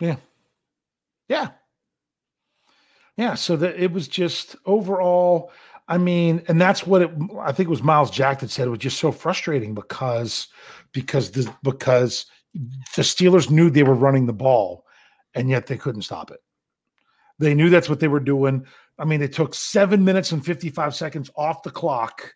Yeah. 0.00 0.16
Yeah. 1.28 1.50
Yeah. 3.16 3.34
So 3.34 3.56
that 3.56 3.82
it 3.82 3.92
was 3.92 4.08
just 4.08 4.56
overall, 4.66 5.50
I 5.88 5.98
mean, 5.98 6.42
and 6.48 6.60
that's 6.60 6.86
what 6.86 7.02
it 7.02 7.10
I 7.40 7.52
think 7.52 7.66
it 7.68 7.70
was 7.70 7.82
Myles 7.82 8.10
Jack 8.10 8.40
that 8.40 8.50
said 8.50 8.66
it 8.66 8.70
was 8.70 8.78
just 8.78 8.98
so 8.98 9.12
frustrating 9.12 9.74
because 9.74 10.48
because 10.92 11.30
the 11.30 11.52
because 11.62 12.26
the 12.96 13.02
Steelers 13.02 13.50
knew 13.50 13.70
they 13.70 13.82
were 13.82 13.94
running 13.94 14.26
the 14.26 14.32
ball 14.32 14.84
and 15.34 15.50
yet 15.50 15.66
they 15.66 15.76
couldn't 15.76 16.02
stop 16.02 16.30
it. 16.30 16.40
They 17.38 17.54
knew 17.54 17.70
that's 17.70 17.88
what 17.88 18.00
they 18.00 18.08
were 18.08 18.20
doing. 18.20 18.66
I 18.98 19.04
mean, 19.04 19.22
it 19.22 19.32
took 19.32 19.54
seven 19.54 20.04
minutes 20.04 20.32
and 20.32 20.44
55 20.44 20.94
seconds 20.94 21.30
off 21.36 21.62
the 21.62 21.70
clock 21.70 22.34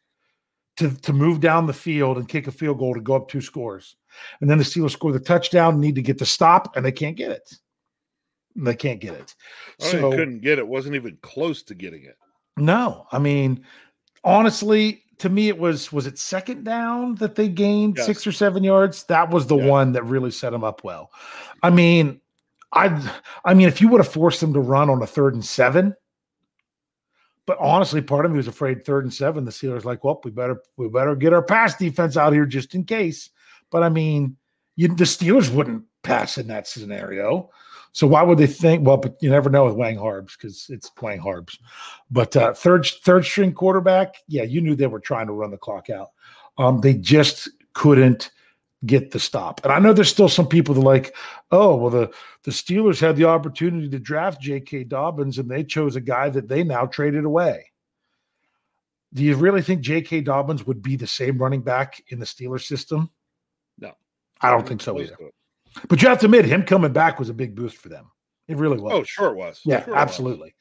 to, 0.76 0.90
to 1.00 1.12
move 1.12 1.40
down 1.40 1.66
the 1.66 1.72
field 1.72 2.16
and 2.18 2.28
kick 2.28 2.46
a 2.46 2.52
field 2.52 2.78
goal 2.78 2.94
to 2.94 3.00
go 3.00 3.16
up 3.16 3.28
two 3.28 3.40
scores. 3.40 3.96
And 4.40 4.48
then 4.48 4.58
the 4.58 4.64
Steelers 4.64 4.92
score 4.92 5.12
the 5.12 5.20
touchdown, 5.20 5.80
need 5.80 5.96
to 5.96 6.02
get 6.02 6.18
the 6.18 6.26
stop, 6.26 6.76
and 6.76 6.84
they 6.84 6.92
can't 6.92 7.16
get 7.16 7.30
it. 7.30 7.52
They 8.56 8.74
can't 8.74 9.00
get 9.00 9.14
it. 9.14 9.34
I 9.80 9.84
So 9.86 10.10
couldn't 10.10 10.40
get 10.40 10.58
it. 10.58 10.66
Wasn't 10.66 10.94
even 10.94 11.16
close 11.22 11.62
to 11.64 11.74
getting 11.74 12.04
it. 12.04 12.16
no, 12.56 13.06
I 13.12 13.18
mean, 13.18 13.64
honestly, 14.24 15.02
to 15.18 15.28
me, 15.28 15.48
it 15.48 15.58
was 15.58 15.92
was 15.92 16.06
it 16.06 16.18
second 16.18 16.64
down 16.64 17.14
that 17.16 17.34
they 17.34 17.48
gained 17.48 17.96
Yes. 17.96 18.06
six 18.06 18.26
or 18.26 18.32
seven 18.32 18.62
yards. 18.64 19.04
That 19.04 19.30
was 19.30 19.46
the 19.46 19.56
Yes. 19.56 19.68
one 19.68 19.92
that 19.92 20.04
really 20.04 20.30
set 20.30 20.50
them 20.50 20.64
up 20.64 20.84
well. 20.84 21.10
I 21.62 21.70
mean, 21.70 22.20
I 22.72 22.88
I 23.44 23.54
mean, 23.54 23.68
if 23.68 23.80
you 23.80 23.88
would 23.88 24.00
have 24.00 24.12
forced 24.12 24.40
them 24.40 24.52
to 24.54 24.60
run 24.60 24.90
on 24.90 25.02
a 25.02 25.06
third 25.06 25.34
and 25.34 25.44
seven, 25.44 25.94
but 27.46 27.58
honestly, 27.60 28.00
part 28.00 28.24
of 28.24 28.30
me 28.30 28.36
was 28.36 28.48
afraid 28.48 28.84
third 28.84 29.04
and 29.04 29.12
seven. 29.12 29.44
The 29.44 29.50
Steelers 29.50 29.84
like, 29.84 30.04
well, 30.04 30.20
we 30.24 30.30
better 30.30 30.60
we 30.76 30.88
better 30.88 31.14
get 31.16 31.32
our 31.32 31.42
pass 31.42 31.76
defense 31.76 32.16
out 32.16 32.32
here 32.32 32.46
just 32.46 32.74
in 32.74 32.84
case. 32.84 33.30
But 33.70 33.82
I 33.82 33.88
mean, 33.88 34.36
you, 34.76 34.88
the 34.88 35.04
Steelers 35.04 35.52
wouldn't 35.52 35.84
pass 36.02 36.38
in 36.38 36.46
that 36.48 36.66
scenario. 36.66 37.50
So 37.92 38.06
why 38.06 38.22
would 38.22 38.38
they 38.38 38.46
think? 38.46 38.86
Well, 38.86 38.96
but 38.96 39.16
you 39.20 39.30
never 39.30 39.50
know 39.50 39.66
with 39.66 39.74
Wang 39.74 39.96
Harbs 39.96 40.34
because 40.34 40.66
it's 40.70 40.90
Wang 41.00 41.18
Harbs. 41.18 41.58
But 42.10 42.34
uh, 42.36 42.54
third 42.54 42.86
third 42.86 43.24
string 43.24 43.52
quarterback, 43.52 44.16
yeah, 44.28 44.44
you 44.44 44.60
knew 44.60 44.74
they 44.74 44.86
were 44.86 45.00
trying 45.00 45.26
to 45.26 45.32
run 45.32 45.50
the 45.50 45.58
clock 45.58 45.90
out. 45.90 46.08
Um, 46.56 46.80
they 46.80 46.94
just 46.94 47.50
couldn't 47.74 48.30
get 48.86 49.10
the 49.10 49.20
stop. 49.20 49.60
And 49.62 49.72
I 49.72 49.78
know 49.78 49.92
there's 49.92 50.08
still 50.08 50.28
some 50.28 50.48
people 50.48 50.74
that 50.74 50.80
like, 50.80 51.14
oh, 51.50 51.76
well, 51.76 51.90
the 51.90 52.10
the 52.44 52.50
Steelers 52.50 53.00
had 53.00 53.16
the 53.16 53.26
opportunity 53.26 53.88
to 53.90 53.98
draft 53.98 54.40
J.K. 54.40 54.84
Dobbins 54.84 55.38
and 55.38 55.50
they 55.50 55.62
chose 55.62 55.94
a 55.94 56.00
guy 56.00 56.30
that 56.30 56.48
they 56.48 56.64
now 56.64 56.86
traded 56.86 57.24
away. 57.24 57.66
Do 59.14 59.22
you 59.22 59.36
really 59.36 59.62
think 59.62 59.82
J.K. 59.82 60.22
Dobbins 60.22 60.66
would 60.66 60.82
be 60.82 60.96
the 60.96 61.06
same 61.06 61.36
running 61.36 61.60
back 61.60 62.02
in 62.08 62.18
the 62.18 62.24
Steelers 62.24 62.66
system? 62.66 63.10
No, 63.78 63.92
I 64.40 64.50
don't 64.50 64.66
think 64.66 64.80
so 64.80 64.98
either. 64.98 65.16
But 65.88 66.02
you 66.02 66.08
have 66.08 66.18
to 66.20 66.26
admit, 66.26 66.44
him 66.44 66.62
coming 66.62 66.92
back 66.92 67.18
was 67.18 67.28
a 67.28 67.34
big 67.34 67.54
boost 67.54 67.76
for 67.76 67.88
them. 67.88 68.10
It 68.48 68.56
really 68.56 68.78
was. 68.78 68.92
Oh, 68.92 69.02
sure 69.04 69.30
it 69.30 69.36
was. 69.36 69.60
Yeah, 69.64 69.84
Sure 69.84 69.96
absolutely. 69.96 70.54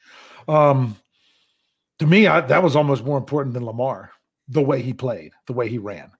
Um, 0.48 0.96
to 1.98 2.06
me, 2.06 2.26
I, 2.26 2.40
that 2.40 2.62
was 2.62 2.76
almost 2.76 3.04
more 3.04 3.18
important 3.18 3.54
than 3.54 3.64
Lamar. 3.64 4.10
The 4.48 4.62
way 4.62 4.82
he 4.82 4.92
played, 4.92 5.32
the 5.46 5.52
way 5.52 5.68
he 5.68 5.78
ran, 5.78 6.10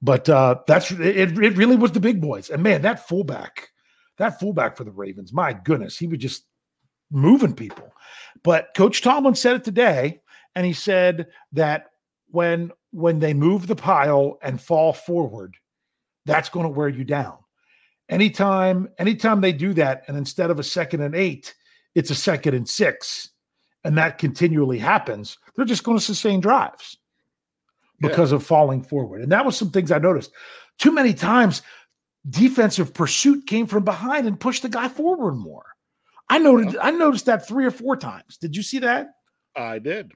but 0.00 0.28
uh, 0.28 0.56
that's 0.66 0.90
it. 0.92 1.38
It 1.38 1.56
really 1.56 1.76
was 1.76 1.92
the 1.92 2.00
big 2.00 2.20
boys, 2.20 2.48
and 2.48 2.62
man, 2.62 2.82
that 2.82 3.08
fullback, 3.08 3.68
that 4.16 4.38
fullback 4.38 4.76
for 4.76 4.84
the 4.84 4.92
Ravens, 4.92 5.32
my 5.32 5.52
goodness, 5.52 5.98
he 5.98 6.06
was 6.06 6.18
just 6.18 6.44
moving 7.10 7.54
people. 7.54 7.92
But 8.44 8.68
Coach 8.76 9.02
Tomlin 9.02 9.34
said 9.34 9.56
it 9.56 9.64
today, 9.64 10.20
and 10.54 10.64
he 10.64 10.72
said 10.72 11.26
that 11.52 11.90
when 12.28 12.70
when 12.92 13.18
they 13.18 13.34
move 13.34 13.66
the 13.66 13.76
pile 13.76 14.38
and 14.40 14.60
fall 14.60 14.92
forward, 14.92 15.56
that's 16.26 16.48
going 16.48 16.64
to 16.64 16.70
wear 16.70 16.88
you 16.88 17.04
down 17.04 17.38
anytime 18.08 18.88
anytime 18.98 19.40
they 19.40 19.52
do 19.52 19.72
that 19.72 20.02
and 20.08 20.16
instead 20.16 20.50
of 20.50 20.58
a 20.58 20.64
second 20.64 21.00
and 21.00 21.14
eight 21.14 21.54
it's 21.94 22.10
a 22.10 22.14
second 22.14 22.54
and 22.54 22.68
six 22.68 23.30
and 23.84 23.96
that 23.96 24.18
continually 24.18 24.78
happens 24.78 25.38
they're 25.56 25.64
just 25.64 25.84
going 25.84 25.96
to 25.98 26.04
sustain 26.04 26.40
drives 26.40 26.98
because 28.00 28.32
of 28.32 28.44
falling 28.44 28.82
forward. 28.82 29.22
And 29.22 29.32
that 29.32 29.44
was 29.44 29.56
some 29.56 29.70
things 29.70 29.90
i 29.90 29.98
noticed. 29.98 30.32
Too 30.78 30.92
many 30.92 31.14
times 31.14 31.62
defensive 32.28 32.94
pursuit 32.94 33.46
came 33.46 33.66
from 33.66 33.84
behind 33.84 34.26
and 34.26 34.38
pushed 34.38 34.62
the 34.62 34.68
guy 34.68 34.88
forward 34.88 35.34
more. 35.34 35.64
I 36.30 36.38
noted 36.38 36.76
i 36.78 36.90
noticed 36.90 37.26
that 37.26 37.46
three 37.46 37.66
or 37.66 37.70
four 37.70 37.96
times. 37.96 38.38
Did 38.38 38.56
you 38.56 38.62
see 38.62 38.78
that? 38.80 39.08
I 39.56 39.78
did. 39.78 40.10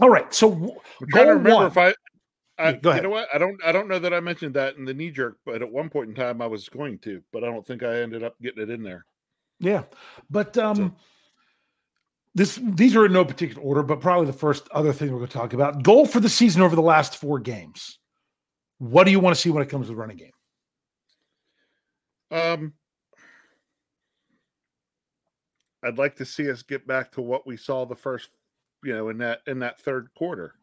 all 0.00 0.10
right 0.10 0.32
so 0.34 0.52
I'm 0.52 1.08
trying 1.10 1.26
to 1.26 1.34
remember 1.34 1.54
one- 1.54 1.66
if 1.66 1.78
I. 1.78 1.94
I 2.58 2.72
go 2.72 2.90
ahead. 2.90 3.02
You 3.02 3.08
know 3.08 3.14
what? 3.14 3.28
I 3.34 3.38
don't. 3.38 3.60
I 3.64 3.72
don't 3.72 3.88
know 3.88 3.98
that 3.98 4.14
I 4.14 4.20
mentioned 4.20 4.54
that 4.54 4.76
in 4.76 4.84
the 4.84 4.94
knee 4.94 5.10
jerk, 5.10 5.38
but 5.44 5.62
at 5.62 5.70
one 5.70 5.90
point 5.90 6.08
in 6.08 6.14
time 6.14 6.40
I 6.40 6.46
was 6.46 6.68
going 6.68 6.98
to, 7.00 7.22
but 7.32 7.42
I 7.42 7.46
don't 7.48 7.66
think 7.66 7.82
I 7.82 8.02
ended 8.02 8.22
up 8.22 8.40
getting 8.40 8.62
it 8.62 8.70
in 8.70 8.82
there. 8.82 9.06
Yeah, 9.58 9.84
but 10.30 10.56
um, 10.58 10.94
this 12.34 12.60
these 12.62 12.94
are 12.96 13.06
in 13.06 13.12
no 13.12 13.24
particular 13.24 13.62
order, 13.62 13.82
but 13.82 14.00
probably 14.00 14.26
the 14.26 14.32
first 14.32 14.68
other 14.72 14.92
thing 14.92 15.10
we're 15.10 15.18
going 15.18 15.28
to 15.28 15.36
talk 15.36 15.52
about 15.52 15.82
goal 15.82 16.06
for 16.06 16.20
the 16.20 16.28
season 16.28 16.62
over 16.62 16.76
the 16.76 16.82
last 16.82 17.16
four 17.16 17.38
games. 17.38 17.98
What 18.78 19.04
do 19.04 19.10
you 19.10 19.20
want 19.20 19.34
to 19.34 19.40
see 19.40 19.50
when 19.50 19.62
it 19.62 19.68
comes 19.68 19.86
to 19.86 19.92
the 19.92 19.96
running 19.96 20.16
game? 20.16 20.30
Um, 22.30 22.72
I'd 25.84 25.98
like 25.98 26.16
to 26.16 26.24
see 26.24 26.50
us 26.50 26.62
get 26.62 26.86
back 26.86 27.12
to 27.12 27.20
what 27.20 27.46
we 27.46 27.56
saw 27.56 27.84
the 27.84 27.94
first, 27.94 28.28
you 28.82 28.92
know, 28.92 29.10
in 29.10 29.18
that 29.18 29.40
in 29.46 29.60
that 29.60 29.80
third 29.80 30.08
quarter, 30.16 30.54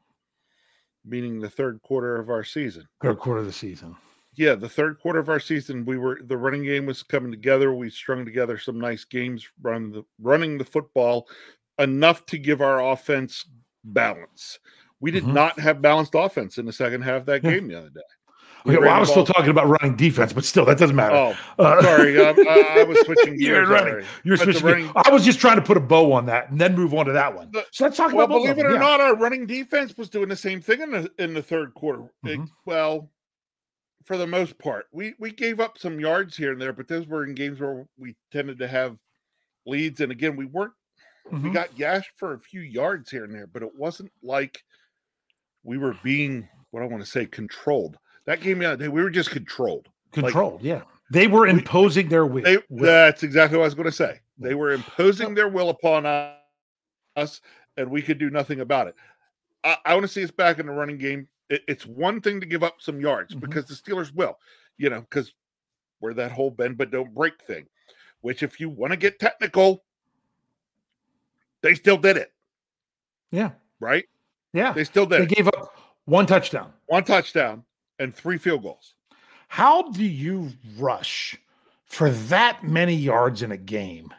meaning 1.06 1.40
the 1.40 1.50
third 1.50 1.82
quarter 1.82 2.18
of 2.18 2.30
our 2.30 2.44
season. 2.44 2.88
Third 3.02 3.20
quarter 3.20 3.40
of 3.42 3.46
the 3.46 3.54
season. 3.54 3.96
Yeah, 4.36 4.56
the 4.56 4.70
third 4.70 5.00
quarter 5.00 5.20
of 5.20 5.28
our 5.30 5.40
season, 5.42 5.84
we 5.86 5.98
were 5.98 6.20
the 6.24 6.38
running 6.38 6.64
game 6.64 6.86
was 6.86 7.04
coming 7.04 7.32
together. 7.32 7.74
We 7.74 7.90
strung 7.90 8.24
together 8.24 8.58
some 8.58 8.80
nice 8.80 9.04
games, 9.04 9.46
run 9.62 9.92
the 9.92 10.04
running 10.20 10.58
the 10.58 10.64
football 10.64 11.28
enough 11.80 12.26
to 12.28 12.38
give 12.38 12.62
our 12.62 12.92
offense 12.94 13.46
balance. 13.84 14.60
We 15.02 15.12
did 15.12 15.24
Mhm. 15.24 15.34
not 15.34 15.60
have 15.60 15.82
balanced 15.82 16.14
offense 16.16 16.58
in 16.58 16.66
the 16.66 16.72
second 16.72 17.02
half 17.02 17.22
of 17.22 17.26
that 17.26 17.44
Yeah. 17.44 17.52
game 17.52 17.68
the 17.68 17.76
other 17.76 17.90
day. 17.90 18.02
We 18.66 18.76
Okay, 18.76 18.86
well, 18.86 18.94
I 18.96 19.00
was 19.00 19.10
still 19.10 19.26
talking 19.26 19.50
about 19.50 19.68
running 19.68 19.96
defense, 19.96 20.34
but 20.34 20.46
still, 20.46 20.66
that 20.66 20.78
doesn't 20.78 20.96
matter. 20.96 21.16
Oh, 21.16 21.36
Uh, 21.58 21.82
sorry, 21.82 22.20
I, 22.24 22.30
I 22.32 22.84
was 22.84 23.00
switching 23.06 23.40
You're 23.40 23.66
running. 23.68 24.06
You're 24.24 24.38
but 24.38 24.44
switching. 24.44 24.64
running- 24.66 24.92
I 24.96 25.10
was 25.12 25.26
just 25.26 25.40
trying 25.40 25.56
to 25.56 25.62
put 25.64 25.78
a 25.78 25.82
bow 25.82 26.12
on 26.14 26.28
that 26.28 26.52
and 26.52 26.62
then 26.62 26.76
move 26.76 26.94
on 26.94 27.06
to 27.08 27.12
that 27.14 27.36
one. 27.36 27.50
The- 27.52 27.66
So 27.72 27.86
let's 27.86 27.98
talk 27.98 28.14
Well, 28.14 28.26
about 28.26 28.36
believe 28.40 28.58
it 28.60 28.66
or. 28.66 28.74
Yeah. 28.74 28.80
not, 28.80 29.00
our 29.02 29.16
running 29.16 29.46
defense 29.48 29.98
was 29.98 30.10
doing 30.10 30.30
the 30.30 30.36
same 30.36 30.62
thing 30.62 30.82
in 30.82 30.92
the 30.92 31.12
in 31.18 31.34
the 31.34 31.42
third 31.42 31.74
quarter. 31.74 32.04
It- 32.24 32.40
Mhm. 32.40 32.50
well, 32.66 33.10
for 34.06 34.18
the 34.18 34.28
most 34.28 34.58
part, 34.60 34.86
we 34.92 35.14
we 35.20 35.32
gave 35.32 35.60
up 35.60 35.78
some 35.78 36.00
yards 36.00 36.38
here 36.38 36.52
and 36.52 36.62
there, 36.62 36.74
but 36.74 36.88
those 36.88 37.08
were 37.08 37.24
in 37.24 37.34
games 37.34 37.60
where 37.60 37.86
we 37.98 38.16
tended 38.32 38.60
to 38.60 38.68
have 38.68 38.98
leads. 39.66 40.02
And 40.02 40.12
again, 40.12 40.36
we 40.36 40.46
weren't. 40.46 40.74
We 41.32 41.38
Mhm. 41.40 41.54
got 41.54 41.76
gashed 41.76 42.12
for 42.18 42.34
a 42.34 42.40
few 42.40 42.62
yards 42.62 43.10
here 43.10 43.24
and 43.24 43.34
there, 43.34 43.48
but 43.48 43.62
it 43.64 43.74
wasn't 43.76 44.12
like 44.24 44.64
we 45.64 45.78
were 45.78 45.96
being 46.04 46.48
what 46.72 46.82
I 46.84 46.88
want 46.88 47.04
to 47.04 47.10
say 47.10 47.26
controlled. 47.26 47.98
That 48.26 48.42
game 48.42 48.60
the 48.60 48.66
other 48.66 48.84
day, 48.84 48.88
we 48.88 49.02
were 49.02 49.10
just 49.10 49.32
controlled. 49.32 49.88
Controlled. 50.12 50.62
yeah, 50.62 50.82
they 51.12 51.28
were 51.28 51.48
imposing 51.48 52.10
their 52.10 52.26
will. 52.26 52.44
They, 52.44 52.58
will. 52.70 52.84
that's 52.86 53.24
exactly 53.24 53.58
what 53.58 53.64
I 53.64 53.68
was 53.68 53.76
going 53.76 53.86
to 53.86 53.92
say. 53.92 54.20
They 54.38 54.56
were 54.56 54.72
imposing 54.72 55.34
their 55.34 55.48
will 55.48 55.70
upon 55.70 56.06
us, 57.16 57.42
and 57.78 57.90
we 57.90 58.02
could 58.02 58.18
do 58.18 58.30
nothing 58.30 58.60
about 58.60 58.88
it. 58.88 58.96
I, 59.64 59.78
I 59.86 59.94
want 59.94 60.04
to 60.04 60.08
see 60.12 60.24
us 60.24 60.32
back 60.32 60.60
in 60.60 60.66
the 60.66 60.72
running 60.74 60.98
game. 60.98 61.28
It- 61.50 61.64
it's 61.68 61.86
one 61.86 62.20
thing 62.22 62.40
to 62.42 62.46
give 62.46 62.64
up 62.64 62.76
some 62.80 63.00
yards 63.00 63.34
Mhm. 63.36 63.40
because 63.42 63.66
the 63.68 63.74
Steelers 63.74 64.14
will, 64.14 64.38
you 64.78 64.90
know, 64.90 65.02
because 65.02 65.34
we're 66.00 66.14
that 66.16 66.32
whole 66.32 66.52
bend 66.52 66.78
but 66.78 66.92
don't 66.92 67.14
break 67.14 67.42
thing. 67.44 67.68
Which, 68.22 68.44
if 68.44 68.60
you 68.60 68.70
want 68.70 68.92
to 68.92 68.98
get 68.98 69.20
technical, 69.20 69.84
they 71.62 71.74
still 71.76 71.98
did 71.98 72.18
it, 72.18 72.32
yeah, 73.32 73.52
right? 73.80 74.06
yeah. 74.54 74.74
They 74.74 74.84
still 74.84 75.06
did 75.06 75.22
They 75.22 75.26
it. 75.26 75.36
gave 75.36 75.48
up 75.48 75.76
one 76.06 76.26
touchdown. 76.26 76.74
One 76.88 77.04
touchdown 77.04 77.64
and 78.02 78.14
three 78.14 78.38
field 78.38 78.64
goals. 78.64 78.96
How 79.48 79.84
do 79.92 80.04
you 80.04 80.50
rush 80.78 81.38
for 81.86 82.10
that 82.10 82.64
many 82.64 82.96
yards 82.96 83.42
in 83.42 83.52
a 83.52 83.58
game? 83.58 84.14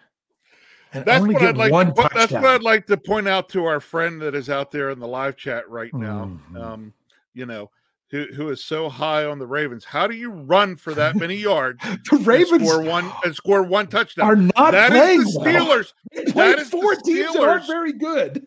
And 0.95 1.05
That's 1.07 1.23
only 1.23 1.35
what 1.35 1.41
get 1.41 1.49
I'd 1.51 1.57
like. 1.57 1.73
one 1.73 1.87
To, 1.87 1.93
po- 2.03 2.09
that's 2.15 2.33
what 2.33 2.45
I'd 2.45 2.63
like 2.63 2.87
to 2.89 2.97
point 2.99 3.27
out 3.27 3.49
to 3.51 3.65
our 3.65 3.81
friend 3.81 4.21
that 4.21 4.35
is 4.35 4.51
out 4.51 4.71
there 4.71 4.91
in 4.91 4.99
the 4.99 5.09
live 5.09 5.37
chat 5.37 5.69
right 5.71 5.93
now. 5.95 6.31
Mhm. 6.53 6.61
Um, 6.63 6.93
you 7.33 7.47
know, 7.47 7.71
who 8.11 8.27
who 8.37 8.51
is 8.51 8.63
so 8.63 8.91
high 8.91 9.25
on 9.25 9.39
the 9.39 9.47
Ravens? 9.47 9.87
How 9.87 10.07
do 10.07 10.15
you 10.15 10.31
run 10.31 10.77
for 10.77 10.93
that 10.93 11.17
many 11.17 11.35
yards 11.51 11.83
the 12.11 12.19
Ravens 12.19 12.69
score 12.69 12.83
one 12.83 13.11
and 13.25 13.35
score 13.35 13.63
one 13.63 13.87
touchdown? 13.87 14.27
are 14.29 14.37
not 14.37 14.73
That 14.73 14.91
playing 14.91 15.21
is 15.23 15.33
the 15.33 15.41
well. 15.41 15.67
Steelers. 15.67 15.93
They 16.13 16.25
That 16.33 16.59
is 16.59 16.69
the 16.71 16.77
four 16.77 16.95
teams 16.97 17.37
aren't 17.37 17.67
very 17.67 17.95
good. 17.95 18.47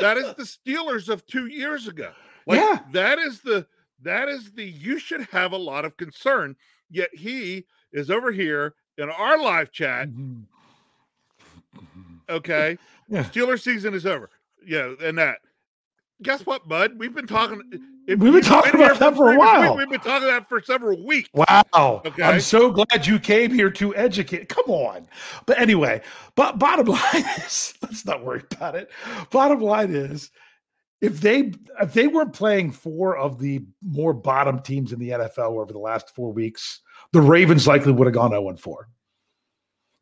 That 0.00 0.18
is 0.18 0.34
the 0.34 0.42
Steelers 0.42 1.08
of 1.08 1.24
two 1.26 1.46
years 1.46 1.88
ago. 1.88 2.10
Like 2.46 2.60
Yeah. 2.60 2.80
that 2.92 3.18
is 3.18 3.40
the 3.40 3.66
that 4.02 4.28
is 4.28 4.52
the 4.52 4.64
you 4.64 4.98
should 4.98 5.22
have 5.32 5.52
a 5.52 5.56
lot 5.58 5.84
of 5.84 5.96
concern. 5.96 6.56
Yet 6.90 7.10
he 7.14 7.66
is 7.92 8.10
over 8.10 8.32
here 8.32 8.74
in 8.96 9.10
our 9.10 9.40
live 9.42 9.70
chat. 9.72 10.08
Mhm. 10.08 10.44
Okay, 12.28 12.76
Yeah. 13.08 13.24
Steeler 13.24 13.58
season 13.60 13.94
is 13.94 14.04
over. 14.06 14.30
Yeah, 14.66 14.94
and 15.02 15.16
that. 15.18 15.38
Guess 16.20 16.44
what, 16.46 16.66
bud? 16.68 16.98
We've 16.98 17.14
been 17.14 17.28
talking. 17.28 17.62
We've 18.08 18.18
been 18.18 18.42
talking 18.42 18.74
about 18.74 18.98
that 18.98 19.14
for 19.14 19.32
a 19.32 19.38
while. 19.38 19.76
we've 19.76 19.88
been 19.88 20.00
talking 20.00 20.28
about 20.28 20.40
that 20.42 20.48
for 20.48 20.60
several 20.60 21.02
weeks. 21.06 21.28
Wow. 21.32 22.02
Okay. 22.04 22.22
I'm 22.24 22.40
so 22.40 22.72
glad 22.72 23.06
you 23.06 23.20
came 23.20 23.52
here 23.54 23.70
to 23.70 23.94
educate. 23.94 24.48
Come 24.48 24.64
on. 24.66 25.06
But 25.46 25.60
anyway, 25.60 26.00
but 26.34 26.58
bottom 26.58 26.86
line 27.12 27.24
is 27.36 27.72
let's 27.82 28.04
not 28.04 28.24
worry 28.24 28.42
about 28.52 28.74
it. 28.74 28.90
Bottom 29.30 29.60
line 29.60 29.94
is 29.94 30.30
if 31.00 31.20
they 31.20 31.52
if 31.80 31.92
they 31.92 32.08
weren't 32.08 32.32
playing 32.32 32.72
four 32.72 33.16
of 33.16 33.38
the 33.38 33.64
more 33.82 34.12
bottom 34.12 34.60
teams 34.60 34.92
in 34.92 34.98
the 34.98 35.10
NFL 35.10 35.60
over 35.60 35.72
the 35.72 35.78
last 35.78 36.14
four 36.14 36.32
weeks, 36.32 36.80
the 37.12 37.20
Ravens 37.20 37.66
likely 37.66 37.92
would 37.92 38.06
have 38.06 38.14
gone 38.14 38.30
0 38.30 38.56
4. 38.56 38.88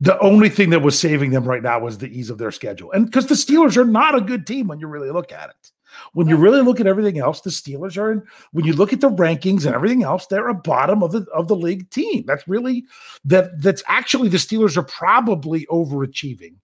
The 0.01 0.19
only 0.21 0.49
thing 0.49 0.71
that 0.71 0.83
was 0.83 0.99
saving 0.99 1.31
them 1.31 1.45
right 1.45 1.63
now 1.63 1.81
was 1.81 1.99
the 1.99 2.09
ease 2.09 2.31
of 2.31 2.39
their 2.39 2.51
schedule. 2.51 2.93
And 2.93 3.07
because 3.07 3.27
the 3.27 3.35
Steelers 3.35 3.77
are 3.77 3.85
not 3.85 4.15
a 4.15 4.21
good 4.21 4.47
team 4.47 4.69
when 4.69 4.79
you 4.79 4.87
really 4.87 5.11
look 5.11 5.33
at 5.33 5.51
it. 5.51 5.73
When 6.13 6.29
you 6.29 6.37
really 6.37 6.61
look 6.61 6.79
at 6.79 6.87
everything 6.87 7.19
else, 7.19 7.41
the 7.41 7.49
Steelers 7.49 7.97
are 7.97 8.13
in 8.13 8.23
when 8.53 8.67
you 8.67 8.75
look 8.75 8.93
at 8.93 9.01
the 9.01 9.09
rankings 9.09 9.65
and 9.65 9.75
everything 9.75 10.03
else, 10.03 10.27
they're 10.27 10.49
a 10.49 10.55
bottom 10.55 11.03
of 11.03 11.13
the 11.13 11.27
of 11.33 11.49
the 11.49 11.57
league 11.57 11.89
team. 11.91 12.25
That's 12.27 12.47
really 12.47 12.85
that 13.25 13.63
that's 13.63 13.83
actually 13.87 14.29
the 14.29 14.37
Steelers 14.37 14.77
are 14.77 14.83
probably 14.83 15.65
overachieving 15.67 16.57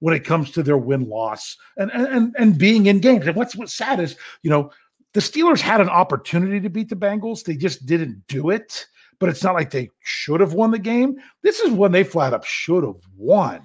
when 0.00 0.14
it 0.14 0.24
comes 0.24 0.50
to 0.50 0.62
their 0.62 0.78
win 0.78 1.08
loss 1.08 1.56
and 1.76 1.90
and 1.92 2.34
and, 2.38 2.58
being 2.58 2.86
in 2.86 3.00
games. 3.00 3.26
And 3.26 3.36
what's 3.36 3.56
what's 3.56 3.74
sad 3.74 4.00
is, 4.00 4.16
you 4.42 4.50
know, 4.50 4.70
the 5.14 5.20
Steelers 5.20 5.60
had 5.60 5.80
an 5.80 5.88
opportunity 5.88 6.60
to 6.60 6.68
beat 6.68 6.88
the 6.88 6.96
Bengals. 6.96 7.44
They 7.44 7.56
just 7.56 7.86
didn't 7.86 8.26
do 8.26 8.50
it 8.50 8.86
but 9.18 9.28
it's 9.28 9.42
not 9.42 9.54
like 9.54 9.70
they 9.70 9.90
should 10.00 10.40
have 10.40 10.52
won 10.52 10.70
the 10.70 10.78
game. 10.78 11.16
This 11.42 11.60
is 11.60 11.72
when 11.72 11.92
they 11.92 12.04
flat 12.04 12.34
up 12.34 12.44
should 12.44 12.84
have 12.84 13.00
won. 13.16 13.62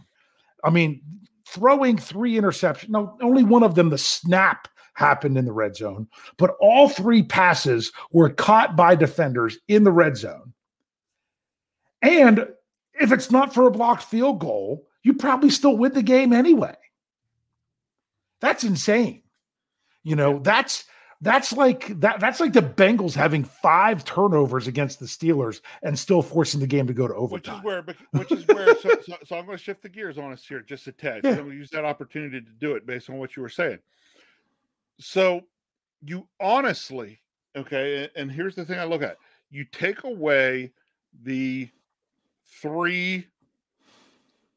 I 0.63 0.69
mean, 0.69 1.01
throwing 1.47 1.97
three 1.97 2.35
interceptions. 2.35 2.89
No, 2.89 3.17
only 3.21 3.43
one 3.43 3.63
of 3.63 3.75
them, 3.75 3.89
the 3.89 3.97
snap 3.97 4.67
happened 4.93 5.37
in 5.37 5.45
the 5.45 5.53
red 5.53 5.75
zone, 5.75 6.07
but 6.37 6.55
all 6.59 6.87
three 6.87 7.23
passes 7.23 7.91
were 8.11 8.29
caught 8.29 8.75
by 8.75 8.95
defenders 8.95 9.57
in 9.67 9.83
the 9.83 9.91
red 9.91 10.17
zone. 10.17 10.53
And 12.01 12.47
if 12.95 13.11
it's 13.11 13.31
not 13.31 13.53
for 13.53 13.67
a 13.67 13.71
blocked 13.71 14.03
field 14.03 14.39
goal, 14.39 14.87
you 15.03 15.13
probably 15.13 15.49
still 15.49 15.77
win 15.77 15.93
the 15.93 16.03
game 16.03 16.33
anyway. 16.33 16.75
That's 18.39 18.63
insane. 18.63 19.23
You 20.03 20.15
know, 20.15 20.39
that's 20.39 20.85
that's 21.21 21.53
like 21.53 21.99
that 21.99 22.19
that's 22.19 22.39
like 22.39 22.53
the 22.53 22.61
Bengals 22.61 23.13
having 23.13 23.43
five 23.43 24.03
turnovers 24.03 24.67
against 24.67 24.99
the 24.99 25.05
Steelers 25.05 25.61
and 25.83 25.97
still 25.97 26.23
forcing 26.23 26.59
the 26.59 26.67
game 26.67 26.87
to 26.87 26.93
go 26.93 27.07
to 27.07 27.13
overtime. 27.13 27.61
Which 27.61 27.61
is 27.61 27.63
where 27.63 27.95
which 28.11 28.31
is 28.31 28.47
where 28.47 28.75
so, 28.77 28.89
so, 29.05 29.17
so 29.23 29.37
I'm 29.37 29.45
going 29.45 29.57
to 29.57 29.63
shift 29.63 29.83
the 29.83 29.89
gears 29.89 30.17
on 30.17 30.31
us 30.31 30.43
here 30.43 30.61
just 30.61 30.87
a 30.87 30.91
tad. 30.91 31.21
Yeah. 31.23 31.31
I'm 31.31 31.35
going 31.37 31.49
to 31.51 31.55
use 31.55 31.69
that 31.71 31.85
opportunity 31.85 32.41
to 32.41 32.51
do 32.59 32.73
it 32.73 32.87
based 32.87 33.09
on 33.09 33.17
what 33.17 33.35
you 33.35 33.43
were 33.43 33.49
saying. 33.49 33.77
So 34.99 35.41
you 36.03 36.27
honestly, 36.39 37.21
okay, 37.55 38.09
and 38.15 38.31
here's 38.31 38.55
the 38.55 38.65
thing 38.65 38.79
I 38.79 38.85
look 38.85 39.03
at. 39.03 39.17
You 39.51 39.65
take 39.65 40.03
away 40.03 40.71
the 41.23 41.69
three 42.61 43.27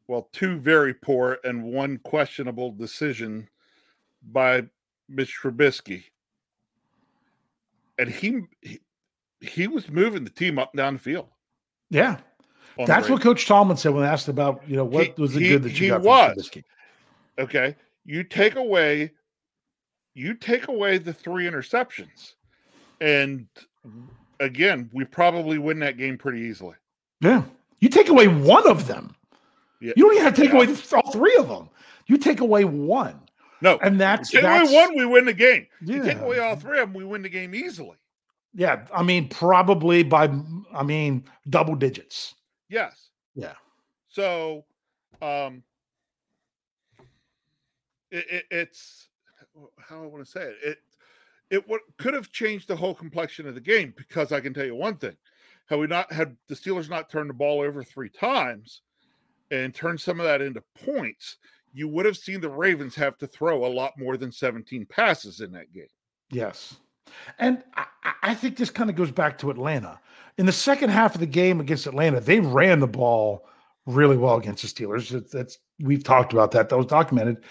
well, 0.07 0.29
two 0.33 0.59
very 0.59 0.95
poor 0.95 1.39
and 1.45 1.65
one 1.65 1.99
questionable 1.99 2.71
decision 2.73 3.49
by 4.23 4.65
Mitch 5.09 5.37
Trubisky. 5.41 6.05
And 7.99 8.11
he, 8.11 8.43
he 8.61 8.81
he 9.41 9.67
was 9.69 9.89
moving 9.89 10.25
the 10.25 10.31
team 10.31 10.59
up 10.59 10.73
and 10.73 10.79
down 10.79 10.95
the 10.95 10.99
field. 10.99 11.29
Yeah. 11.91 12.19
That's 12.87 13.09
what 13.09 13.23
Coach 13.23 13.47
Tomlin 13.47 13.77
said 13.77 13.95
when 13.95 14.05
asked 14.05 14.27
about, 14.27 14.63
you 14.67 14.77
know, 14.77 14.85
what 14.85 15.07
he, 15.07 15.15
was 15.17 15.35
the 15.35 15.49
good 15.49 15.63
that 15.63 15.71
you 15.71 15.77
he 15.77 15.89
got 15.89 16.03
was. 16.03 16.51
Okay. 17.39 17.77
You 18.05 18.25
take 18.25 18.57
away 18.57 19.13
you 20.15 20.35
take 20.35 20.69
away 20.69 20.99
the 20.99 21.13
three 21.13 21.45
interceptions. 21.45 22.35
And 23.01 23.47
again, 24.41 24.89
we 24.93 25.05
probably 25.05 25.59
win 25.59 25.81
that 25.81 25.97
game 25.99 26.17
pretty 26.17 26.41
easily. 26.41 26.77
Yeah. 27.21 27.43
You 27.81 27.89
take 27.89 28.09
away 28.09 28.29
one 28.29 28.69
of 28.69 28.87
them. 28.87 29.15
Yeah. 29.81 29.93
You 29.97 30.05
don't 30.05 30.14
even 30.14 30.25
have 30.25 30.35
to 30.35 30.41
take 30.43 30.53
yeah. 30.53 30.57
away 30.57 30.77
all 30.93 31.12
three 31.12 31.37
of 31.37 31.49
them. 31.49 31.68
You 32.07 32.16
take 32.16 32.41
away 32.41 32.64
one. 32.64 33.20
No, 33.61 33.79
and 33.79 34.01
that's 34.01 34.31
take 34.31 34.43
that's, 34.43 34.70
away 34.70 34.81
one, 34.81 34.97
we 34.97 35.07
win 35.07 35.25
the 35.25 35.33
game. 35.33 35.66
Yeah. 35.83 35.97
You 35.97 36.03
take 36.05 36.20
away 36.20 36.39
all 36.39 36.57
three 36.57 36.81
of 36.81 36.89
them, 36.89 36.95
we 36.95 37.05
win 37.05 37.22
the 37.22 37.29
game 37.29 37.55
easily. 37.55 37.97
Yeah, 38.55 38.85
I 38.95 39.03
mean, 39.03 39.29
probably 39.29 40.03
by 40.03 40.31
I 40.72 40.83
mean 40.83 41.25
double 41.51 41.75
digits. 41.75 42.35
Yes. 42.68 43.09
Yeah. 43.35 43.55
So, 44.09 44.64
um, 45.20 45.62
it, 48.11 48.25
it, 48.31 48.45
it's 48.51 49.09
how 49.79 50.03
I 50.03 50.07
want 50.07 50.25
to 50.25 50.31
say 50.31 50.43
it. 50.43 50.57
It 50.62 50.79
it 51.51 51.68
what 51.68 51.81
could 51.99 52.14
have 52.14 52.31
changed 52.33 52.68
the 52.68 52.77
whole 52.77 52.95
complexion 52.95 53.47
of 53.49 53.55
the 53.55 53.61
game 53.61 53.93
because 53.97 54.31
I 54.31 54.41
can 54.41 54.55
tell 54.55 54.64
you 54.64 54.77
one 54.77 54.97
thing: 54.97 55.16
had 55.66 55.79
we 55.79 55.87
not 55.87 56.12
had 56.12 56.37
the 56.49 56.55
Steelers 56.55 56.89
not 56.89 57.11
turned 57.11 57.31
the 57.31 57.35
ball 57.35 57.61
over 57.61 57.83
three 57.83 58.09
times 58.09 58.83
and 59.51 59.74
turn 59.74 59.99
some 59.99 60.20
of 60.20 60.26
that 60.26 60.42
into 60.42 60.62
points, 60.84 61.36
you 61.72 61.88
would 61.88 62.07
have 62.07 62.16
seen 62.16 62.40
the 62.40 62.49
Ravens 62.49 62.95
have 62.95 63.18
to 63.18 63.26
throw 63.26 63.64
a 63.64 63.68
lot 63.68 63.92
more 63.99 64.16
than 64.16 64.32
17 64.32 64.86
passes 64.86 65.40
in 65.40 65.53
that 65.53 65.72
game. 65.72 65.86
Yes. 66.30 66.76
And 67.38 67.62
I, 67.74 67.86
I 68.22 68.34
think 68.34 68.57
this 68.57 68.70
kind 68.70 68.90
of 68.90 68.97
goes 68.97 69.11
back 69.11 69.38
to 69.38 69.51
Atlanta. 69.51 70.01
In 70.38 70.47
the 70.47 70.53
second 70.53 70.90
half 70.90 71.14
of 71.14 71.20
the 71.20 71.26
game 71.26 71.61
against 71.61 71.86
Atlanta, 71.86 72.20
they 72.20 72.40
ran 72.40 72.80
the 72.80 72.86
ball 72.86 73.47
really 73.86 74.16
well 74.16 74.36
against 74.36 74.62
the 74.62 74.68
Steelers. 74.68 75.30
That's 75.30 75.59
we've 75.80 76.05
talked 76.05 76.32
about 76.32 76.53
that. 76.53 76.68
That 76.68 76.76
was 76.76 76.86
documented. 76.86 77.45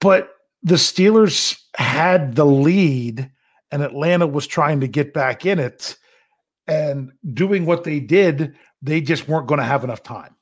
But 0.00 0.34
the 0.62 0.76
Steelers 0.76 1.60
had 1.74 2.34
the 2.34 2.46
lead 2.46 3.30
and 3.70 3.82
Atlanta 3.82 4.26
was 4.26 4.46
trying 4.46 4.80
to 4.80 4.86
get 4.86 5.12
back 5.12 5.44
in 5.46 5.58
it 5.58 5.96
and 6.66 7.10
doing 7.32 7.66
what 7.66 7.84
they 7.84 8.00
did, 8.00 8.54
they 8.80 9.00
just 9.00 9.28
weren't 9.28 9.48
going 9.48 9.58
to 9.58 9.64
have 9.64 9.84
enough 9.84 10.02
time. 10.02 10.36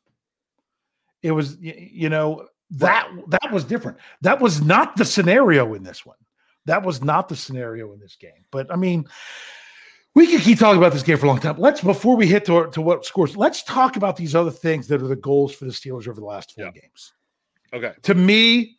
It 1.23 1.33
was, 1.33 1.57
you 1.61 2.09
know, 2.09 2.47
that 2.71 3.11
that 3.29 3.53
was 3.53 3.65
different. 3.65 3.99
That 4.23 4.41
was 4.41 4.63
not 4.63 4.97
the 4.97 5.05
scenario 5.05 5.75
in 5.75 5.83
this 5.83 6.07
one. 6.07 6.17
That 6.67 6.85
was 6.85 7.03
not 7.03 7.29
the 7.29 7.37
scenario 7.37 7.93
in 7.93 8.01
this 8.01 8.17
game. 8.17 8.45
But 8.51 8.73
I 8.73 8.77
mean, 8.77 9.07
we 10.15 10.27
could 10.27 10.41
keep 10.41 10.59
talking 10.59 10.79
about 10.79 10.93
this 10.93 11.03
game 11.03 11.19
for 11.19 11.27
a 11.27 11.29
long 11.29 11.41
time. 11.41 11.59
Let's 11.59 11.81
before 11.81 12.17
we 12.17 12.27
hit 12.27 12.45
to, 12.47 12.69
to 12.71 12.81
what 12.81 13.05
scores, 13.05 13.37
let's 13.37 13.63
talk 13.63 13.97
about 13.97 14.17
these 14.17 14.35
other 14.35 14.51
things 14.51 14.89
that 14.89 15.03
are 15.03 15.09
the 15.09 15.17
goals 15.17 15.55
for 15.55 15.65
the 15.65 15.73
Steelers 15.73 16.09
over 16.09 16.21
the 16.21 16.27
last 16.27 16.55
four 16.55 16.67
yeah. 16.67 16.81
games. 16.81 17.13
Okay. 17.73 17.93
To 18.03 18.15
me, 18.15 18.79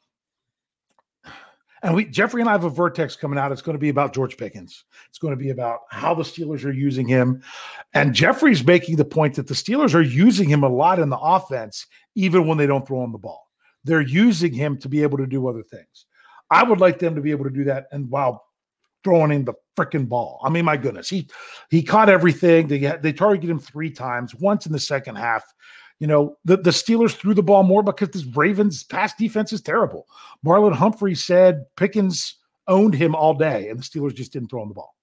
and 1.83 1.95
we 1.95 2.05
Jeffrey 2.05 2.41
and 2.41 2.49
I 2.49 2.53
have 2.53 2.63
a 2.63 2.69
vertex 2.69 3.15
coming 3.15 3.39
out. 3.39 3.51
It's 3.51 3.61
going 3.61 3.75
to 3.75 3.81
be 3.81 3.89
about 3.89 4.13
George 4.13 4.37
Pickens. 4.37 4.83
It's 5.09 5.17
going 5.17 5.31
to 5.31 5.37
be 5.37 5.49
about 5.49 5.81
how 5.89 6.13
the 6.13 6.23
Steelers 6.23 6.63
are 6.63 6.71
using 6.71 7.07
him. 7.07 7.41
And 7.93 8.13
Jeffrey's 8.13 8.65
making 8.65 8.97
the 8.97 9.05
point 9.05 9.35
that 9.35 9.47
the 9.47 9.53
Steelers 9.53 9.95
are 9.95 10.01
using 10.01 10.47
him 10.47 10.63
a 10.63 10.69
lot 10.69 10.99
in 10.99 11.09
the 11.09 11.17
offense, 11.17 11.87
even 12.15 12.47
when 12.47 12.57
they 12.57 12.67
don't 12.67 12.87
throw 12.87 13.03
him 13.03 13.11
the 13.11 13.17
ball. 13.17 13.47
They're 13.83 14.01
using 14.01 14.53
him 14.53 14.77
to 14.79 14.89
be 14.89 15.01
able 15.01 15.17
to 15.17 15.25
do 15.25 15.47
other 15.47 15.63
things. 15.63 16.05
I 16.51 16.63
would 16.63 16.79
like 16.79 16.99
them 16.99 17.15
to 17.15 17.21
be 17.21 17.31
able 17.31 17.45
to 17.45 17.49
do 17.49 17.63
that 17.63 17.87
and 17.91 18.09
while 18.09 18.45
throwing 19.03 19.31
in 19.31 19.45
the 19.45 19.53
freaking 19.75 20.07
ball. 20.07 20.39
I 20.43 20.49
mean, 20.49 20.65
my 20.65 20.77
goodness, 20.77 21.09
he 21.09 21.27
he 21.69 21.81
caught 21.81 22.09
everything. 22.09 22.67
They 22.67 22.79
they 23.01 23.13
targeted 23.13 23.49
him 23.49 23.59
three 23.59 23.89
times, 23.89 24.35
once 24.35 24.65
in 24.65 24.71
the 24.71 24.79
second 24.79 25.15
half. 25.15 25.43
You 26.01 26.07
know, 26.07 26.35
the, 26.45 26.57
the 26.57 26.71
Steelers 26.71 27.15
threw 27.15 27.35
the 27.35 27.43
ball 27.43 27.61
more 27.61 27.83
because 27.83 28.09
this 28.09 28.25
Ravens 28.35 28.83
pass 28.83 29.13
defense 29.13 29.53
is 29.53 29.61
terrible. 29.61 30.07
Marlon 30.43 30.73
Humphrey 30.73 31.13
said 31.13 31.65
Pickens 31.75 32.37
owned 32.67 32.95
him 32.95 33.13
all 33.13 33.35
day, 33.35 33.69
and 33.69 33.77
the 33.77 33.83
Steelers 33.83 34.15
just 34.15 34.33
didn't 34.33 34.49
throw 34.49 34.63
him 34.63 34.69
the 34.69 34.73
ball. 34.73 34.95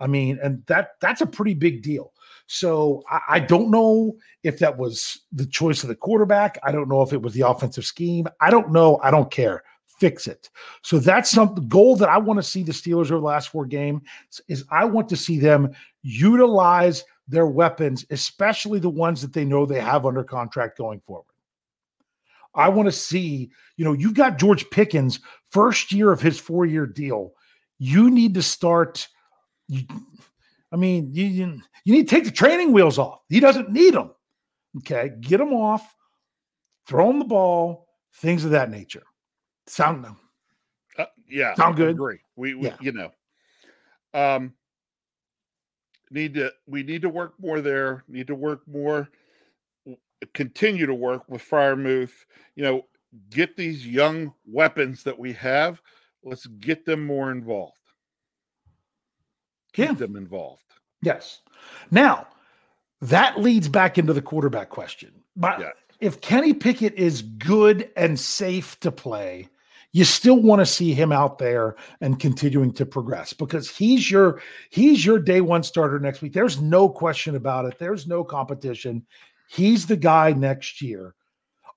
I 0.00 0.06
mean, 0.06 0.38
and 0.42 0.64
that 0.64 0.92
that's 1.02 1.20
a 1.20 1.26
pretty 1.26 1.52
big 1.52 1.82
deal. 1.82 2.14
So 2.46 3.02
I, 3.10 3.20
I, 3.28 3.38
don't 3.38 3.70
know 3.70 4.16
if 4.42 4.58
that 4.60 4.78
was 4.78 5.20
the 5.30 5.44
choice 5.44 5.82
of 5.82 5.90
the 5.90 5.94
quarterback. 5.94 6.58
I 6.62 6.72
don't 6.72 6.88
know 6.88 7.02
if 7.02 7.12
it 7.12 7.20
was 7.20 7.34
the 7.34 7.46
offensive 7.46 7.84
scheme. 7.84 8.26
I 8.40 8.50
don't 8.50 8.72
know. 8.72 8.98
I 9.02 9.10
don't 9.10 9.30
care. 9.30 9.62
Fix 9.98 10.26
it. 10.26 10.48
So 10.80 10.98
that's 10.98 11.30
some 11.30 11.68
goal 11.68 11.96
that 11.96 12.08
I 12.08 12.16
want 12.16 12.38
to 12.38 12.42
see 12.42 12.62
the 12.62 12.72
Steelers 12.72 13.10
over 13.10 13.20
the 13.20 13.26
last 13.26 13.50
four 13.50 13.66
games 13.66 14.02
is 14.48 14.64
I 14.70 14.86
want 14.86 15.10
to 15.10 15.16
see 15.16 15.38
them 15.38 15.70
utilize 16.02 17.04
their 17.28 17.46
weapons, 17.46 18.04
especially 18.10 18.78
the 18.78 18.90
ones 18.90 19.22
that 19.22 19.32
they 19.32 19.44
know 19.44 19.64
they 19.64 19.80
have 19.80 20.06
under 20.06 20.24
contract 20.24 20.78
going 20.78 21.00
forward. 21.06 21.24
I 22.54 22.68
want 22.68 22.86
to 22.86 22.92
see, 22.92 23.50
you 23.76 23.84
know, 23.84 23.92
you've 23.92 24.14
got 24.14 24.38
George 24.38 24.68
Pickens, 24.70 25.20
first 25.50 25.92
year 25.92 26.12
of 26.12 26.20
his 26.20 26.38
four 26.38 26.66
year 26.66 26.86
deal. 26.86 27.32
You 27.78 28.10
need 28.10 28.34
to 28.34 28.42
start. 28.42 29.08
You, 29.68 29.82
I 30.72 30.76
mean, 30.76 31.10
you, 31.12 31.24
you 31.26 31.92
need 31.92 32.08
to 32.08 32.14
take 32.14 32.24
the 32.24 32.30
training 32.30 32.72
wheels 32.72 32.98
off. 32.98 33.20
He 33.28 33.40
doesn't 33.40 33.70
need 33.70 33.94
them. 33.94 34.10
Okay. 34.78 35.12
Get 35.20 35.38
them 35.38 35.52
off, 35.52 35.94
throw 36.86 37.10
him 37.10 37.18
the 37.18 37.24
ball, 37.24 37.88
things 38.16 38.44
of 38.44 38.52
that 38.52 38.70
nature. 38.70 39.04
Sound 39.66 40.06
uh, 40.98 41.06
yeah. 41.28 41.54
Sound 41.54 41.76
good. 41.76 41.90
Agree. 41.90 42.18
We, 42.36 42.54
we 42.54 42.66
yeah. 42.68 42.76
you 42.80 42.92
know, 42.92 43.10
um, 44.12 44.52
need 46.14 46.34
to 46.34 46.50
we 46.66 46.82
need 46.82 47.02
to 47.02 47.08
work 47.08 47.34
more 47.40 47.60
there 47.60 48.04
need 48.08 48.28
to 48.28 48.34
work 48.34 48.66
more 48.66 49.10
continue 50.32 50.86
to 50.86 50.94
work 50.94 51.28
with 51.28 51.42
Freiermuth 51.42 52.12
you 52.54 52.62
know 52.62 52.82
get 53.30 53.56
these 53.56 53.86
young 53.86 54.32
weapons 54.46 55.02
that 55.02 55.18
we 55.18 55.32
have 55.32 55.82
let's 56.22 56.46
get 56.46 56.86
them 56.86 57.04
more 57.04 57.30
involved 57.30 57.78
Get 59.74 59.88
yeah. 59.88 59.94
them 59.94 60.16
involved 60.16 60.64
yes 61.02 61.40
now 61.90 62.26
that 63.00 63.40
leads 63.40 63.68
back 63.68 63.98
into 63.98 64.12
the 64.12 64.22
quarterback 64.22 64.70
question 64.70 65.12
but 65.36 65.58
yeah. 65.60 65.70
if 66.00 66.20
kenny 66.20 66.54
pickett 66.54 66.94
is 66.94 67.22
good 67.22 67.90
and 67.96 68.18
safe 68.18 68.78
to 68.80 68.92
play 68.92 69.48
you 69.94 70.04
still 70.04 70.42
want 70.42 70.58
to 70.58 70.66
see 70.66 70.92
him 70.92 71.12
out 71.12 71.38
there 71.38 71.76
and 72.00 72.18
continuing 72.18 72.72
to 72.72 72.84
progress 72.84 73.32
because 73.32 73.70
he's 73.70 74.10
your 74.10 74.42
he's 74.70 75.06
your 75.06 75.20
day 75.20 75.40
one 75.40 75.62
starter 75.62 76.00
next 76.00 76.20
week. 76.20 76.32
There's 76.32 76.60
no 76.60 76.88
question 76.88 77.36
about 77.36 77.64
it. 77.64 77.78
There's 77.78 78.08
no 78.08 78.24
competition. 78.24 79.06
He's 79.48 79.86
the 79.86 79.96
guy 79.96 80.32
next 80.32 80.82
year, 80.82 81.14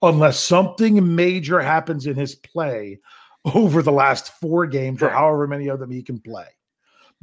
unless 0.01 0.39
something 0.39 1.15
major 1.15 1.61
happens 1.61 2.07
in 2.07 2.15
his 2.15 2.33
play 2.33 2.99
over 3.53 3.83
the 3.83 3.91
last 3.91 4.33
four 4.39 4.65
games 4.65 5.03
or 5.03 5.09
however 5.09 5.45
many 5.45 5.67
of 5.67 5.79
them 5.79 5.91
he 5.91 6.01
can 6.01 6.19
play. 6.19 6.47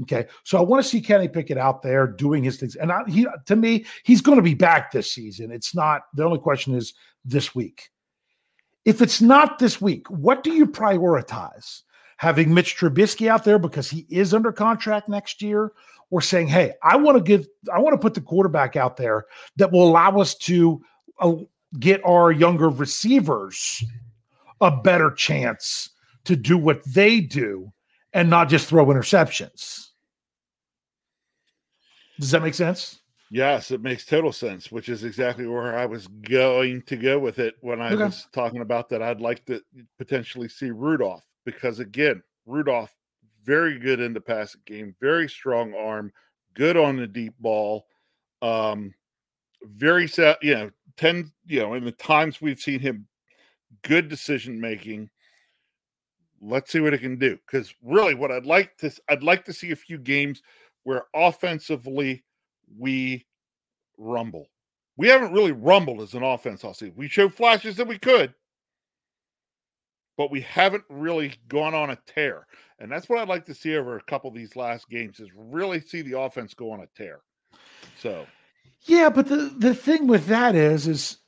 Okay, 0.03 0.26
so 0.45 0.59
I 0.59 0.61
want 0.61 0.80
to 0.80 0.88
see 0.88 1.01
Kenny 1.01 1.26
Pickett 1.26 1.59
out 1.59 1.82
there 1.82 2.07
doing 2.07 2.45
his 2.45 2.57
things, 2.57 2.76
and 2.76 2.92
I, 2.92 3.03
he 3.09 3.26
to 3.47 3.57
me 3.57 3.84
he's 4.05 4.20
going 4.20 4.38
to 4.38 4.42
be 4.42 4.55
back 4.55 4.92
this 4.92 5.11
season. 5.11 5.51
It's 5.51 5.74
not 5.74 6.03
the 6.14 6.22
only 6.24 6.38
question 6.38 6.76
is 6.76 6.95
this 7.24 7.53
week. 7.53 7.90
If 8.85 9.01
it's 9.01 9.20
not 9.20 9.59
this 9.59 9.80
week, 9.80 10.09
what 10.11 10.43
do 10.43 10.53
you 10.53 10.66
prioritize? 10.66 11.82
having 12.16 12.55
Mitch 12.55 12.76
Trubisky 12.76 13.28
out 13.28 13.45
there 13.45 13.59
because 13.59 13.91
he 13.91 14.07
is 14.09 14.35
under 14.35 14.53
contract 14.53 15.09
next 15.09 15.43
year, 15.43 15.72
or 16.11 16.20
saying, 16.20 16.49
"Hey, 16.49 16.72
I 16.82 16.97
want 16.97 17.18
to 17.18 17.22
give, 17.22 17.47
I 17.72 17.78
want 17.78 17.95
to 17.95 17.99
put 17.99 18.14
the 18.14 18.20
quarterback 18.20 18.76
out 18.76 18.97
there 18.97 19.26
that 19.57 19.72
will 19.72 19.89
allow 19.89 20.18
us 20.18 20.35
to 20.37 20.82
uh, 21.18 21.35
get 21.78 22.05
our 22.05 22.30
younger 22.30 22.68
receivers 22.68 23.85
a 24.61 24.70
better 24.70 25.11
chance 25.11 25.91
to 26.24 26.37
do 26.37 26.57
what 26.57 26.82
they 26.85 27.20
do 27.20 27.72
and 28.12 28.30
not 28.30 28.49
just 28.49 28.68
throw 28.68 28.87
interceptions." 28.87 29.89
Does 32.20 32.30
that 32.30 32.43
make 32.43 32.55
sense? 32.55 33.01
Yes, 33.31 33.70
it 33.70 33.81
makes 33.81 34.05
total 34.05 34.33
sense, 34.33 34.70
which 34.70 34.89
is 34.89 35.03
exactly 35.03 35.47
where 35.47 35.77
I 35.77 35.87
was 35.87 36.07
going 36.07 36.83
to 36.83 36.97
go 36.97 37.18
with 37.18 37.39
it 37.39 37.57
when 37.61 37.81
I 37.81 37.95
Okay. 37.95 38.14
was 38.14 38.29
talking 38.33 38.61
about 38.61 38.89
that. 38.91 39.03
I'd 39.03 39.20
like 39.20 39.45
to 39.47 39.62
potentially 39.99 40.49
see 40.49 40.70
Rudolph 40.70 41.27
because, 41.45 41.79
again, 41.79 42.22
Rudolph, 42.47 42.95
very 43.43 43.79
good 43.79 44.01
in 44.01 44.12
the 44.12 44.20
passing 44.20 44.61
game, 44.66 44.95
very 45.01 45.29
strong 45.29 45.75
arm, 45.75 46.12
good 46.55 46.77
on 46.77 46.97
the 46.97 47.07
deep 47.07 47.35
ball, 47.39 47.87
um, 48.43 48.95
very 49.64 50.09
set, 50.09 50.43
you 50.43 50.55
know, 50.55 50.70
10, 50.97 51.33
you 51.47 51.61
know, 51.61 51.75
in 51.75 51.85
the 51.85 51.93
times 51.93 52.41
we've 52.41 52.61
seen 52.61 52.81
him, 52.81 53.09
good 53.83 54.09
decision 54.09 54.61
making. 54.61 55.11
Let's 56.41 56.70
see 56.72 56.81
what 56.81 56.95
it 56.95 56.99
can 57.01 57.18
do. 57.18 57.37
Because 57.37 57.75
really, 57.83 58.14
what 58.14 58.31
I'd 58.31 58.47
like 58.47 58.77
to, 58.79 58.91
I'd 59.09 59.22
like 59.22 59.45
to 59.47 59.53
see 59.53 59.70
a 59.70 59.77
few 59.77 59.99
games 59.99 60.43
where 60.83 61.05
offensively 61.14 62.25
we 62.79 63.27
rumble. 63.99 64.47
We 64.97 65.09
haven't 65.09 65.33
really 65.33 65.53
rumbled 65.53 66.01
as 66.01 66.14
an 66.14 66.22
offense 66.22 66.62
all 66.64 66.75
season. 66.75 66.95
We 66.97 67.09
showed 67.09 67.35
flashes 67.35 67.77
that 67.77 67.89
we 67.89 67.99
could, 67.99 68.33
but 70.16 70.31
we 70.31 70.41
haven't 70.41 70.85
really 70.89 71.35
gone 71.49 71.75
on 71.75 71.91
a 71.91 71.99
tear. 72.07 72.47
And 72.79 72.91
that's 72.91 73.09
what 73.09 73.18
I'd 73.18 73.29
like 73.29 73.45
to 73.47 73.55
see 73.55 73.77
over 73.77 73.97
a 73.97 74.03
couple 74.03 74.29
of 74.29 74.37
these 74.37 74.57
last 74.57 74.89
games 74.89 75.20
is 75.20 75.29
really 75.35 75.81
see 75.81 76.03
the 76.03 76.18
offense 76.18 76.55
go 76.55 76.70
on 76.70 76.81
a 76.81 76.87
tear. 76.97 77.20
So 77.99 78.27
Yeah, 78.83 79.09
but 79.09 79.27
the 79.27 79.55
the 79.59 79.75
thing 79.75 80.07
with 80.07 80.27
that 80.27 80.55
is, 80.55 80.87
is 80.87 81.18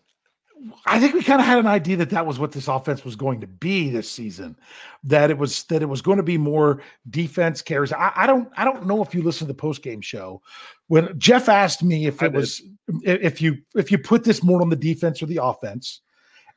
I 0.87 0.99
think 0.99 1.15
we 1.15 1.23
kind 1.23 1.41
of 1.41 1.47
had 1.47 1.59
an 1.59 1.67
idea 1.67 1.97
that 1.99 2.11
that 2.11 2.27
was 2.27 2.39
what 2.39 2.53
this 2.53 2.69
offense 2.69 3.05
was 3.05 3.15
going 3.15 3.41
to 3.41 3.47
be 3.47 3.91
this 3.91 4.11
season. 4.11 4.57
That 5.05 5.31
it 5.31 5.39
was 5.39 5.65
that 5.65 5.83
it 5.83 5.89
was 5.89 6.03
going 6.03 6.17
to 6.17 6.23
be 6.23 6.39
more 6.39 6.83
defense 7.11 7.63
carries. 7.63 7.93
I, 7.93 8.13
I 8.15 8.27
don't 8.27 8.49
I 8.57 8.65
don't 8.65 8.87
know 8.87 9.03
if 9.03 9.15
you 9.15 9.23
listen 9.23 9.47
to 9.47 9.53
the 9.53 9.59
post 9.59 9.83
game 9.83 10.01
show 10.01 10.43
when 10.89 11.19
Jeff 11.19 11.49
asked 11.49 11.83
me 11.83 12.07
if 12.07 12.23
it 12.23 12.33
was 12.33 12.63
if 13.03 13.41
you 13.41 13.59
if 13.75 13.91
you 13.91 13.99
put 13.99 14.25
this 14.25 14.43
more 14.43 14.63
on 14.63 14.69
the 14.69 14.77
defense 14.77 15.23
or 15.23 15.27
the 15.27 15.43
offense, 15.43 16.01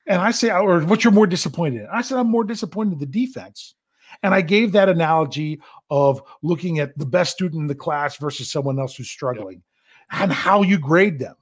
and 0.08 0.22
I 0.22 0.32
say 0.32 0.52
or 0.52 0.82
what 0.82 1.04
you're 1.04 1.14
more 1.14 1.28
disappointed 1.28 1.82
in. 1.82 1.88
I 1.92 2.02
said 2.02 2.18
I'm 2.18 2.30
more 2.30 2.44
disappointed 2.44 2.94
in 2.94 3.00
the 3.00 3.06
defense. 3.06 3.76
And 4.24 4.34
I 4.34 4.42
gave 4.42 4.72
that 4.72 4.90
analogy 4.90 5.62
of 5.90 6.22
looking 6.42 6.80
at 6.80 6.98
the 6.98 7.06
best 7.06 7.32
student 7.32 7.62
in 7.62 7.68
the 7.68 7.76
class 7.76 8.18
versus 8.18 8.52
someone 8.52 8.80
else 8.80 8.96
who's 8.96 9.10
struggling 9.10 9.62
and 10.12 10.34
how 10.34 10.64
you 10.64 10.80
grade 10.80 11.20
them. 11.20 11.36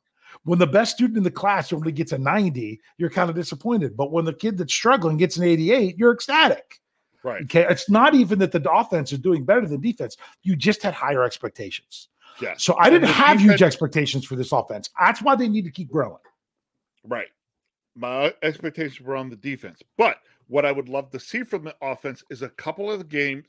When 0.43 0.59
the 0.59 0.67
best 0.67 0.95
student 0.95 1.17
in 1.17 1.23
the 1.23 1.31
class 1.31 1.73
only 1.73 1.91
gets 1.91 2.11
a 2.11 2.17
90, 2.17 2.79
you're 2.97 3.09
kind 3.09 3.29
of 3.29 3.35
disappointed. 3.35 3.97
But 3.97 4.11
when 4.11 4.25
the 4.25 4.33
kid 4.33 4.57
that's 4.57 4.73
struggling 4.73 5.17
gets 5.17 5.37
an 5.37 5.45
88, 5.45 5.97
you're 5.97 6.13
ecstatic. 6.13 6.79
right. 7.23 7.43
Okay. 7.43 7.65
It's 7.67 7.89
not 7.89 8.13
even 8.13 8.39
that 8.39 8.51
the 8.51 8.71
offense 8.71 9.11
is 9.11 9.19
doing 9.19 9.45
better 9.45 9.65
than 9.65 9.81
defense. 9.81 10.17
You 10.43 10.55
just 10.55 10.83
had 10.83 10.93
higher 10.93 11.23
expectations. 11.23 12.09
Yeah. 12.41 12.53
So 12.57 12.75
I 12.77 12.89
didn't 12.89 13.09
have 13.09 13.39
huge 13.39 13.63
expectations 13.63 14.25
for 14.25 14.35
this 14.35 14.51
offense. 14.51 14.89
That's 14.99 15.21
why 15.21 15.35
they 15.35 15.47
need 15.47 15.65
to 15.65 15.71
keep 15.71 15.91
growing. 15.91 16.19
Right. 17.03 17.27
My 17.95 18.33
expectations 18.43 19.01
were 19.01 19.15
on 19.15 19.29
the 19.29 19.35
defense. 19.35 19.81
But 19.97 20.17
what 20.47 20.65
I 20.65 20.71
would 20.71 20.89
love 20.89 21.09
to 21.11 21.19
see 21.19 21.43
from 21.43 21.63
the 21.63 21.75
offense 21.81 22.23
is 22.29 22.41
a 22.41 22.49
couple 22.49 22.91
of 22.91 22.99
the 22.99 23.05
games. 23.05 23.47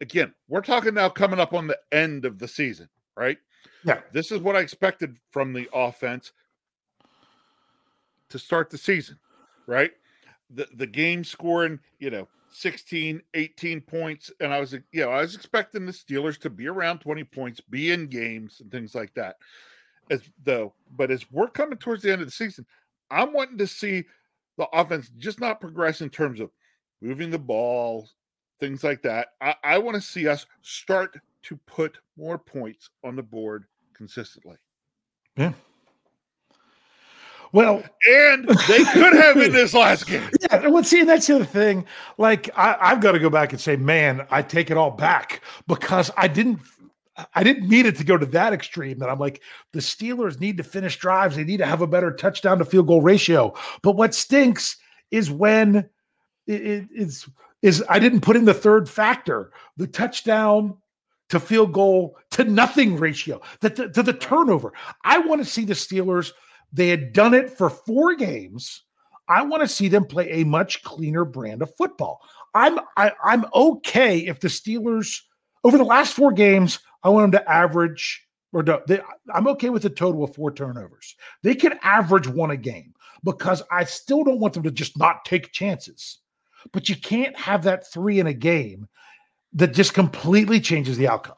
Again, 0.00 0.32
we're 0.48 0.62
talking 0.62 0.94
now 0.94 1.08
coming 1.08 1.38
up 1.38 1.52
on 1.52 1.66
the 1.66 1.78
end 1.92 2.24
of 2.24 2.38
the 2.38 2.48
season, 2.48 2.88
right? 3.16 3.38
Yeah. 3.84 4.00
This 4.12 4.32
is 4.32 4.40
what 4.40 4.56
I 4.56 4.60
expected 4.60 5.16
from 5.30 5.52
the 5.52 5.68
offense 5.74 6.32
to 8.30 8.38
start 8.38 8.70
the 8.70 8.78
season, 8.78 9.18
right? 9.66 9.90
The 10.50 10.66
the 10.74 10.86
game 10.86 11.24
scoring, 11.24 11.80
you 11.98 12.10
know, 12.10 12.28
16, 12.50 13.22
18 13.34 13.80
points. 13.80 14.30
And 14.40 14.52
I 14.52 14.60
was, 14.60 14.72
you 14.72 14.82
know, 15.02 15.10
I 15.10 15.20
was 15.20 15.34
expecting 15.34 15.86
the 15.86 15.92
Steelers 15.92 16.38
to 16.40 16.50
be 16.50 16.66
around 16.66 17.00
20 17.00 17.24
points, 17.24 17.60
be 17.60 17.92
in 17.92 18.06
games 18.06 18.60
and 18.60 18.70
things 18.70 18.94
like 18.94 19.14
that. 19.14 19.36
As 20.10 20.22
though, 20.42 20.74
but 20.96 21.10
as 21.10 21.30
we're 21.30 21.48
coming 21.48 21.78
towards 21.78 22.02
the 22.02 22.12
end 22.12 22.20
of 22.20 22.26
the 22.26 22.32
season, 22.32 22.66
I'm 23.10 23.32
wanting 23.32 23.58
to 23.58 23.66
see 23.66 24.04
the 24.58 24.66
offense 24.72 25.10
just 25.18 25.40
not 25.40 25.60
progress 25.60 26.00
in 26.00 26.10
terms 26.10 26.40
of 26.40 26.50
moving 27.00 27.30
the 27.30 27.38
ball, 27.38 28.08
things 28.58 28.82
like 28.84 29.02
that. 29.02 29.28
I, 29.40 29.54
I 29.62 29.78
want 29.78 29.94
to 29.94 30.00
see 30.00 30.28
us 30.28 30.46
start 30.62 31.16
to 31.42 31.56
put 31.66 31.98
more 32.16 32.38
points 32.38 32.90
on 33.04 33.16
the 33.16 33.22
board 33.22 33.64
consistently. 33.94 34.56
Yeah. 35.36 35.52
Well, 37.52 37.82
And 38.08 38.48
they 38.68 38.84
could 38.84 39.12
have 39.14 39.36
in 39.36 39.52
this 39.52 39.74
last 39.74 40.06
game. 40.06 40.28
Yeah, 40.50 40.68
well, 40.68 40.84
see, 40.84 41.02
that's 41.04 41.26
the 41.26 41.36
other 41.36 41.44
thing. 41.44 41.84
Like, 42.18 42.50
I, 42.56 42.76
I've 42.80 43.00
got 43.00 43.12
to 43.12 43.18
go 43.18 43.30
back 43.30 43.52
and 43.52 43.60
say, 43.60 43.76
man, 43.76 44.26
I 44.30 44.42
take 44.42 44.70
it 44.70 44.76
all 44.76 44.90
back 44.90 45.42
because 45.68 46.10
I 46.16 46.28
didn't, 46.28 46.60
I 47.34 47.42
didn't 47.44 47.68
need 47.68 47.86
it 47.86 47.96
to 47.96 48.04
go 48.04 48.16
to 48.16 48.26
that 48.26 48.52
extreme. 48.52 48.98
That 48.98 49.08
I'm 49.10 49.18
like, 49.18 49.42
the 49.72 49.80
Steelers 49.80 50.40
need 50.40 50.56
to 50.56 50.62
finish 50.64 50.98
drives. 50.98 51.36
They 51.36 51.44
need 51.44 51.58
to 51.58 51.66
have 51.66 51.82
a 51.82 51.86
better 51.86 52.12
touchdown 52.12 52.58
to 52.58 52.64
field 52.64 52.86
goal 52.86 53.02
ratio. 53.02 53.54
But 53.82 53.92
what 53.96 54.14
stinks 54.14 54.76
is 55.10 55.30
when 55.30 55.88
it, 56.46 56.60
it- 56.66 56.88
it's 56.92 57.28
is 57.62 57.84
I 57.90 57.98
didn't 57.98 58.22
put 58.22 58.36
in 58.36 58.46
the 58.46 58.54
third 58.54 58.88
factor, 58.88 59.52
the 59.76 59.86
touchdown 59.86 60.78
to 61.28 61.38
field 61.38 61.72
goal 61.74 62.16
to 62.30 62.42
nothing 62.44 62.96
ratio, 62.96 63.40
that 63.60 63.76
to, 63.76 63.90
to 63.90 64.02
the 64.02 64.14
turnover. 64.14 64.72
I 65.04 65.18
want 65.18 65.42
to 65.42 65.44
see 65.44 65.64
the 65.66 65.74
Steelers. 65.74 66.32
They 66.72 66.88
had 66.88 67.12
done 67.12 67.34
it 67.34 67.50
for 67.50 67.70
four 67.70 68.14
games. 68.14 68.82
I 69.28 69.42
want 69.42 69.62
to 69.62 69.68
see 69.68 69.88
them 69.88 70.04
play 70.04 70.30
a 70.30 70.44
much 70.44 70.82
cleaner 70.82 71.24
brand 71.24 71.62
of 71.62 71.74
football. 71.76 72.20
I'm 72.54 72.80
I, 72.96 73.12
I'm 73.24 73.44
okay 73.54 74.18
if 74.26 74.40
the 74.40 74.48
Steelers 74.48 75.20
over 75.62 75.78
the 75.78 75.84
last 75.84 76.14
four 76.14 76.32
games, 76.32 76.78
I 77.02 77.10
want 77.10 77.30
them 77.30 77.40
to 77.40 77.50
average 77.50 78.26
or 78.52 78.62
no, 78.62 78.82
they, 78.86 79.00
I'm 79.32 79.46
okay 79.48 79.70
with 79.70 79.84
a 79.84 79.90
total 79.90 80.24
of 80.24 80.34
four 80.34 80.52
turnovers. 80.52 81.14
They 81.42 81.54
can 81.54 81.78
average 81.82 82.26
one 82.26 82.50
a 82.50 82.56
game 82.56 82.94
because 83.22 83.62
I 83.70 83.84
still 83.84 84.24
don't 84.24 84.40
want 84.40 84.54
them 84.54 84.64
to 84.64 84.70
just 84.70 84.98
not 84.98 85.24
take 85.24 85.52
chances. 85.52 86.18
But 86.72 86.88
you 86.88 86.96
can't 86.96 87.38
have 87.38 87.62
that 87.64 87.90
three 87.92 88.18
in 88.18 88.26
a 88.26 88.34
game 88.34 88.88
that 89.52 89.72
just 89.72 89.94
completely 89.94 90.60
changes 90.60 90.96
the 90.96 91.08
outcome. 91.08 91.36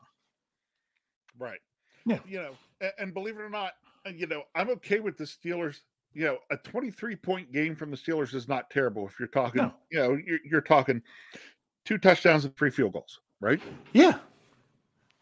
Right. 1.39 1.61
Yeah. 2.07 2.19
You 2.27 2.39
know, 2.39 2.91
and, 2.99 3.15
believe 3.15 3.37
it 3.37 3.43
or 3.43 3.51
not, 3.51 3.73
Uh, 4.07 4.11
you 4.11 4.27
know, 4.27 4.43
I'm 4.55 4.71
okay 4.71 5.01
with 5.01 5.17
the 5.17 5.25
Steelers. 5.25 5.79
You 6.15 6.25
know, 6.25 6.39
a 6.51 6.57
23 6.59 7.17
point 7.17 7.53
game 7.53 7.75
from 7.75 7.91
the 7.91 7.97
Steelers 7.97 8.35
is 8.35 8.47
not 8.49 8.69
terrible 8.71 9.07
if 9.07 9.19
you're 9.19 9.29
talking, 9.29 9.63
No. 9.63 9.73
you 9.91 9.99
know, 9.99 10.19
you're, 10.27 10.39
you're 10.45 10.61
talking 10.61 11.03
two 11.87 11.97
touchdowns 11.97 12.45
and 12.45 12.55
three 12.57 12.71
field 12.71 12.93
goals, 12.93 13.21
right? 13.41 13.61
Yeah. 13.95 14.19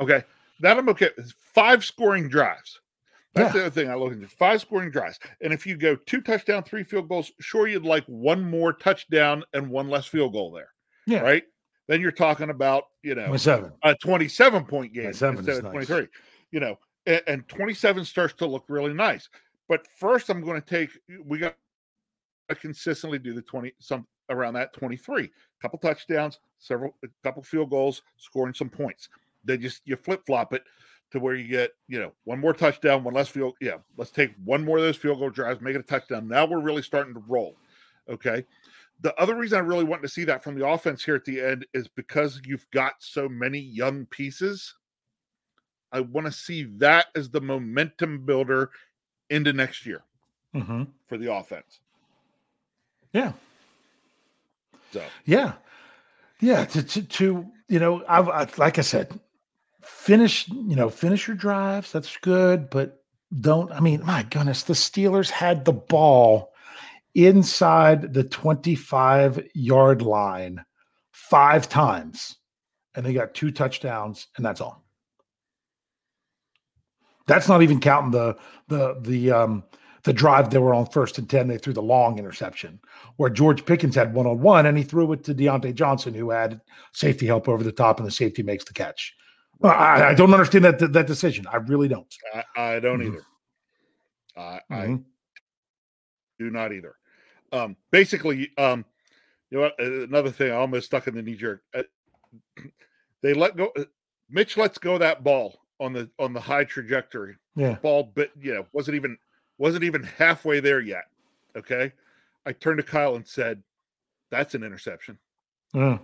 Okay. 0.01 0.25
That 0.61 0.79
I'm 0.79 0.89
okay. 0.89 1.11
with. 1.17 1.33
Five 1.55 1.85
scoring 1.85 2.29
drives. 2.29 2.81
That's 3.35 3.55
Yeah. 3.55 3.61
the 3.61 3.67
other 3.67 3.71
thing 3.83 3.89
I 3.91 3.95
look 3.95 4.13
at. 4.13 4.29
Five 4.31 4.61
scoring 4.61 4.91
drives. 4.91 5.21
And 5.41 5.53
if 5.53 5.65
you 5.65 5.77
go 5.77 5.95
two 5.95 6.21
touchdown, 6.21 6.65
three 6.65 6.83
field 6.83 7.09
goals, 7.09 7.31
sure, 7.41 7.69
you'd 7.69 7.85
like 7.85 8.05
one 8.07 8.43
more 8.43 8.73
touchdown 8.73 9.45
and 9.53 9.71
one 9.71 9.89
less 9.89 10.07
field 10.07 10.33
goal 10.33 10.51
there. 10.51 10.71
Yeah. 11.07 11.21
Right. 11.21 11.45
Then 11.87 12.01
you're 12.01 12.11
talking 12.13 12.51
about, 12.51 12.85
you 13.03 13.15
know, 13.15 13.29
My 13.29 13.37
seven. 13.37 13.73
a 13.85 13.95
27 13.95 14.65
point 14.65 14.93
game 14.93 15.05
27 15.13 15.39
instead 15.39 15.57
of 15.59 15.65
nice. 15.65 15.87
23 15.87 16.09
you 16.53 16.59
know 16.59 16.77
and, 17.07 17.23
and 17.27 17.49
27 17.49 18.05
starts 18.05 18.35
to 18.35 18.47
look 18.47 18.65
really 18.69 18.95
nice. 18.95 19.29
But 19.69 19.87
first 19.99 20.31
i'm 20.31 20.43
going 20.43 20.61
to 20.61 20.67
take 20.67 20.91
we 21.25 21.39
got 21.39 21.57
to 22.49 22.55
consistently 22.57 23.19
do 23.19 23.33
the 23.35 23.43
20 23.43 23.73
some 23.79 24.07
around 24.29 24.55
that 24.55 24.73
23 24.73 25.25
a 25.25 25.29
couple 25.63 25.79
touchdowns 25.79 26.41
several 26.59 26.97
a 27.05 27.09
couple 27.23 27.43
field 27.43 27.71
goals 27.71 28.03
scoring 28.17 28.55
some 28.55 28.69
points. 28.69 29.09
They 29.45 29.57
just 29.57 29.83
you 29.85 29.97
flip-flop 29.97 30.53
it 30.53 30.63
to 31.13 31.21
where 31.21 31.35
you 31.35 31.49
get 31.49 31.73
you 31.89 32.01
know 32.01 32.13
one 32.25 32.41
more 32.41 32.53
touchdown 32.53 33.05
one 33.05 33.15
less 33.15 33.29
field 33.29 33.55
yeah 33.61 33.77
let's 33.97 34.11
take 34.11 34.33
one 34.45 34.65
more 34.65 34.79
of 34.79 34.85
those 34.85 34.97
field 34.97 35.19
goal 35.19 35.31
drives 35.31 35.61
make 35.61 35.75
it 35.75 35.81
a 35.81 35.85
touchdown. 35.85 36.29
Now 36.29 36.47
we're 36.47 36.61
really 36.61 36.83
starting 36.83 37.15
to 37.15 37.23
roll 37.27 37.57
okay? 38.11 38.45
The 39.01 39.15
other 39.19 39.35
reason 39.35 39.59
I 39.59 39.63
really 39.63 39.85
want 39.85 40.03
to 40.03 40.09
see 40.09 40.25
that 40.25 40.45
from 40.45 40.59
the 40.59 40.67
offense 40.67 41.03
here 41.03 41.15
at 41.15 41.25
the 41.25 41.41
end 41.41 41.67
is 41.73 41.89
because 41.89 42.41
you've 42.45 42.71
got 42.71 42.95
so 42.99 43.29
many 43.29 43.59
young 43.59 44.05
pieces. 44.07 44.75
I 45.93 46.01
want 46.01 46.27
to 46.27 46.33
see 46.33 46.65
that 46.79 47.07
as 47.15 47.31
the 47.31 47.41
momentum 47.41 48.25
builder 48.25 48.71
into 49.29 49.53
next 49.53 49.87
year 49.87 50.03
Mm-hmm. 50.55 50.85
for 51.07 51.17
the 51.17 51.33
offense. 51.33 51.79
Yeah. 53.13 53.33
So 54.93 55.03
Yeah. 55.25 55.53
Yeah. 56.41 56.65
To, 56.65 56.83
to, 56.83 57.03
to 57.03 57.47
you 57.69 57.79
know, 57.79 58.03
I've, 58.09 58.29
I, 58.29 58.49
like 58.57 58.79
I 58.79 58.83
said, 58.83 59.19
finish, 59.81 60.49
you 60.49 60.75
know, 60.75 60.91
finish 60.91 61.29
your 61.29 61.37
drives. 61.37 61.93
That's 61.93 62.17
good. 62.17 62.69
But 62.71 63.03
don't, 63.41 63.71
I 63.71 63.79
mean, 63.79 64.05
my 64.05 64.25
goodness, 64.25 64.65
the 64.65 64.73
Steelers 64.75 65.31
had 65.31 65.65
the 65.65 65.73
ball 65.73 66.53
inside 67.15 68.13
the 68.13 68.25
25 68.25 69.47
yard 69.55 70.03
line 70.03 70.65
five 71.13 71.69
times 71.69 72.37
and 72.95 73.07
they 73.07 73.13
got 73.13 73.35
two 73.35 73.53
touchdowns, 73.53 74.27
and 74.37 74.45
that's 74.45 74.61
all. 74.61 74.83
That's 77.31 77.49
not 77.49 77.63
even 77.63 77.79
counting 77.79 78.11
the 78.11 78.37
the 78.67 78.97
the 79.03 79.31
um 79.31 79.63
the 80.03 80.13
drive 80.13 80.51
they 80.51 80.59
were 80.59 80.75
on 80.75 80.87
first 80.87 81.19
and 81.19 81.29
10, 81.31 81.47
they 81.47 81.59
threw 81.59 81.73
the 81.73 81.81
long 81.83 82.19
interception 82.19 82.81
where 83.19 83.31
George 83.31 83.65
Pickens 83.67 83.95
had 83.95 84.13
one 84.15 84.27
on 84.27 84.41
one 84.41 84.67
and 84.67 84.77
he 84.77 84.83
threw 84.83 85.13
it 85.13 85.23
to 85.25 85.35
Diontae 85.35 85.75
Johnson, 85.75 86.13
who 86.15 86.31
had 86.31 86.61
safety 86.93 87.27
help 87.27 87.49
over 87.49 87.63
the 87.63 87.71
top, 87.71 87.99
and 87.99 88.07
the 88.07 88.11
safety 88.11 88.43
makes 88.43 88.65
the 88.65 88.73
catch. 88.73 89.15
I, 89.63 90.05
I 90.07 90.15
don't 90.15 90.33
understand 90.33 90.65
that 90.65 90.93
that 90.93 91.07
decision. 91.07 91.47
I 91.47 91.57
really 91.57 91.87
don't. 91.87 92.13
I, 92.35 92.45
I 92.57 92.81
don't 92.81 92.99
Mhm. 93.01 93.07
either. 93.07 93.23
I, 94.37 94.61
Mhm. 94.71 94.99
I 94.99 95.03
do 96.39 96.51
not 96.51 96.73
either. 96.73 96.97
Um, 97.53 97.77
basically, 97.93 98.51
um, 98.59 98.85
you 99.51 99.59
know 99.59 99.65
what? 99.65 99.75
uh, 99.81 100.03
Another 100.05 100.31
thing, 100.31 100.51
I 100.51 100.57
almost 100.57 100.87
stuck 100.87 101.07
in 101.07 101.15
the 101.15 101.23
knee 101.23 101.37
jerk. 101.37 101.63
Uh, 101.75 101.83
they 103.23 103.35
let 103.35 103.57
go. 103.57 103.71
uh, 103.79 103.85
Mitch 104.31 104.57
lets 104.57 104.79
go 104.79 104.99
that 104.99 105.23
ball 105.23 105.61
on 105.81 105.93
the 105.93 106.09
on 106.19 106.33
the 106.33 106.41
high 106.41 106.65
trajectory. 106.65 107.37
Yeah. 107.57 107.75
Ball, 107.83 108.13
but 108.15 108.31
you 108.41 108.55
know, 108.55 108.67
wasn't 108.73 108.95
even 108.97 109.17
wasn't 109.59 109.85
even 109.85 110.03
halfway 110.05 110.61
there 110.61 110.81
yet. 110.81 111.05
Okay, 111.57 111.93
I 112.47 112.53
turned 112.53 112.77
to 112.79 112.85
Kyle 112.85 113.17
and 113.17 113.27
said, 113.27 113.63
"That's 114.31 114.55
an 114.55 114.63
interception." 114.63 115.19
Mm. 115.75 116.01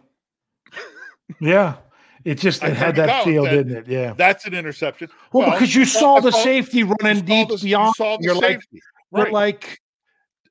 Yeah. 1.41 1.77
It 2.25 2.37
just 2.37 2.63
it 2.65 2.75
had 2.77 2.97
that 2.97 3.25
feel, 3.25 3.45
said, 3.45 3.51
didn't 3.69 3.77
it? 3.77 3.87
Yeah. 3.89 4.13
That's 4.17 4.47
an 4.47 4.55
interception. 4.55 5.09
Well, 5.33 5.53
because 5.53 5.75
you 5.77 5.85
saw 5.85 6.17
I 6.17 6.21
the 6.21 6.33
saw- 6.33 6.43
safety 6.43 6.83
running 6.83 7.19
saw 7.19 7.23
deep 7.25 7.49
the- 7.49 7.55
you 7.57 7.63
beyond. 7.63 7.95
saw 7.95 8.17
the 8.17 8.25
You're 8.25 8.35
like, 8.35 8.43
safety. 8.63 8.81
but 9.13 9.25
Right. 9.25 9.33
like, 9.33 9.81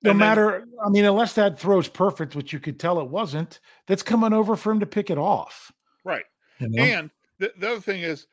no 0.01 0.11
And 0.11 0.21
then- 0.21 0.27
matter. 0.27 0.65
I 0.85 0.89
mean, 0.89 1.03
unless 1.03 1.33
that 1.33 1.59
throw's 1.59 1.89
perfect, 1.89 2.33
which 2.35 2.53
you 2.53 2.59
could 2.61 2.79
tell 2.79 2.99
it 3.01 3.07
wasn't, 3.09 3.59
that's 3.87 4.03
coming 4.03 4.31
over 4.31 4.55
for 4.55 4.71
him 4.71 4.79
to 4.79 4.85
pick 4.85 5.09
it 5.09 5.17
off. 5.17 5.71
right. 6.05 6.23
You 6.59 6.69
know? 6.69 6.81
And 6.83 7.11
the, 7.39 7.51
the 7.57 7.71
other 7.71 7.81
thing 7.81 8.01
is, 8.03 8.27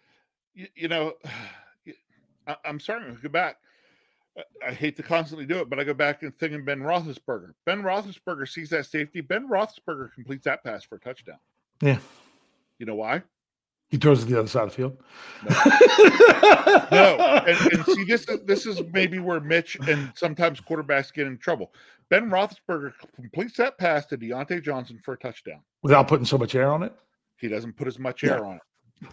you, 0.54 0.66
you 0.74 0.88
know, 0.88 1.14
I, 2.46 2.56
I'm 2.64 2.80
starting 2.80 3.14
to 3.14 3.22
go 3.22 3.28
back. 3.28 3.56
I- 4.66 4.72
hate 4.72 4.96
to 4.96 5.02
constantly 5.02 5.44
do 5.46 5.58
it, 5.58 5.68
but 5.68 5.78
I 5.78 5.84
go 5.84 5.92
back 5.94 6.22
and 6.22 6.34
think 6.38 6.54
of 6.54 6.64
Ben 6.64 6.80
Roethlisberger. 6.80 7.52
Ben 7.66 7.82
Roethlisberger 7.82 8.48
sees 8.48 8.70
that 8.70 8.86
safety. 8.86 9.20
Ben 9.20 9.46
Roethlisberger 9.48 10.12
completes 10.14 10.44
that 10.46 10.64
pass 10.64 10.82
for 10.84 10.94
a 10.96 11.00
touchdown. 11.00 11.36
yeah, 11.82 11.98
You 12.78 12.86
know 12.86 12.94
why? 12.94 13.22
he 13.90 13.98
throws 13.98 14.22
it 14.22 14.26
to 14.28 14.32
the 14.32 14.38
other 14.38 14.48
side 14.48 14.62
of 14.62 14.70
the 14.70 14.74
field. 14.76 14.96
No. 16.90 17.18
And, 17.42 17.72
and 17.72 17.84
see, 17.86 18.04
this 18.04 18.28
is 18.28 18.40
this 18.44 18.66
is 18.66 18.80
maybe 18.92 19.18
where 19.18 19.40
Mitch 19.40 19.76
and 19.88 20.12
sometimes 20.14 20.60
quarterbacks 20.60 21.12
get 21.12 21.26
in 21.26 21.36
trouble. 21.38 21.72
Ben 22.08 22.30
Roethlisberger 22.30 22.92
completes 23.16 23.56
that 23.56 23.76
pass 23.78 24.06
to 24.06 24.16
Diontae 24.16 24.62
Johnson 24.62 24.98
for 25.04 25.14
a 25.14 25.18
touchdown. 25.18 25.60
without 25.82 26.06
putting 26.08 26.24
so 26.24 26.38
much 26.38 26.54
air 26.54 26.70
on 26.70 26.82
it. 26.84 26.92
He 27.36 27.48
doesn't 27.48 27.76
put 27.76 27.86
as 27.88 27.98
much 27.98 28.22
Yeah. 28.22 28.32
air 28.34 28.44
on 28.46 28.56
it. 28.56 28.62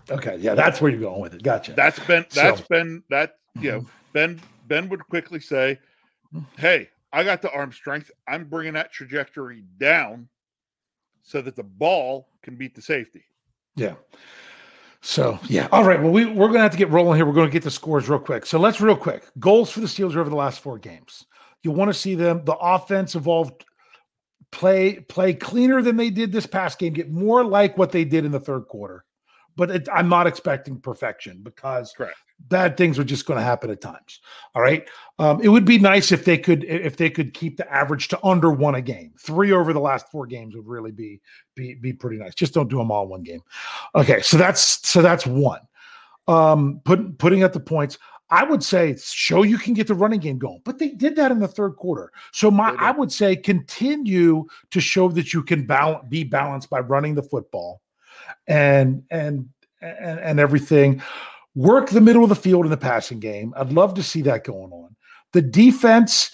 Okay, 0.10 0.38
yeah, 0.38 0.56
that's 0.56 0.82
where 0.82 0.92
you're 0.92 1.00
going 1.00 1.22
with 1.22 1.34
it. 1.34 1.44
Gotcha. 1.44 1.74
That's 1.74 2.00
been 2.00 2.26
So- 2.30 2.42
that's 2.42 2.62
been 2.62 3.04
that 3.10 3.38
you 3.60 3.72
know 3.72 3.80
mm-hmm. 3.80 3.90
Ben 4.14 4.42
Ben 4.68 4.90
would 4.90 5.06
quickly 5.08 5.40
say, 5.40 5.80
mm-hmm. 6.34 6.46
"Hey, 6.62 6.90
I 7.12 7.24
got 7.24 7.42
the 7.42 7.52
arm 7.52 7.72
strength. 7.72 8.12
I'm 8.28 8.46
bringing 8.46 8.74
that 8.74 8.92
trajectory 8.92 9.64
down 9.80 10.28
so 11.24 11.42
that 11.42 11.56
the 11.56 11.64
ball 11.64 12.30
can 12.42 12.56
beat 12.56 12.76
the 12.76 12.82
safety." 12.82 13.24
Yeah. 13.76 13.96
So 15.02 15.40
yeah. 15.48 15.68
All 15.72 15.84
right. 15.84 16.02
Well, 16.02 16.12
we 16.12 16.26
we're 16.26 16.48
gonna 16.48 16.60
have 16.60 16.72
to 16.72 16.78
get 16.78 16.90
rolling 16.90 17.18
here. 17.18 17.26
We're 17.26 17.34
gonna 17.34 17.50
get 17.50 17.64
the 17.64 17.72
scores 17.72 18.10
real 18.10 18.20
quick. 18.20 18.46
So 18.46 18.60
let's 18.60 18.82
real 18.82 18.98
quick. 18.98 19.24
Goals 19.40 19.72
for 19.72 19.80
the 19.80 19.88
Steelers 19.88 20.16
over 20.16 20.30
the 20.30 20.36
last 20.36 20.60
four 20.60 20.78
games. 20.78 21.26
You 21.64 21.72
want 21.72 21.90
to 21.90 21.94
see 21.94 22.16
them 22.16 22.44
the 22.46 22.56
offense 22.56 23.16
evolve, 23.16 23.52
play 24.52 25.00
play 25.00 25.34
cleaner 25.34 25.82
than 25.82 25.98
they 25.98 26.10
did 26.10 26.32
this 26.32 26.46
past 26.46 26.80
game, 26.80 26.94
get 26.94 27.12
more 27.12 27.44
like 27.44 27.78
what 27.78 27.92
they 27.92 28.04
did 28.04 28.26
in 28.26 28.32
the 28.32 28.40
third 28.40 28.68
quarter. 28.68 29.06
But 29.60 29.72
it, 29.72 29.90
I'm 29.94 30.08
not 30.08 30.26
expecting 30.26 30.80
perfection 30.80 31.42
because 31.44 31.92
Correct. 31.92 32.16
bad 32.48 32.78
things 32.78 32.98
are 32.98 33.04
just 33.04 33.26
going 33.26 33.38
to 33.38 33.44
happen 33.44 33.70
at 33.70 33.82
times. 33.82 34.22
All 34.56 34.62
right. 34.62 34.88
Um, 35.20 35.42
it 35.42 35.50
would 35.50 35.66
be 35.66 35.78
nice 35.78 36.14
if 36.14 36.24
they 36.24 36.38
could 36.38 36.64
if 36.64 36.96
they 36.96 37.10
could 37.10 37.34
keep 37.34 37.58
the 37.58 37.70
average 37.70 38.08
to 38.08 38.26
under 38.26 38.52
one 38.52 38.76
a 38.76 38.82
game. 38.82 39.12
Three 39.20 39.52
over 39.52 39.74
the 39.74 39.82
last 39.82 40.08
four 40.10 40.26
games 40.28 40.56
would 40.56 40.66
really 40.66 40.92
be 40.92 41.20
be 41.56 41.74
be 41.74 41.92
pretty 41.92 42.16
nice. 42.16 42.36
Just 42.36 42.54
don't 42.54 42.70
do 42.70 42.78
them 42.78 42.90
all 42.90 43.06
one 43.10 43.22
game. 43.22 43.42
Okay, 43.96 44.22
so 44.22 44.38
that's 44.38 44.88
so 44.88 45.02
that's 45.02 45.28
one. 45.28 45.60
Um, 46.30 46.80
put, 46.86 47.18
putting 47.18 47.44
at 47.44 47.52
the 47.52 47.60
points, 47.60 47.98
I 48.30 48.46
would 48.46 48.64
say 48.64 48.96
show 48.98 49.44
you 49.44 49.58
can 49.58 49.74
get 49.74 49.88
the 49.88 49.94
running 49.94 50.22
game 50.22 50.38
going, 50.38 50.62
but 50.64 50.80
they 50.80 50.92
did 50.92 51.18
that 51.18 51.32
in 51.32 51.40
the 51.40 51.50
third 51.50 51.72
quarter. 51.76 52.14
So 52.32 52.50
my 52.50 52.74
I 52.80 52.92
would 52.92 53.12
say 53.12 53.36
continue 53.36 54.46
to 54.72 54.80
show 54.80 55.10
that 55.10 55.34
you 55.34 55.44
can 55.44 55.68
balance 55.68 56.06
be 56.08 56.24
balanced 56.24 56.70
by 56.70 56.80
running 56.80 57.16
the 57.16 57.24
football 57.24 57.82
and 58.48 59.04
and 59.12 59.50
and, 59.82 60.20
and 60.20 60.40
everything. 60.40 61.02
Work 61.56 61.90
the 61.90 62.02
middle 62.02 62.24
of 62.24 62.30
the 62.30 62.36
field 62.36 62.66
in 62.66 62.72
the 62.72 62.78
passing 62.78 63.20
game. 63.20 63.54
I'd 63.58 63.74
love 63.74 63.94
to 63.96 64.04
see 64.04 64.22
that 64.24 64.44
going 64.44 64.72
on. 64.72 64.96
The 65.34 65.42
defense, 65.42 66.32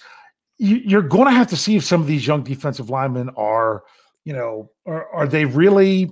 you, 0.58 0.76
you're 0.76 1.02
going 1.02 1.26
to 1.26 1.32
have 1.32 1.48
to 1.48 1.56
see 1.56 1.76
if 1.76 1.84
some 1.84 2.00
of 2.00 2.06
these 2.06 2.26
young 2.26 2.42
defensive 2.42 2.90
linemen 2.90 3.30
are, 3.36 3.84
you 4.24 4.32
know, 4.32 4.70
are, 4.86 5.08
are 5.12 5.26
they 5.26 5.44
really? 5.44 6.10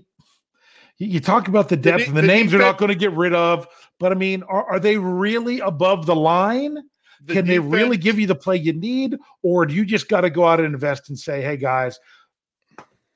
You, 0.98 1.20
talk 1.20 1.48
about 1.48 1.68
the 1.68 1.76
The 1.76 1.82
depth, 1.82 2.04
de- 2.04 2.08
and 2.08 2.16
the, 2.16 2.22
the 2.22 2.26
names 2.26 2.54
are 2.54 2.58
not 2.58 2.78
going 2.78 2.90
to 2.90 2.94
get 2.94 3.12
rid 3.12 3.34
of. 3.34 3.66
But 3.98 4.12
I 4.12 4.14
mean, 4.14 4.42
are, 4.44 4.64
are 4.64 4.80
they 4.80 4.96
really 4.96 5.60
above 5.60 6.06
the 6.06 6.16
line? 6.16 6.76
The 7.24 7.32
Can 7.34 7.46
they 7.46 7.58
really 7.58 7.96
give 7.96 8.18
you 8.18 8.26
the 8.26 8.34
play 8.34 8.56
you 8.56 8.72
need, 8.72 9.16
or 9.42 9.64
do 9.64 9.74
you 9.74 9.84
just 9.84 10.08
got 10.08 10.22
to 10.22 10.30
go 10.30 10.44
out 10.44 10.60
and 10.60 10.74
invest 10.74 11.08
and 11.08 11.18
say, 11.18 11.40
"Hey 11.40 11.56
guys, 11.56 11.98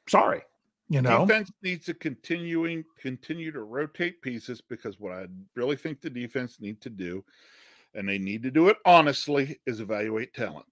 sorry," 0.08 0.42
you 0.88 1.02
know? 1.02 1.26
defense 1.26 1.50
needs 1.62 1.86
to 1.86 1.94
continuing 1.94 2.84
continue 2.98 3.52
to 3.52 3.62
rotate 3.62 4.20
pieces 4.22 4.60
because 4.60 4.98
what 4.98 5.12
I 5.12 5.26
really 5.54 5.76
think 5.76 6.00
the 6.00 6.10
defense 6.10 6.60
need 6.60 6.80
to 6.82 6.90
do, 6.90 7.24
and 7.94 8.08
they 8.08 8.18
need 8.18 8.42
to 8.44 8.50
do 8.50 8.68
it 8.68 8.76
honestly, 8.84 9.60
is 9.66 9.80
evaluate 9.80 10.34
talent. 10.34 10.66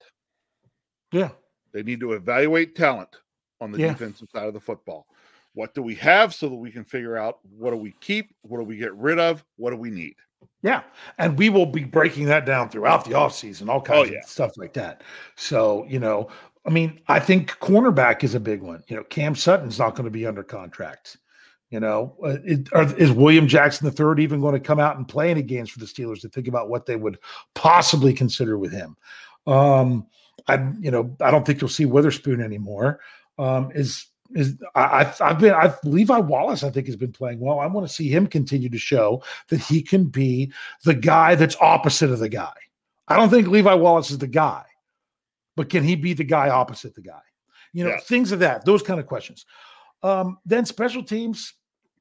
Yeah, 1.13 1.31
They 1.73 1.83
need 1.83 2.01
to 2.01 2.13
evaluate 2.13 2.75
talent 2.75 3.17
on 3.61 3.71
the 3.71 3.79
Yeah. 3.79 3.93
defensive 3.93 4.29
side 4.33 4.47
of 4.47 4.55
the 4.55 4.61
football. 4.61 5.07
What 5.55 5.75
do 5.75 5.83
we 5.83 5.95
have 5.97 6.35
so 6.35 6.49
that 6.49 6.57
we 6.57 6.71
can 6.71 6.85
figure 6.85 7.17
out 7.17 7.39
what 7.49 7.71
do 7.71 7.77
we 7.77 7.93
keep, 8.01 8.35
what 8.43 8.59
do 8.59 8.65
we 8.65 8.77
get 8.77 8.95
rid 8.95 9.19
of, 9.19 9.45
what 9.57 9.71
do 9.71 9.77
we 9.77 9.91
need? 9.91 10.15
yeah, 10.63 10.83
and 11.19 11.39
we 11.39 11.49
will 11.49 11.67
be 11.67 11.85
breaking 11.85 12.27
that 12.27 12.45
down 12.45 12.69
throughout 12.69 13.05
the 13.05 13.13
offseason, 13.13 13.69
all 13.69 13.79
oh, 13.79 13.81
kinds 13.81 14.09
Oh, 14.11 14.13
yeah. 14.13 14.19
of 14.19 14.25
stuff 14.25 14.53
like 14.57 14.73
that. 14.75 15.03
So 15.37 15.85
you 15.89 15.99
know, 15.99 16.29
I 16.67 16.71
mean, 16.71 17.01
I 17.09 17.21
think 17.21 17.53
cornerback 17.61 18.25
is 18.25 18.35
a 18.35 18.41
big 18.41 18.63
one. 18.63 18.83
You 18.89 18.97
know, 18.97 19.05
Cam 19.05 19.35
Sutton's 19.35 19.79
not 19.79 19.95
going 19.95 20.05
to 20.05 20.11
be 20.11 20.27
under 20.27 20.43
contract. 20.43 21.17
You 21.71 21.81
know, 21.81 22.17
uh, 22.25 22.39
it, 22.45 22.69
is 22.97 23.11
William 23.11 23.49
Jackson 23.49 23.87
III 23.87 24.23
even 24.23 24.41
going 24.41 24.55
to 24.55 24.61
come 24.61 24.79
out 24.79 24.97
and 24.97 25.07
play 25.07 25.31
any 25.31 25.43
games 25.43 25.69
for 25.71 25.81
the 25.81 25.87
Steelers 25.87 26.21
to 26.21 26.29
think 26.29 26.47
about 26.49 26.69
what 26.69 26.87
they 26.87 26.97
would 26.97 27.19
possibly 27.55 28.13
consider 28.13 28.57
with 28.57 28.73
him? 28.73 28.97
Um, 29.47 30.07
I, 30.49 30.73
you 30.81 30.91
know, 30.91 31.17
I 31.21 31.31
don't 31.31 31.45
think 31.45 31.61
you'll 31.61 31.69
see 31.69 31.85
Witherspoon 31.85 32.41
anymore. 32.41 33.01
Um, 33.39 33.71
is 33.75 34.07
is 34.35 34.57
I, 34.75 35.13
I've 35.21 35.39
been 35.39 35.55
I 35.55 35.73
Levi 35.85 36.19
Wallace 36.19 36.65
I 36.65 36.71
think 36.71 36.87
has 36.87 36.97
been 36.97 37.13
playing 37.13 37.41
well. 37.41 37.61
I 37.61 37.67
want 37.67 37.87
to 37.87 37.93
see 37.93 38.09
him 38.09 38.27
continue 38.27 38.69
to 38.69 38.79
show 38.79 39.23
that 39.49 39.61
he 39.61 39.83
can 39.83 40.05
be 40.05 40.53
the 40.85 40.95
guy 40.95 41.35
that's 41.35 41.57
opposite 41.61 42.11
of 42.11 42.19
the 42.19 42.29
guy. 42.29 42.53
I 43.09 43.17
don't 43.17 43.31
think 43.31 43.49
Levi 43.49 43.75
Wallace 43.75 44.11
is 44.11 44.19
the 44.19 44.27
guy, 44.27 44.65
but 45.57 45.69
can 45.71 45.83
he 45.83 45.97
be 45.97 46.13
the 46.13 46.25
guy 46.25 46.49
opposite 46.51 46.95
the 46.95 47.03
guy? 47.03 47.21
You 47.73 47.85
know, 47.85 47.91
Yes. 47.91 48.05
things 48.07 48.33
of 48.33 48.39
that, 48.41 48.65
those 48.65 48.83
kind 48.83 49.01
of 49.01 49.07
questions. 49.07 49.45
Um, 50.03 50.39
then 50.47 50.65
special 50.65 51.03
teams, 51.03 51.55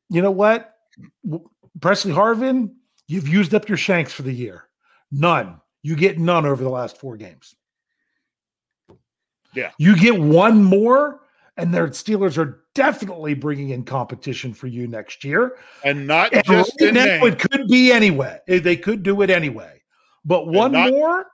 you 0.10 0.22
know 0.22 0.32
what? 0.32 0.74
Pressley 1.82 2.12
Harvin, 2.12 2.74
you've 3.08 3.28
used 3.28 3.54
up 3.56 3.68
your 3.68 3.78
shanks 3.78 4.14
for 4.14 4.22
the 4.24 4.32
year. 4.34 4.70
None. 5.12 5.60
You 5.82 5.96
get 5.96 6.18
none 6.20 6.46
over 6.46 6.64
the 6.64 6.70
last 6.70 6.98
four 7.00 7.18
games. 7.18 7.56
Yeah. 9.54 9.72
You 9.78 9.98
get 9.98 10.20
one 10.20 10.64
more, 10.64 11.22
and 11.58 11.74
their 11.74 11.88
Steelers 11.88 12.38
are 12.38 12.66
definitely 12.74 13.34
bringing 13.34 13.70
in 13.70 13.84
competition 13.86 14.54
for 14.54 14.68
you 14.68 14.88
next 14.88 15.24
year. 15.24 15.58
And 15.84 16.06
not 16.06 16.34
And 16.34 16.44
just 16.44 16.82
in 16.82 16.96
name. 16.96 17.24
it 17.26 17.40
could 17.40 17.68
be 17.68 17.92
anyway. 17.92 18.40
They 18.48 18.76
could 18.76 19.04
do 19.04 19.22
it 19.22 19.30
anyway. 19.30 19.82
But 20.26 20.48
one 20.48 20.74
not- 20.74 20.90
more, 20.92 21.28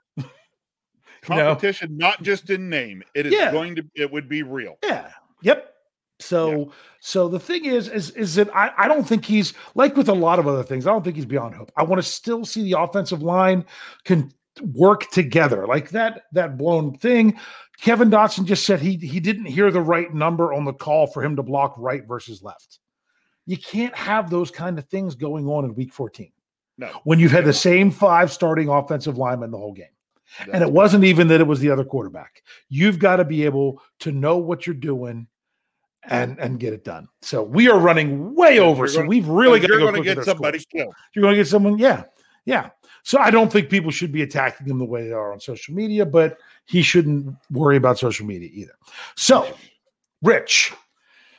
competition, 1.22 1.96
not 1.96 2.22
just 2.22 2.50
in 2.50 2.68
name. 2.68 3.02
It 3.14 3.26
is 3.26 3.32
Yeah. 3.32 3.50
going 3.52 3.74
to 3.76 3.84
it 3.94 4.10
would 4.10 4.28
be 4.28 4.42
real. 4.42 4.76
yeah, 4.82 5.10
yep. 5.42 5.68
So, 6.20 6.70
so 7.00 7.26
the 7.28 7.40
thing 7.40 7.64
is, 7.64 7.88
is 7.88 8.10
is 8.10 8.36
that 8.36 8.54
I, 8.54 8.70
I 8.78 8.86
don't 8.88 9.02
think 9.02 9.24
he's 9.24 9.54
like 9.74 9.96
with 9.96 10.08
a 10.08 10.14
lot 10.14 10.38
of 10.38 10.46
other 10.46 10.62
things. 10.62 10.86
I 10.86 10.90
don't 10.92 11.02
think 11.02 11.16
he's 11.16 11.26
beyond 11.26 11.54
hope. 11.56 11.72
I 11.76 11.82
want 11.82 12.00
to 12.00 12.08
still 12.08 12.44
see 12.44 12.62
the 12.62 12.78
offensive 12.78 13.22
line 13.22 13.64
can 14.04 14.32
work 14.74 15.10
together 15.10 15.66
like 15.66 15.90
that. 15.90 16.22
That 16.32 16.56
blown 16.56 16.96
thing. 16.98 17.38
Kevin 17.80 18.08
Dotson 18.10 18.44
just 18.44 18.64
said 18.66 18.78
he 18.80 18.96
he 18.98 19.18
didn't 19.18 19.46
hear 19.46 19.72
the 19.72 19.80
right 19.80 20.14
number 20.14 20.52
on 20.52 20.64
the 20.64 20.72
call 20.72 21.08
for 21.08 21.24
him 21.24 21.34
to 21.34 21.42
block 21.42 21.74
right 21.76 22.06
versus 22.06 22.40
left. 22.40 22.78
You 23.46 23.56
can't 23.58 23.94
have 23.96 24.30
those 24.30 24.52
kind 24.52 24.78
of 24.78 24.84
things 24.84 25.16
going 25.16 25.48
on 25.48 25.64
in 25.64 25.74
Week 25.74 25.92
14 25.92 26.30
No. 26.78 27.00
when 27.02 27.18
you've 27.18 27.32
had 27.32 27.44
the 27.44 27.52
same 27.52 27.90
five 27.90 28.30
starting 28.30 28.68
offensive 28.68 29.18
linemen 29.18 29.50
the 29.50 29.58
whole 29.58 29.72
game. 29.72 29.86
And 30.40 30.48
That's- 30.48 30.68
it 30.68 30.72
wasn't 30.72 31.04
even 31.04 31.28
that 31.28 31.40
it 31.40 31.46
was 31.46 31.60
the 31.60 31.70
other 31.70 31.84
quarterback. 31.84 32.42
You've 32.68 32.98
got 32.98 33.16
to 33.16 33.24
be 33.24 33.44
able 33.44 33.82
to 34.00 34.12
know 34.12 34.38
what 34.38 34.66
you're 34.66 34.74
doing 34.74 35.26
and 36.04 36.38
and 36.40 36.58
get 36.58 36.72
it 36.72 36.84
done. 36.84 37.08
So 37.20 37.42
we 37.42 37.68
are 37.68 37.78
running 37.78 38.34
way 38.34 38.58
over. 38.58 38.84
you're 38.84 38.88
So 38.88 39.04
we've 39.04 39.28
really 39.28 39.60
got 39.60 39.68
to 39.68 39.78
go 39.78 40.02
get 40.02 40.24
somebody 40.24 40.58
killed. 40.58 40.94
You're 41.14 41.22
going 41.22 41.34
to 41.34 41.40
get 41.40 41.46
someone, 41.48 41.78
yeah, 41.78 42.04
yeah. 42.44 42.70
So 43.04 43.18
I 43.18 43.30
don't 43.30 43.50
think 43.52 43.68
people 43.68 43.90
should 43.90 44.12
be 44.12 44.22
attacking 44.22 44.66
him 44.66 44.78
the 44.78 44.84
way 44.84 45.04
they 45.04 45.12
are 45.12 45.32
on 45.32 45.40
social 45.40 45.74
media, 45.74 46.06
but 46.06 46.38
he 46.66 46.82
shouldn't 46.82 47.34
worry 47.50 47.76
about 47.76 47.98
social 47.98 48.26
media 48.26 48.48
either. 48.52 48.74
So, 49.16 49.52
Rich, 50.22 50.72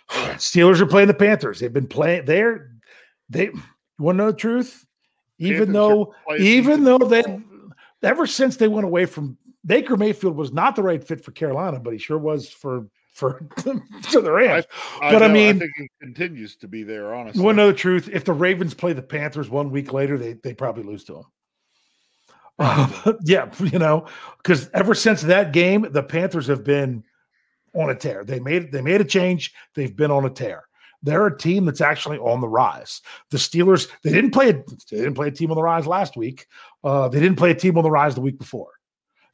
Steelers 0.10 0.82
are 0.82 0.86
playing 0.86 1.08
the 1.08 1.14
Panthers. 1.14 1.60
They've 1.60 1.72
been 1.72 1.88
playing. 1.88 2.26
They're 2.26 2.72
they. 3.30 3.46
You 3.46 4.06
want 4.06 4.18
to 4.18 4.24
know 4.26 4.32
the 4.32 4.38
truth? 4.38 4.86
Even 5.40 5.58
Panthers 5.58 5.74
though, 5.74 6.16
even 6.38 6.84
though 6.84 6.98
they. 6.98 7.24
Ever 8.04 8.28
since 8.28 8.58
they 8.58 8.68
went 8.68 8.86
away 8.86 9.06
from 9.06 9.38
Baker 9.66 9.98
Mayfield 9.98 10.36
was 10.36 10.52
not 10.52 10.76
the 10.76 10.84
right 10.84 11.04
fit 11.04 11.24
for 11.24 11.32
Carolina, 11.32 11.80
but 11.80 11.94
he 11.94 12.00
sure 12.00 12.18
was 12.18 12.50
for 12.50 12.88
for 13.14 13.48
for 13.58 14.22
the 14.22 14.32
Rams. 14.32 14.66
But 15.00 15.22
I 15.22 15.28
know, 15.28 15.34
mean- 15.34 15.60
think 15.60 15.72
he 15.78 15.88
continues 16.02 16.56
to 16.58 16.68
be 16.68 16.84
there. 16.84 17.14
Honestly, 17.14 17.40
You 17.40 17.46
want 17.46 17.58
to 17.58 17.64
know 17.64 17.68
the 17.68 17.78
truth? 17.78 18.10
If 18.12 18.26
the 18.26 18.34
Ravens 18.34 18.74
play 18.74 18.94
the 18.94 19.02
Panthers 19.02 19.50
one 19.50 19.72
week 19.72 19.94
later, 19.94 20.18
they 20.18 20.34
they 20.34 20.54
probably 20.54 20.84
lose 20.84 21.04
to 21.06 21.14
them. 21.14 21.24
Uh, 22.60 23.14
yeah, 23.24 23.50
you 23.60 23.80
know, 23.80 24.08
because 24.38 24.70
ever 24.74 24.94
since 24.94 25.22
that 25.22 25.54
game, 25.54 25.88
the 25.92 26.04
Panthers 26.04 26.48
have 26.48 26.64
been 26.64 27.04
on 27.74 27.90
a 27.90 27.96
tear. 27.96 28.24
They 28.24 28.40
made 28.40 28.72
they 28.72 28.82
made 28.82 29.02
a 29.02 29.06
change. 29.06 29.54
They've 29.76 29.96
been 29.96 30.12
on 30.12 30.26
a 30.26 30.30
tear. 30.30 30.64
They're 31.04 31.28
a 31.28 31.38
team 31.38 31.66
that's 31.66 31.82
actually 31.82 32.18
on 32.18 32.42
the 32.42 32.48
rise. 32.48 33.02
The 33.30 33.38
Steelers 33.38 33.90
they 34.04 34.12
didn't 34.12 34.32
play 34.32 34.50
a, 34.50 34.54
they 34.54 34.98
didn't 34.98 35.16
play 35.16 35.28
a 35.28 35.32
team 35.32 35.52
on 35.52 35.56
the 35.56 35.64
rise 35.64 35.86
last 35.86 36.16
week. 36.16 36.48
Uh, 36.84 37.10
they 37.10 37.20
didn't 37.20 37.38
play 37.38 37.52
a 37.52 37.56
team 37.56 37.78
on 37.78 37.84
the 37.84 37.92
rise 37.92 38.16
the 38.16 38.22
week 38.22 38.40
before. 38.40 38.72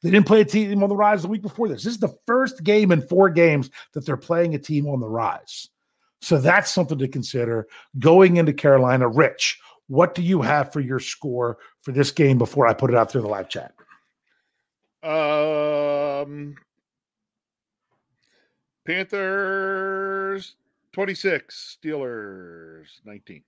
They 0.02 0.12
didn't 0.12 0.28
play 0.28 0.42
a 0.42 0.46
team 0.46 0.82
on 0.82 0.90
the 0.90 0.96
rise 0.96 1.22
the 1.22 1.28
week 1.28 1.42
before 1.42 1.68
this. 1.68 1.84
This 1.84 1.94
is 1.94 2.00
the 2.00 2.16
first 2.26 2.64
game 2.64 2.92
in 2.92 3.02
four 3.02 3.30
games 3.30 3.70
that 3.94 4.06
they're 4.06 4.18
playing 4.18 4.56
a 4.56 4.60
team 4.60 4.88
on 4.88 5.00
the 5.00 5.10
rise. 5.10 5.70
So 6.22 6.38
that's 6.38 6.72
something 6.72 6.98
to 6.98 7.08
consider 7.08 7.68
going 8.00 8.38
into 8.38 8.54
Carolina. 8.54 9.08
Rich, 9.08 9.60
what 9.88 10.16
do 10.16 10.22
you 10.22 10.42
have 10.42 10.72
for 10.72 10.80
your 10.80 11.00
score 11.00 11.58
for 11.82 11.92
this 11.92 12.12
game 12.12 12.38
before 12.38 12.68
I 12.68 12.74
put 12.74 12.92
it 12.92 12.96
out 12.96 13.12
through 13.12 13.22
the 13.22 13.28
live 13.28 13.50
chat? 13.50 13.74
Um, 15.04 16.56
Panthers 18.86 20.56
26, 20.94 21.78
Steelers 21.84 22.88
19. 23.06 23.44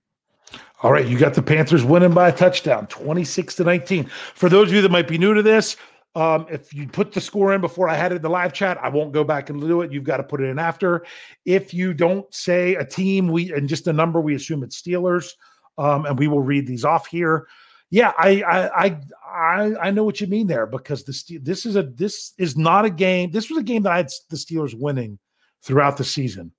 All 0.82 0.92
right, 0.92 1.06
you 1.06 1.18
got 1.18 1.34
the 1.34 1.42
Panthers 1.42 1.84
winning 1.84 2.12
by 2.12 2.28
a 2.28 2.32
touchdown, 2.32 2.86
26 2.88 3.54
to 3.56 3.64
19. 3.64 4.04
For 4.34 4.48
those 4.48 4.68
of 4.68 4.74
you 4.74 4.82
that 4.82 4.90
might 4.90 5.08
be 5.08 5.18
new 5.18 5.34
to 5.34 5.42
this, 5.42 5.76
um, 6.14 6.46
if 6.50 6.74
you 6.74 6.86
put 6.86 7.12
the 7.12 7.20
score 7.20 7.54
in 7.54 7.60
before 7.60 7.88
I 7.88 7.94
had 7.94 8.12
it 8.12 8.16
in 8.16 8.22
the 8.22 8.28
live 8.28 8.52
chat, 8.52 8.78
I 8.82 8.88
won't 8.88 9.12
go 9.12 9.24
back 9.24 9.48
and 9.48 9.60
do 9.60 9.80
it. 9.80 9.92
You've 9.92 10.04
got 10.04 10.18
to 10.18 10.22
put 10.22 10.42
it 10.42 10.48
in 10.48 10.58
after. 10.58 11.06
If 11.46 11.72
you 11.72 11.94
don't 11.94 12.32
say 12.34 12.74
a 12.74 12.84
team, 12.84 13.28
we 13.28 13.52
and 13.52 13.68
just 13.68 13.86
a 13.86 13.92
number, 13.92 14.20
we 14.20 14.34
assume 14.34 14.62
it's 14.62 14.80
Steelers, 14.80 15.32
um, 15.78 16.04
and 16.04 16.18
we 16.18 16.28
will 16.28 16.42
read 16.42 16.66
these 16.66 16.84
off 16.84 17.06
here. 17.06 17.46
Yeah, 17.88 18.12
I 18.18 18.42
I 18.42 19.00
I 19.24 19.74
I, 19.76 19.90
know 19.90 20.04
what 20.04 20.20
you 20.20 20.26
mean 20.26 20.46
there 20.46 20.66
because 20.66 21.04
the 21.04 21.12
Ste- 21.12 21.44
this 21.44 21.64
is 21.64 21.76
a 21.76 21.82
this 21.82 22.34
is 22.36 22.58
not 22.58 22.84
a 22.84 22.90
game. 22.90 23.30
This 23.30 23.48
was 23.48 23.58
a 23.58 23.62
game 23.62 23.82
that 23.84 23.92
I 23.92 23.98
had 23.98 24.10
the 24.28 24.36
Steelers 24.36 24.74
winning 24.74 25.18
throughout 25.62 25.96
the 25.96 26.04
season, 26.04 26.52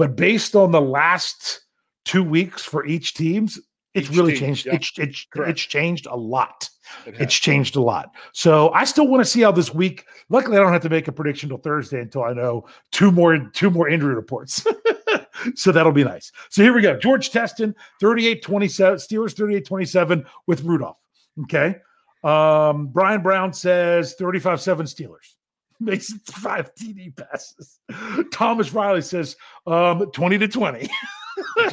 but 0.00 0.16
based 0.16 0.56
on 0.56 0.70
the 0.70 0.80
last 0.80 1.60
two 2.06 2.24
weeks 2.24 2.64
for 2.64 2.86
each 2.86 3.12
teams, 3.12 3.60
it's 3.92 4.08
Each 4.10 4.16
really 4.16 4.32
team, 4.32 4.40
changed. 4.40 4.66
yeah. 4.66 4.74
It's 4.76 4.92
it's 4.98 5.26
Correct. 5.30 5.50
it's 5.50 5.60
changed 5.62 6.06
a 6.06 6.16
lot. 6.16 6.68
It 7.06 7.16
It's 7.20 7.34
changed 7.34 7.76
a 7.76 7.82
lot. 7.82 8.10
So 8.32 8.70
I 8.70 8.84
still 8.84 9.06
want 9.08 9.20
to 9.20 9.30
see 9.30 9.42
how 9.42 9.52
this 9.52 9.74
week. 9.74 10.06
Luckily, 10.30 10.56
I 10.56 10.60
don't 10.60 10.72
have 10.72 10.80
to 10.82 10.88
make 10.88 11.06
a 11.08 11.12
prediction 11.12 11.48
till 11.50 11.58
Thursday 11.58 12.00
until 12.00 12.22
I 12.24 12.32
know 12.32 12.66
two 12.92 13.10
more 13.12 13.36
two 13.52 13.68
more 13.70 13.88
injury 13.90 14.14
reports. 14.14 14.64
so 15.54 15.70
that'll 15.70 15.92
be 15.92 16.04
nice. 16.04 16.32
So 16.48 16.62
here 16.62 16.72
we 16.72 16.80
go. 16.82 16.96
George 16.96 17.28
Teston, 17.30 17.74
38-27, 18.00 18.42
Steelers 19.06 19.34
38-27 19.34 20.24
with 20.46 20.62
Rudolph. 20.62 20.96
Okay. 21.42 21.76
Um, 22.24 22.86
Brian 22.88 23.22
Brown 23.22 23.52
says 23.52 24.14
35-7 24.18 24.82
Steelers. 24.82 25.34
Makes 25.82 26.12
five 26.24 26.74
TD 26.74 27.16
passes. 27.16 27.80
Thomas 28.32 28.72
Riley 28.72 29.02
says 29.02 29.36
um 29.66 30.10
20 30.12 30.38
to 30.38 30.48
20. 30.48 30.80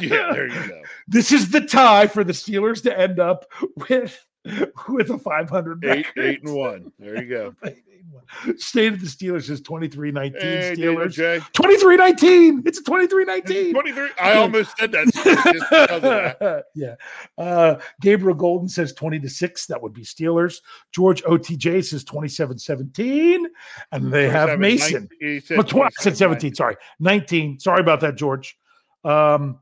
yeah, 0.00 0.30
there 0.32 0.48
you 0.48 0.68
go. 0.68 0.82
This 1.06 1.30
is 1.32 1.50
the 1.50 1.60
tie 1.60 2.06
for 2.06 2.24
the 2.24 2.32
Steelers 2.32 2.82
to 2.84 2.98
end 2.98 3.20
up 3.20 3.44
with 3.88 4.26
with 4.88 5.10
a 5.10 5.18
500 5.18 5.84
Eight, 5.84 6.06
record. 6.06 6.24
eight 6.24 6.42
and 6.42 6.54
one. 6.54 6.92
There 6.98 7.22
you 7.22 7.28
go. 7.28 7.54
State 8.56 8.92
of 8.92 9.00
the 9.00 9.06
Steelers 9.06 9.48
is 9.48 9.60
23 9.62 10.12
19. 10.12 10.40
Hey, 10.40 10.74
Steelers 10.76 11.12
J. 11.12 11.40
23 11.52 11.96
19. 11.96 12.62
It's 12.66 12.78
a 12.78 12.82
23 12.82 13.24
19. 13.24 13.72
23. 13.72 14.08
I 14.20 14.34
almost 14.34 14.76
said 14.78 14.92
that 14.92 15.04
just 15.14 15.24
because 15.70 15.90
of 15.90 16.02
that. 16.02 16.64
yeah. 16.74 16.94
Uh, 17.38 17.76
Gabriel 18.00 18.34
Golden 18.36 18.68
says 18.68 18.92
20 18.92 19.18
to 19.20 19.28
6. 19.28 19.66
That 19.66 19.80
would 19.82 19.92
be 19.94 20.02
Steelers. 20.02 20.60
George 20.92 21.22
OTJ 21.22 21.84
says 21.84 22.04
27 22.04 22.58
17. 22.58 23.46
And 23.92 24.12
they 24.12 24.28
have 24.28 24.58
Mason. 24.58 25.08
19, 25.10 25.18
he 25.20 25.40
said 25.40 25.56
Well, 25.58 25.66
20, 25.66 25.84
I 25.86 25.88
said 26.00 26.10
27, 26.16 26.16
17. 26.40 26.54
Sorry. 26.54 26.76
19. 27.00 27.60
Sorry 27.60 27.80
about 27.80 28.00
that, 28.00 28.16
George. 28.16 28.58
Um, 29.04 29.58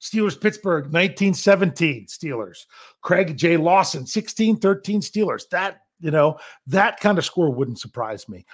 Steelers, 0.00 0.40
Pittsburgh, 0.40 0.84
1917 0.86 2.06
Steelers. 2.06 2.64
Craig 3.02 3.36
J. 3.36 3.56
Lawson, 3.56 4.00
1613 4.00 5.00
Steelers. 5.00 5.42
That, 5.50 5.82
you 6.00 6.10
know, 6.10 6.38
that 6.66 7.00
kind 7.00 7.18
of 7.18 7.24
score 7.24 7.50
wouldn't 7.50 7.78
surprise 7.78 8.28
me. 8.28 8.46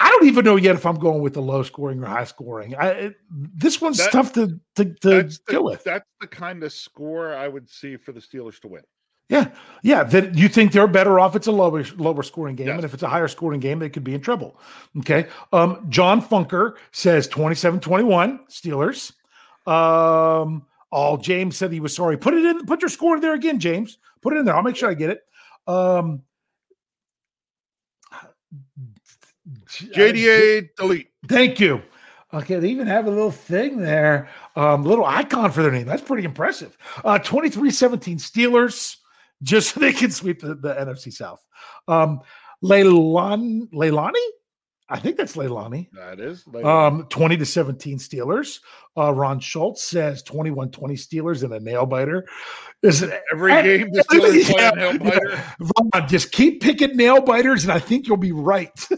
I 0.00 0.08
don't 0.08 0.26
even 0.26 0.44
know 0.44 0.56
yet 0.56 0.74
if 0.74 0.84
I'm 0.84 0.98
going 0.98 1.22
with 1.22 1.34
the 1.34 1.42
low 1.42 1.62
scoring 1.62 2.02
or 2.02 2.06
high 2.06 2.24
scoring. 2.24 2.74
I, 2.74 2.88
it, 2.88 3.14
this 3.30 3.80
one's 3.80 3.98
That- 3.98 4.10
tough 4.10 4.32
to, 4.32 4.58
to, 4.74 4.84
to 5.02 5.22
deal 5.22 5.38
the, 5.46 5.62
with. 5.62 5.84
that's 5.84 6.08
the 6.20 6.26
kind 6.26 6.64
of 6.64 6.72
score 6.72 7.32
I 7.34 7.46
would 7.46 7.70
see 7.70 7.96
for 7.96 8.10
the 8.10 8.18
Steelers 8.20 8.58
to 8.62 8.68
win. 8.68 8.82
Yeah, 9.28 9.50
yeah. 9.82 10.02
That 10.02 10.34
you 10.34 10.48
think 10.48 10.72
they're 10.72 10.88
better 10.88 11.18
off? 11.20 11.36
It's 11.36 11.46
a 11.46 11.52
lower 11.52 11.84
lower 11.96 12.22
scoring 12.24 12.56
game, 12.56 12.66
Yes. 12.66 12.76
and 12.76 12.84
if 12.84 12.92
it's 12.92 13.04
a 13.04 13.08
higher 13.08 13.28
scoring 13.28 13.60
game, 13.60 13.78
they 13.78 13.88
could 13.88 14.04
be 14.04 14.12
in 14.14 14.20
trouble. 14.20 14.60
Okay. 14.98 15.26
Um, 15.54 15.86
John 15.88 16.20
Funker 16.20 16.74
says 16.90 17.28
27-21 17.28 18.40
Steelers. 18.50 19.12
Um, 19.66 20.66
all 20.92 21.16
James 21.16 21.56
said 21.56 21.72
he 21.72 21.80
was 21.80 21.96
sorry. 21.96 22.16
Put 22.16 22.34
it 22.34 22.44
in. 22.44 22.66
Put 22.66 22.82
your 22.82 22.90
score 22.90 23.18
there 23.18 23.32
again, 23.32 23.58
James. 23.58 23.98
Put 24.20 24.34
it 24.34 24.38
in 24.38 24.44
there. 24.44 24.54
I'll 24.54 24.62
make 24.62 24.76
sure 24.76 24.90
I 24.90 24.94
get 24.94 25.10
it. 25.10 25.22
Um, 25.66 26.22
JDA 29.68 30.68
delete. 30.76 31.08
Thank 31.26 31.58
you. 31.58 31.82
Okay, 32.34 32.58
they 32.58 32.68
even 32.68 32.86
have 32.86 33.06
a 33.06 33.10
little 33.10 33.30
thing 33.30 33.78
there, 33.78 34.28
um, 34.56 34.84
little 34.84 35.04
icon 35.04 35.50
for 35.52 35.62
their 35.62 35.70
name. 35.70 35.86
That's 35.86 36.02
pretty 36.02 36.24
impressive. 36.24 36.78
Uh, 37.04 37.18
23-17 37.18 38.16
Steelers, 38.16 38.96
just 39.42 39.74
so 39.74 39.80
they 39.80 39.92
can 39.92 40.10
sweep 40.10 40.40
the, 40.40 40.54
the 40.54 40.72
NFC 40.74 41.12
South. 41.12 41.44
Um, 41.88 42.20
Leilani, 42.64 43.70
Leilani? 43.72 44.26
I 44.92 44.98
think 44.98 45.16
that's 45.16 45.36
Leilani. 45.36 45.88
That 45.92 46.20
is. 46.20 46.46
like- 46.46 46.64
Um, 46.64 47.06
20 47.08 47.36
to 47.38 47.46
17 47.46 47.98
Steelers. 47.98 48.60
Uh, 48.96 49.12
Ron 49.12 49.40
Schultz 49.40 49.82
says 49.82 50.22
21 50.22 50.70
20 50.70 50.94
Steelers 50.94 51.42
and 51.42 51.52
a 51.54 51.60
nail 51.60 51.86
biter. 51.86 52.26
Is 52.82 53.02
it 53.02 53.22
Every 53.32 53.52
I- 53.52 53.62
game 53.62 53.90
the 53.92 54.04
Steelers 54.04 54.44
play 54.50 54.66
a 54.68 54.74
nail 54.76 54.98
biter. 54.98 55.42
Ron, 55.94 56.08
just 56.08 56.30
keep 56.32 56.60
picking 56.60 56.96
nail 56.96 57.20
biters, 57.22 57.64
and 57.64 57.72
I 57.72 57.78
think 57.78 58.06
you'll 58.06 58.16
be 58.18 58.32
right. 58.32 58.70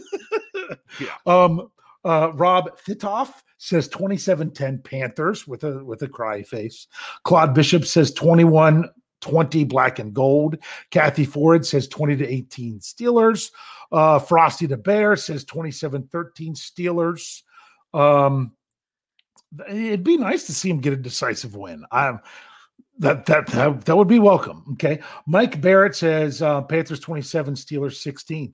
Yeah. 0.99 1.07
Um, 1.25 1.69
uh, 2.05 2.31
Rob 2.33 2.79
Thitoff 2.87 3.33
says 3.57 3.87
27-10 3.89 4.83
Panthers 4.83 5.47
with 5.47 5.63
a 5.63 5.83
with 5.83 6.01
a 6.03 6.07
cry 6.07 6.41
face. 6.43 6.87
Claude 7.23 7.53
Bishop 7.53 7.85
says 7.85 8.11
21 8.13 8.89
20 9.21 9.63
black 9.65 9.99
and 9.99 10.13
gold. 10.13 10.57
Kathy 10.91 11.25
Ford 11.25 11.65
says 11.65 11.87
20 11.87 12.17
to 12.17 12.27
18 12.27 12.79
Steelers. 12.79 13.51
Uh, 13.91 14.19
Frosty 14.19 14.65
the 14.65 14.77
Bear 14.77 15.15
says 15.15 15.43
27 15.45 16.07
13 16.11 16.53
Steelers. 16.53 17.41
Um, 17.93 18.51
it'd 19.69 20.03
be 20.03 20.17
nice 20.17 20.45
to 20.45 20.53
see 20.53 20.69
him 20.69 20.81
get 20.81 20.93
a 20.93 20.97
decisive 20.97 21.55
win. 21.55 21.85
I'm 21.91 22.19
that 22.99 23.25
that 23.25 23.47
that, 23.47 23.85
that 23.85 23.97
would 23.97 24.07
be 24.07 24.19
welcome. 24.19 24.63
Okay. 24.73 24.99
Mike 25.25 25.61
Barrett 25.61 25.95
says 25.95 26.41
uh, 26.41 26.61
Panthers 26.61 26.99
27, 26.99 27.55
Steelers 27.55 27.95
16. 27.95 28.53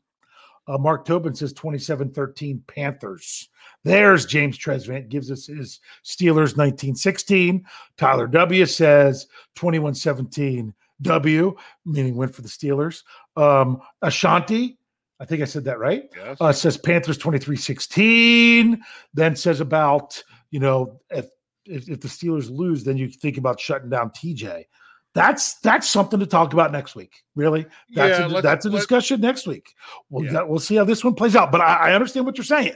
Uh, 0.68 0.78
Mark 0.78 1.06
Tobin 1.06 1.34
says 1.36 1.54
27 1.54 2.12
13 2.12 2.64
Panthers. 2.68 3.50
There's 3.84 4.26
James 4.26 4.58
Tresvant 4.58 5.10
gives 5.10 5.32
us 5.32 5.48
his 5.48 5.80
Steelers 6.06 6.56
1916. 6.56 7.66
Tyler 7.98 8.28
W 8.28 8.66
says 8.66 9.28
21 9.56 9.96
17 9.96 10.74
W, 11.02 11.56
meaning 11.86 12.16
win 12.16 12.30
for 12.30 12.44
the 12.44 12.48
Steelers. 12.48 13.04
Um, 13.36 13.82
Ashanti, 14.04 14.78
I 15.20 15.26
think 15.26 15.42
I 15.42 15.46
said 15.46 15.64
that 15.66 15.80
right 15.80 16.10
Yes. 16.16 16.38
uh, 16.40 16.52
says 16.54 16.78
Panthers 16.78 17.18
23 17.18 17.56
16. 17.56 18.82
Then 19.14 19.36
says 19.36 19.62
about, 19.62 20.22
you 20.52 20.60
know, 20.60 21.00
if, 21.10 21.28
if, 21.66 21.90
if 21.90 22.02
the 22.02 22.08
Steelers 22.08 22.50
lose, 22.56 22.84
then 22.84 22.98
you 22.98 23.08
think 23.10 23.38
about 23.38 23.60
shutting 23.60 23.90
down 23.90 24.12
TJ. 24.12 24.66
That's 25.14 25.56
that's 25.56 25.90
something 25.90 26.20
to 26.22 26.26
talk 26.26 26.54
about 26.54 26.72
next 26.72 26.96
week. 26.96 27.24
Really, 27.36 27.66
that's 27.94 28.20
Yeah, 28.20 28.38
a, 28.38 28.42
that's 28.42 28.66
a 28.66 28.70
discussion 28.70 29.20
next 29.20 29.46
week. 29.46 29.74
We'll 30.10 30.26
Yeah. 30.26 30.32
that- 30.34 30.50
we'll 30.50 30.60
see 30.60 30.76
how 30.76 30.86
this 30.86 31.04
one 31.04 31.16
plays 31.16 31.36
out. 31.36 31.52
But 31.52 31.62
I, 31.62 31.90
I 31.92 31.94
understand 31.94 32.26
what 32.26 32.38
you're 32.38 32.46
saying. 32.46 32.76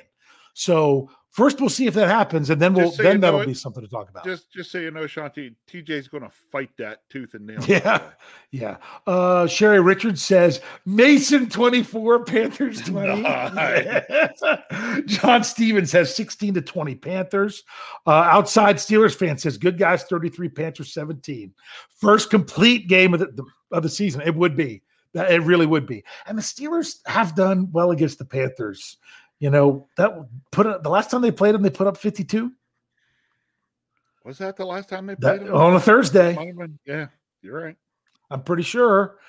So 0.53 1.09
First, 1.35 1.59
we'll 1.59 1.69
see 1.69 1.85
if 1.85 1.93
that 1.95 2.07
happens, 2.07 2.49
and 2.49 2.61
then 2.61 2.73
we'll 2.73 2.91
so 2.91 3.03
then 3.03 3.11
you 3.11 3.17
know 3.17 3.27
that'll 3.27 3.41
it, 3.41 3.47
be 3.47 3.53
something 3.53 3.83
to 3.83 3.89
talk 3.89 4.09
about. 4.09 4.23
Just 4.23 4.49
just 4.53 4.71
so 4.71 4.77
you 4.77 4.89
know, 4.89 5.01
Shanti, 5.01 5.53
TJ's 5.69 6.07
going 6.07 6.23
to 6.23 6.29
fight 6.29 6.69
that 6.77 7.01
tooth 7.09 7.33
and 7.33 7.45
nail. 7.45 7.61
Yeah, 7.67 8.11
yeah. 8.51 8.77
Uh, 9.05 9.45
Sherry 9.45 9.81
Richards 9.81 10.21
says 10.21 10.61
Mason 10.85 11.49
24, 11.49 12.23
Panthers 12.23 12.79
20. 12.85 13.21
John 15.07 15.43
Stevens 15.43 15.91
has 15.91 16.15
16 16.15 16.53
to 16.53 16.61
20 16.61 16.95
Panthers. 16.95 17.65
Uh, 18.07 18.11
outside 18.11 18.77
Steelers 18.77 19.13
fan 19.13 19.37
says 19.37 19.57
good 19.57 19.77
guys 19.77 20.03
33, 20.03 20.47
Panthers 20.47 20.93
17. 20.93 21.53
First 21.99 22.29
complete 22.29 22.87
game 22.87 23.13
of 23.13 23.19
the, 23.19 23.43
of 23.73 23.83
the 23.83 23.89
season. 23.89 24.21
It 24.21 24.33
would 24.33 24.55
be. 24.55 24.83
That 25.11 25.31
it 25.31 25.43
really 25.43 25.65
would 25.65 25.85
be. 25.85 26.03
And 26.27 26.37
the 26.37 26.41
Steelers 26.41 26.99
have 27.07 27.35
done 27.35 27.69
well 27.73 27.91
against 27.91 28.19
the 28.19 28.25
Panthers. 28.25 28.97
You 29.45 29.51
know, 29.51 29.87
that 29.97 30.11
put 30.51 30.81
the 30.81 30.89
last 30.89 31.11
time 31.11 31.21
they 31.21 31.29
played 31.29 31.53
them, 31.53 31.61
they 31.61 31.69
put 31.69 31.85
up 31.85 31.97
52 31.97 32.51
Was 34.23 34.39
that 34.39 34.57
the 34.57 34.65
last 34.65 34.89
time 34.89 35.05
they 35.05 35.13
that, 35.19 35.37
played 35.37 35.47
him? 35.47 35.53
on 35.55 35.75
a 35.75 35.79
Thursday. 35.79 36.33
Been- 36.33 36.79
Yeah, 36.83 37.09
you're 37.43 37.61
right. 37.61 37.75
I'm 38.31 38.41
pretty 38.41 38.63
sure. 38.63 39.19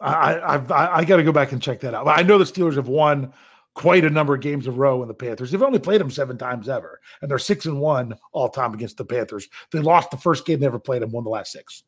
I 0.00 0.14
I 0.34 0.54
I've, 0.54 0.72
I, 0.72 0.96
I 0.96 1.04
got 1.04 1.18
to 1.18 1.22
go 1.22 1.30
back 1.30 1.52
and 1.52 1.62
check 1.62 1.78
that 1.82 1.94
out. 1.94 2.08
I 2.08 2.22
know 2.22 2.38
the 2.38 2.44
Steelers 2.44 2.74
have 2.74 2.88
won 2.88 3.32
quite 3.74 4.04
a 4.04 4.10
number 4.10 4.34
of 4.34 4.40
games 4.40 4.66
in 4.66 4.72
a 4.72 4.76
row 4.76 5.00
in 5.02 5.06
the 5.06 5.14
Panthers. 5.14 5.52
They've 5.52 5.62
only 5.62 5.78
played 5.78 6.00
them 6.00 6.10
seven 6.10 6.36
times 6.36 6.68
ever, 6.68 6.98
and 7.20 7.30
they're 7.30 7.38
six 7.38 7.64
and 7.66 7.78
one 7.78 8.16
all 8.32 8.48
time 8.48 8.74
against 8.74 8.96
the 8.96 9.04
Panthers. 9.04 9.48
They 9.70 9.78
lost 9.78 10.10
the 10.10 10.16
first 10.16 10.44
game 10.44 10.58
they 10.58 10.66
ever 10.66 10.80
played 10.80 11.04
and 11.04 11.12
won 11.12 11.22
the 11.22 11.30
last 11.30 11.52
six. 11.52 11.84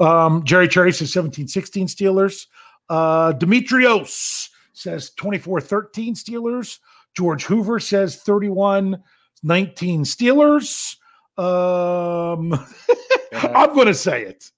Um, 0.00 0.44
Jerry 0.44 0.66
Cherry 0.66 0.94
says 0.94 1.12
17 1.12 1.46
16 1.46 1.88
Steelers. 1.88 2.46
Uh, 2.88 3.34
Demetrios 3.34 4.48
says 4.72 5.10
24 5.10 5.60
13 5.60 6.14
Steelers. 6.14 6.78
George 7.16 7.44
Hoover 7.44 7.80
says 7.80 8.16
31 8.16 9.02
19 9.42 10.04
Steelers. 10.04 10.96
Um, 11.36 12.52
I'm 13.32 13.74
going 13.74 13.86
to 13.86 13.94
say 13.94 14.22
it. 14.22 14.50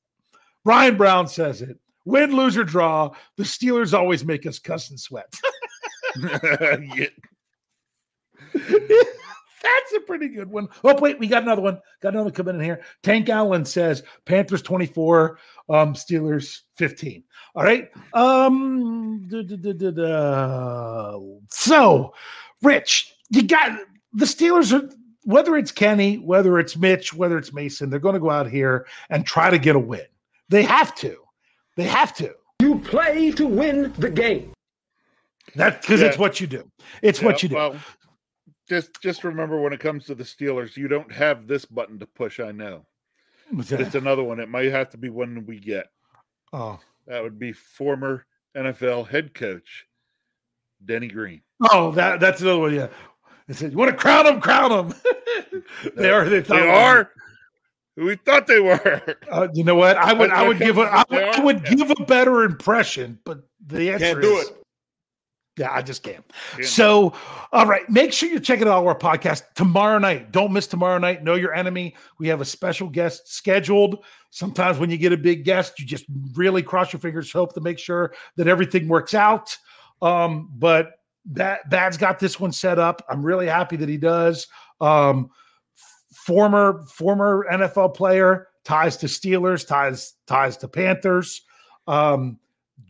Brian 0.65 0.97
Brown 0.97 1.29
says 1.29 1.63
it. 1.63 1.79
Win, 2.05 2.35
lose, 2.35 2.57
or 2.57 2.65
draw, 2.65 3.11
the 3.37 3.43
Steelers 3.45 3.97
always 3.97 4.25
make 4.25 4.47
us 4.47 4.59
cuss 4.59 4.91
and 4.91 4.99
sweat. 4.99 5.33
yeah. 6.19 7.07
That's 9.63 9.93
a 9.97 10.01
pretty 10.01 10.29
good 10.29 10.51
one. 10.51 10.69
Oh, 10.85 10.99
wait, 11.01 11.19
we 11.19 11.27
got 11.27 11.43
another 11.43 11.63
one. 11.63 11.81
Got 12.01 12.15
another 12.15 12.31
coming 12.31 12.57
in 12.57 12.63
here. 12.63 12.83
Tank 13.03 13.29
Allen 13.29 13.65
says 13.65 14.03
Panthers 14.25 14.63
24, 14.63 15.39
um, 15.69 15.95
Steelers 15.95 16.61
15. 16.77 17.23
All 17.55 17.65
right. 17.65 17.91
Um, 18.15 19.29
so, 21.51 22.15
Rich, 22.63 23.15
you 23.31 23.43
got 23.43 23.79
the 24.13 24.25
Steelers 24.25 24.73
are 24.73 24.89
whether 25.25 25.57
it's 25.57 25.73
Kenny, 25.73 26.17
whether 26.17 26.59
it's 26.59 26.77
Mitch, 26.77 27.13
whether 27.13 27.37
it's 27.37 27.53
Mason, 27.53 27.91
they're 27.91 28.01
going 28.01 28.15
to 28.15 28.21
go 28.21 28.31
out 28.31 28.51
here 28.51 28.87
and 29.11 29.27
try 29.27 29.51
to 29.51 29.59
get 29.59 29.77
a 29.77 29.79
win. 29.79 30.07
They 30.49 30.63
have 30.63 30.95
to. 30.97 31.17
They 31.77 31.85
have 31.85 32.15
to. 32.17 32.35
You 32.61 32.79
play 32.79 33.31
to 33.33 33.47
win 33.47 33.93
the 33.99 34.11
game. 34.11 34.53
That's 35.55 35.85
because 35.85 36.03
it's 36.03 36.19
what 36.19 36.41
you 36.41 36.47
do. 36.47 36.71
It's 37.03 37.21
what 37.21 37.43
you 37.43 37.49
do. 37.49 37.55
Well, 37.57 37.77
just 38.71 39.03
just 39.03 39.25
remember 39.25 39.61
when 39.61 39.73
it 39.73 39.81
comes 39.81 40.07
to 40.07 40.15
the 40.15 40.25
Steelers, 40.25 40.77
you 40.77 40.89
don't 40.89 41.13
have 41.13 41.47
this 41.47 41.65
button 41.65 41.99
to 41.99 42.07
push. 42.07 42.41
I 42.41 42.53
know, 42.53 42.87
but 43.53 43.71
it's 43.73 43.95
another 43.95 44.23
one. 44.23 44.41
It 44.41 44.49
might 44.49 44.71
have 44.71 44.89
to 44.91 44.97
be 44.97 45.11
one 45.11 45.45
we 45.47 45.59
get. 45.59 45.89
oh. 46.53 46.81
That 47.07 47.25
would 47.25 47.41
be 47.41 47.53
former 47.53 48.25
NFL 48.57 49.09
head 49.09 49.35
coach 49.35 49.87
Denny 50.85 51.09
Green. 51.09 51.41
Oh, 51.73 51.91
that 51.93 52.21
that's 52.21 52.41
another 52.41 52.61
one. 52.61 52.75
Yeah, 52.75 52.89
they 53.49 53.55
said 53.55 53.73
you 53.73 53.79
want 53.79 53.91
to 53.91 53.97
crown 53.97 54.27
them, 54.27 54.41
crown 54.41 54.71
them. 54.71 54.95
they 55.97 56.11
are. 56.11 56.29
They, 56.29 56.41
They 56.41 56.71
are 56.71 57.11
we 57.97 58.17
thought 58.17 58.47
they 58.47 58.61
were. 58.61 59.17
Uh, 59.31 59.49
you 59.55 59.65
know 59.65 59.75
what? 59.75 59.97
I 59.97 60.13
would. 60.13 60.31
I 60.31 60.47
would 60.47 60.59
give 60.59 60.79
a. 60.79 60.83
I 60.83 61.05
would, 61.11 61.23
I 61.23 61.45
would 61.45 61.65
give 61.65 61.91
a 61.91 62.05
better 62.05 62.45
impression, 62.45 63.19
but 63.25 63.43
the 63.67 63.93
answer 63.93 64.07
Can't 64.07 64.23
do 64.23 64.37
is 64.37 64.49
it. 64.49 64.60
Yeah. 65.61 65.73
I 65.73 65.83
just 65.83 66.03
can't. 66.03 66.25
Can't 66.53 66.65
So, 66.65 67.13
all 67.53 67.67
right, 67.67 67.89
make 67.91 68.13
sure 68.13 68.31
you're 68.31 68.41
checking 68.41 68.67
out 68.67 68.85
our 68.85 68.99
podcast 68.99 69.43
tomorrow 69.55 69.99
night. 69.99 70.33
Don't 70.33 70.53
miss 70.53 70.67
tomorrow 70.67 70.99
night. 70.99 71.23
Know 71.23 71.35
your 71.35 71.53
enemy. 71.55 71.95
We 72.19 72.29
have 72.29 72.41
a 72.41 72.47
special 72.47 72.89
guest 72.89 73.33
scheduled. 73.33 74.03
Sometimes 74.31 74.79
when 74.79 74.89
you 74.89 74.97
get 74.97 75.13
a 75.13 75.19
big 75.19 75.45
guest, 75.45 75.79
you 75.79 75.85
just 75.85 76.07
really 76.35 76.63
cross 76.63 76.93
your 76.93 77.01
fingers, 77.01 77.31
hope 77.31 77.53
to 77.55 77.61
make 77.61 77.79
sure 77.79 78.15
that 78.37 78.49
everything 78.49 78.89
works 78.89 79.13
out. 79.13 79.55
Um, 80.01 80.51
but 80.55 80.93
that 81.27 81.69
Bad's 81.69 81.99
got 81.99 82.19
this 82.19 82.41
one 82.41 82.53
set 82.53 82.79
up. 82.79 83.05
I'm 83.11 83.23
really 83.23 83.47
happy 83.47 83.77
that 83.77 83.89
he 83.89 83.99
does. 83.99 84.47
Um, 84.81 85.31
former 86.15 86.85
former 86.89 87.47
NFL 87.53 87.95
player 87.95 88.49
ties 88.65 88.97
to 88.99 89.07
Steelers, 89.07 89.67
ties 89.67 90.15
ties 90.27 90.57
to 90.59 90.69
Panthers. 90.69 91.43
Um, 91.87 92.39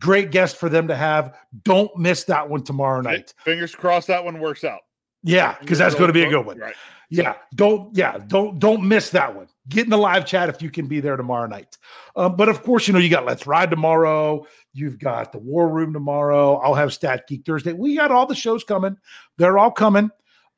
great 0.01 0.33
guest 0.33 0.57
for 0.57 0.69
them 0.69 0.89
to 0.89 0.97
have. 0.97 1.37
Don't 1.63 1.95
miss 1.97 2.25
that 2.25 2.49
one 2.49 2.65
tomorrow 2.65 3.01
night. 3.01 3.35
Fingers 3.45 3.75
crossed 3.75 4.09
that 4.09 4.25
one 4.25 4.41
works 4.41 4.65
out. 4.65 4.81
Yeah, 5.23 5.57
because 5.61 5.79
that's 5.79 5.95
going 5.95 6.09
to 6.09 6.15
be 6.15 6.25
a 6.25 6.31
good 6.31 6.45
one. 6.45 6.59
Right. 6.59 6.75
Yeah, 7.11 7.35
don't 7.57 7.95
yeah 7.97 8.19
don't 8.29 8.59
don't 8.61 8.87
miss 8.87 9.11
that 9.11 9.35
one. 9.35 9.49
Get 9.69 9.85
in 9.85 9.91
the 9.91 9.99
live 9.99 10.25
chat 10.25 10.49
if 10.49 10.63
you 10.63 10.71
can 10.71 10.87
be 10.87 11.01
there 11.01 11.17
tomorrow 11.17 11.49
night. 11.49 11.77
Um, 12.15 12.37
but 12.37 12.49
of 12.49 12.63
course, 12.63 12.87
you 12.87 12.95
know 12.95 13.01
you 13.01 13.11
got 13.11 13.27
Let's 13.27 13.49
Ride 13.49 13.69
tomorrow. 13.69 14.47
You've 14.73 14.99
got 14.99 15.33
the 15.33 15.39
War 15.39 15.69
Room 15.69 15.93
tomorrow. 15.93 16.55
I'll 16.57 16.75
have 16.75 16.93
Stat 16.93 17.27
Geek 17.27 17.45
Thursday. 17.45 17.73
We 17.73 17.97
got 17.97 18.13
all 18.13 18.27
the 18.27 18.35
shows 18.37 18.63
coming. 18.63 18.97
They're 19.39 19.59
all 19.59 19.73
coming, 19.73 20.11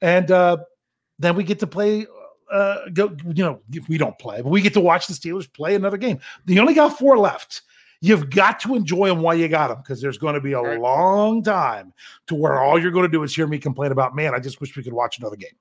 and 0.02 0.30
uh, 0.30 0.58
then 1.18 1.36
we 1.36 1.44
get 1.44 1.58
to 1.60 1.66
play. 1.66 2.06
Uh, 2.52 2.90
go 2.92 3.16
you 3.34 3.42
know 3.42 3.62
we 3.88 3.96
don't 3.96 4.18
play, 4.18 4.42
but 4.42 4.50
we 4.50 4.60
get 4.60 4.74
to 4.74 4.80
watch 4.80 5.06
the 5.06 5.14
Steelers 5.14 5.50
play 5.50 5.74
another 5.74 5.96
game. 5.96 6.20
They 6.44 6.58
only 6.58 6.74
got 6.74 6.98
four 6.98 7.16
left. 7.16 7.62
You've 8.04 8.30
got 8.30 8.58
to 8.60 8.74
enjoy 8.74 9.08
them 9.08 9.20
while 9.20 9.36
you 9.36 9.46
got 9.48 9.68
them 9.68 9.78
because 9.78 10.00
there's 10.02 10.18
going 10.18 10.34
to 10.34 10.40
be 10.40 10.52
a 10.54 10.60
Right. 10.60 10.80
long 10.80 11.40
time 11.42 11.94
to 12.26 12.34
where 12.34 12.60
all 12.60 12.76
you're 12.76 12.90
going 12.90 13.06
to 13.06 13.12
do 13.12 13.22
is 13.22 13.34
hear 13.34 13.46
me 13.46 13.58
complain 13.58 13.92
about, 13.92 14.16
man, 14.16 14.34
I 14.34 14.40
just 14.40 14.60
wish 14.60 14.76
we 14.76 14.82
could 14.82 14.92
watch 14.92 15.18
another 15.18 15.36
game. 15.36 15.54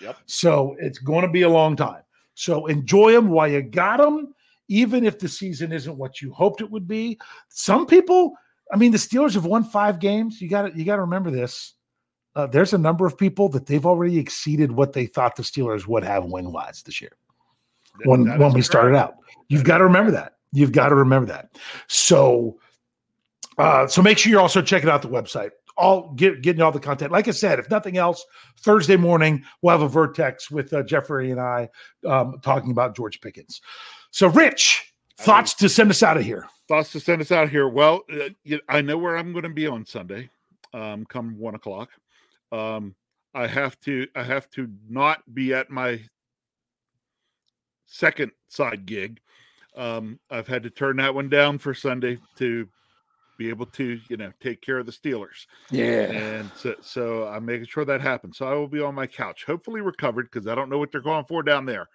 Yep. 0.00 0.16
So 0.26 0.76
it's 0.80 0.98
going 0.98 1.22
to 1.22 1.30
be 1.30 1.42
a 1.42 1.48
long 1.48 1.76
time. 1.76 2.02
So 2.34 2.66
enjoy 2.66 3.12
them 3.12 3.28
while 3.28 3.46
you 3.46 3.62
got 3.62 3.98
them, 3.98 4.34
even 4.66 5.04
if 5.06 5.20
the 5.20 5.28
season 5.28 5.70
isn't 5.70 5.96
what 5.96 6.20
you 6.20 6.32
hoped 6.32 6.60
it 6.60 6.70
would 6.70 6.88
be. 6.88 7.16
Some 7.48 7.86
people, 7.86 8.34
I 8.72 8.76
mean, 8.76 8.90
the 8.90 8.98
Steelers 8.98 9.34
have 9.34 9.44
won 9.46 9.62
five 9.62 10.00
games. 10.00 10.40
You 10.42 10.48
got 10.48 10.62
to 10.62 10.76
you 10.76 10.84
got 10.84 10.96
to 10.96 11.02
remember 11.02 11.30
this. 11.30 11.74
Uh, 12.34 12.48
there's 12.48 12.72
a 12.72 12.78
number 12.78 13.06
of 13.06 13.16
people 13.16 13.48
that 13.50 13.66
they've 13.66 13.86
already 13.86 14.18
exceeded 14.18 14.72
what 14.72 14.92
they 14.92 15.06
thought 15.06 15.36
the 15.36 15.44
Steelers 15.44 15.86
would 15.86 16.02
have 16.02 16.24
win 16.24 16.50
wise 16.50 16.82
this 16.82 17.00
year 17.00 17.12
when 18.04 18.24
That 18.24 18.40
when 18.40 18.52
we 18.52 18.62
started 18.62 18.96
out. 18.96 19.14
You've 19.48 19.62
got 19.62 19.78
to 19.78 19.84
remember 19.84 20.10
that. 20.10 20.33
You've 20.54 20.72
got 20.72 20.88
to 20.88 20.94
remember 20.94 21.26
that. 21.26 21.58
So, 21.88 22.58
uh, 23.58 23.86
so 23.86 24.00
make 24.00 24.18
sure 24.18 24.30
you're 24.30 24.40
also 24.40 24.62
checking 24.62 24.88
out 24.88 25.02
the 25.02 25.08
website. 25.08 25.50
All 25.76 26.12
get, 26.14 26.40
getting 26.40 26.62
all 26.62 26.72
the 26.72 26.80
content. 26.80 27.10
Like 27.10 27.26
I 27.26 27.32
said, 27.32 27.58
if 27.58 27.68
nothing 27.68 27.98
else, 27.98 28.24
Thursday 28.60 28.96
morning 28.96 29.44
we'll 29.60 29.72
have 29.72 29.82
a 29.82 29.88
vertex 29.88 30.50
with 30.50 30.72
uh, 30.72 30.84
Jeffrey 30.84 31.32
and 31.32 31.40
I 31.40 31.68
um, 32.06 32.38
talking 32.42 32.70
about 32.70 32.96
George 32.96 33.20
Pickens. 33.20 33.60
So, 34.12 34.28
Rich, 34.28 34.94
thoughts 35.18 35.52
to 35.54 35.68
send 35.68 35.90
us 35.90 36.02
out 36.02 36.16
of 36.16 36.22
here? 36.22 36.48
thoughts 36.68 36.92
to 36.92 37.00
send 37.00 37.20
us 37.20 37.32
out 37.32 37.44
of 37.44 37.50
here. 37.50 37.68
Well, 37.68 38.02
uh, 38.12 38.56
I 38.68 38.80
know 38.80 38.98
where 38.98 39.16
I'm 39.16 39.32
going 39.32 39.44
to 39.44 39.50
be 39.50 39.66
on 39.66 39.84
Sunday, 39.84 40.30
um, 40.72 41.04
come 41.06 41.38
one 41.38 41.54
o'clock. 41.54 41.90
Um, 42.52 42.94
I 43.34 43.46
have 43.46 43.78
to, 43.80 44.06
I 44.14 44.22
have 44.22 44.48
to 44.50 44.70
not 44.88 45.22
be 45.32 45.54
at 45.54 45.70
my 45.70 46.00
second 47.86 48.32
side 48.48 48.86
gig. 48.86 49.20
Um, 49.76 50.20
I've 50.30 50.46
had 50.46 50.62
to 50.62 50.70
turn 50.70 50.96
that 50.96 51.14
one 51.14 51.28
down 51.28 51.58
for 51.58 51.74
Sunday 51.74 52.18
to 52.36 52.68
be 53.36 53.48
able 53.48 53.66
to, 53.66 53.98
you 54.08 54.16
know, 54.16 54.32
take 54.40 54.60
care 54.60 54.78
of 54.78 54.86
the 54.86 54.92
Steelers. 54.92 55.46
Yeah. 55.70 56.10
And 56.12 56.50
so, 56.56 56.76
so 56.80 57.26
I'm 57.26 57.44
making 57.44 57.66
sure 57.66 57.84
that 57.84 58.00
happens. 58.00 58.38
So 58.38 58.46
I 58.46 58.54
will 58.54 58.68
be 58.68 58.80
on 58.80 58.94
my 58.94 59.06
couch, 59.06 59.44
hopefully 59.44 59.80
recovered, 59.80 60.30
because 60.30 60.46
I 60.46 60.54
don't 60.54 60.70
know 60.70 60.78
what 60.78 60.92
they're 60.92 61.00
going 61.00 61.24
for 61.24 61.42
down 61.42 61.66
there. 61.66 61.88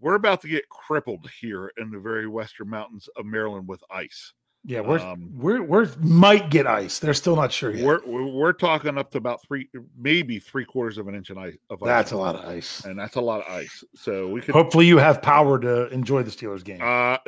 We're 0.00 0.14
about 0.16 0.40
to 0.42 0.48
get 0.48 0.68
crippled 0.68 1.30
here 1.40 1.70
in 1.76 1.90
the 1.90 2.00
very 2.00 2.26
western 2.26 2.70
mountains 2.70 3.08
of 3.16 3.24
Maryland 3.24 3.68
with 3.68 3.84
ice. 3.88 4.32
Yeah, 4.64 4.80
we're 4.80 4.98
Um, 5.00 5.30
we're 5.34 5.62
we're 5.62 5.88
might 6.00 6.48
get 6.50 6.66
ice. 6.68 7.00
They're 7.00 7.14
still 7.14 7.34
not 7.34 7.50
sure 7.50 7.72
yet. 7.74 7.84
We're, 7.84 8.24
we're 8.30 8.52
talking 8.52 8.96
up 8.96 9.10
to 9.10 9.18
about 9.18 9.42
three, 9.42 9.68
maybe 9.98 10.38
three 10.38 10.64
quarters 10.64 10.98
of 10.98 11.08
an 11.08 11.16
inch 11.16 11.30
of 11.30 11.38
ice. 11.38 11.56
Of 11.68 11.82
ice 11.82 11.86
That's 11.88 12.12
a 12.12 12.16
lot 12.16 12.36
of 12.36 12.44
ice. 12.48 12.84
and 12.84 12.96
that's 12.96 13.16
a 13.16 13.20
lot 13.20 13.40
of 13.44 13.52
ice. 13.52 13.82
So 13.96 14.28
we 14.28 14.40
could. 14.40 14.54
Hopefully, 14.54 14.86
you 14.86 14.98
have 14.98 15.20
power 15.20 15.58
to 15.58 15.88
enjoy 15.88 16.22
the 16.22 16.30
Steelers 16.30 16.62
game. 16.62 16.78
Uh, 16.80 17.18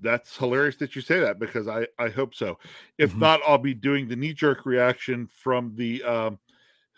that's 0.00 0.36
hilarious 0.36 0.76
that 0.76 0.96
you 0.96 1.02
say 1.02 1.20
that 1.20 1.38
because 1.38 1.68
I 1.68 1.86
I 1.98 2.08
hope 2.08 2.34
so. 2.34 2.58
If 2.98 3.12
Mhm. 3.14 3.18
not, 3.20 3.40
I'll 3.46 3.58
be 3.58 3.74
doing 3.74 4.08
the 4.08 4.16
knee 4.16 4.32
jerk 4.32 4.64
reaction 4.64 5.26
from 5.26 5.74
the 5.74 6.02
um, 6.04 6.38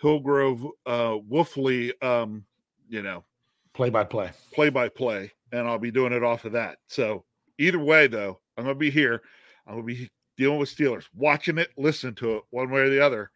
Hillgrove 0.01 0.65
uh, 0.87 1.17
Wolfley, 1.29 1.91
um, 2.03 2.45
you 2.89 3.03
know, 3.03 3.25
Play 3.73 3.91
by 3.91 4.05
play. 4.05 4.31
play 4.55 4.71
by 4.71 4.89
play, 4.89 5.33
and 5.53 5.67
I'll 5.67 5.79
be 5.79 5.91
doing 5.91 6.13
it 6.13 6.23
off 6.23 6.45
of 6.45 6.53
that. 6.53 6.79
So 6.87 7.25
either 7.59 7.79
way, 7.79 8.07
though, 8.07 8.41
I'm 8.57 8.65
gonna 8.65 8.75
be 8.75 8.91
here. 8.91 9.23
I'm 9.67 9.75
gonna 9.75 9.85
be 9.85 10.11
dealing 10.37 10.59
with 10.59 10.75
Steelers, 10.75 11.05
watching 11.15 11.59
it, 11.59 11.71
listening 11.77 12.15
to 12.17 12.37
it, 12.37 12.43
one 12.51 12.71
way 12.71 12.81
or 12.83 12.91
the 12.91 13.01
other. 13.01 13.31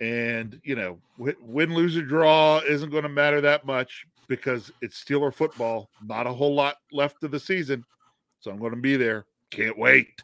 And, 0.00 0.60
you 0.62 0.76
know, 0.76 1.00
win, 1.18 1.74
lose, 1.74 1.96
or 1.96 2.02
draw 2.02 2.60
isn't 2.60 2.90
going 2.90 3.02
to 3.02 3.08
matter 3.08 3.40
that 3.40 3.66
much 3.66 4.06
because 4.28 4.70
it's 4.80 5.02
Steeler 5.02 5.34
football. 5.34 5.90
Not 6.04 6.26
a 6.26 6.32
whole 6.32 6.54
lot 6.54 6.76
left 6.92 7.24
of 7.24 7.32
the 7.32 7.40
season. 7.40 7.84
So 8.40 8.50
I'm 8.50 8.58
going 8.58 8.74
to 8.74 8.80
be 8.80 8.96
there. 8.96 9.26
Can't 9.50 9.76
wait. 9.76 10.22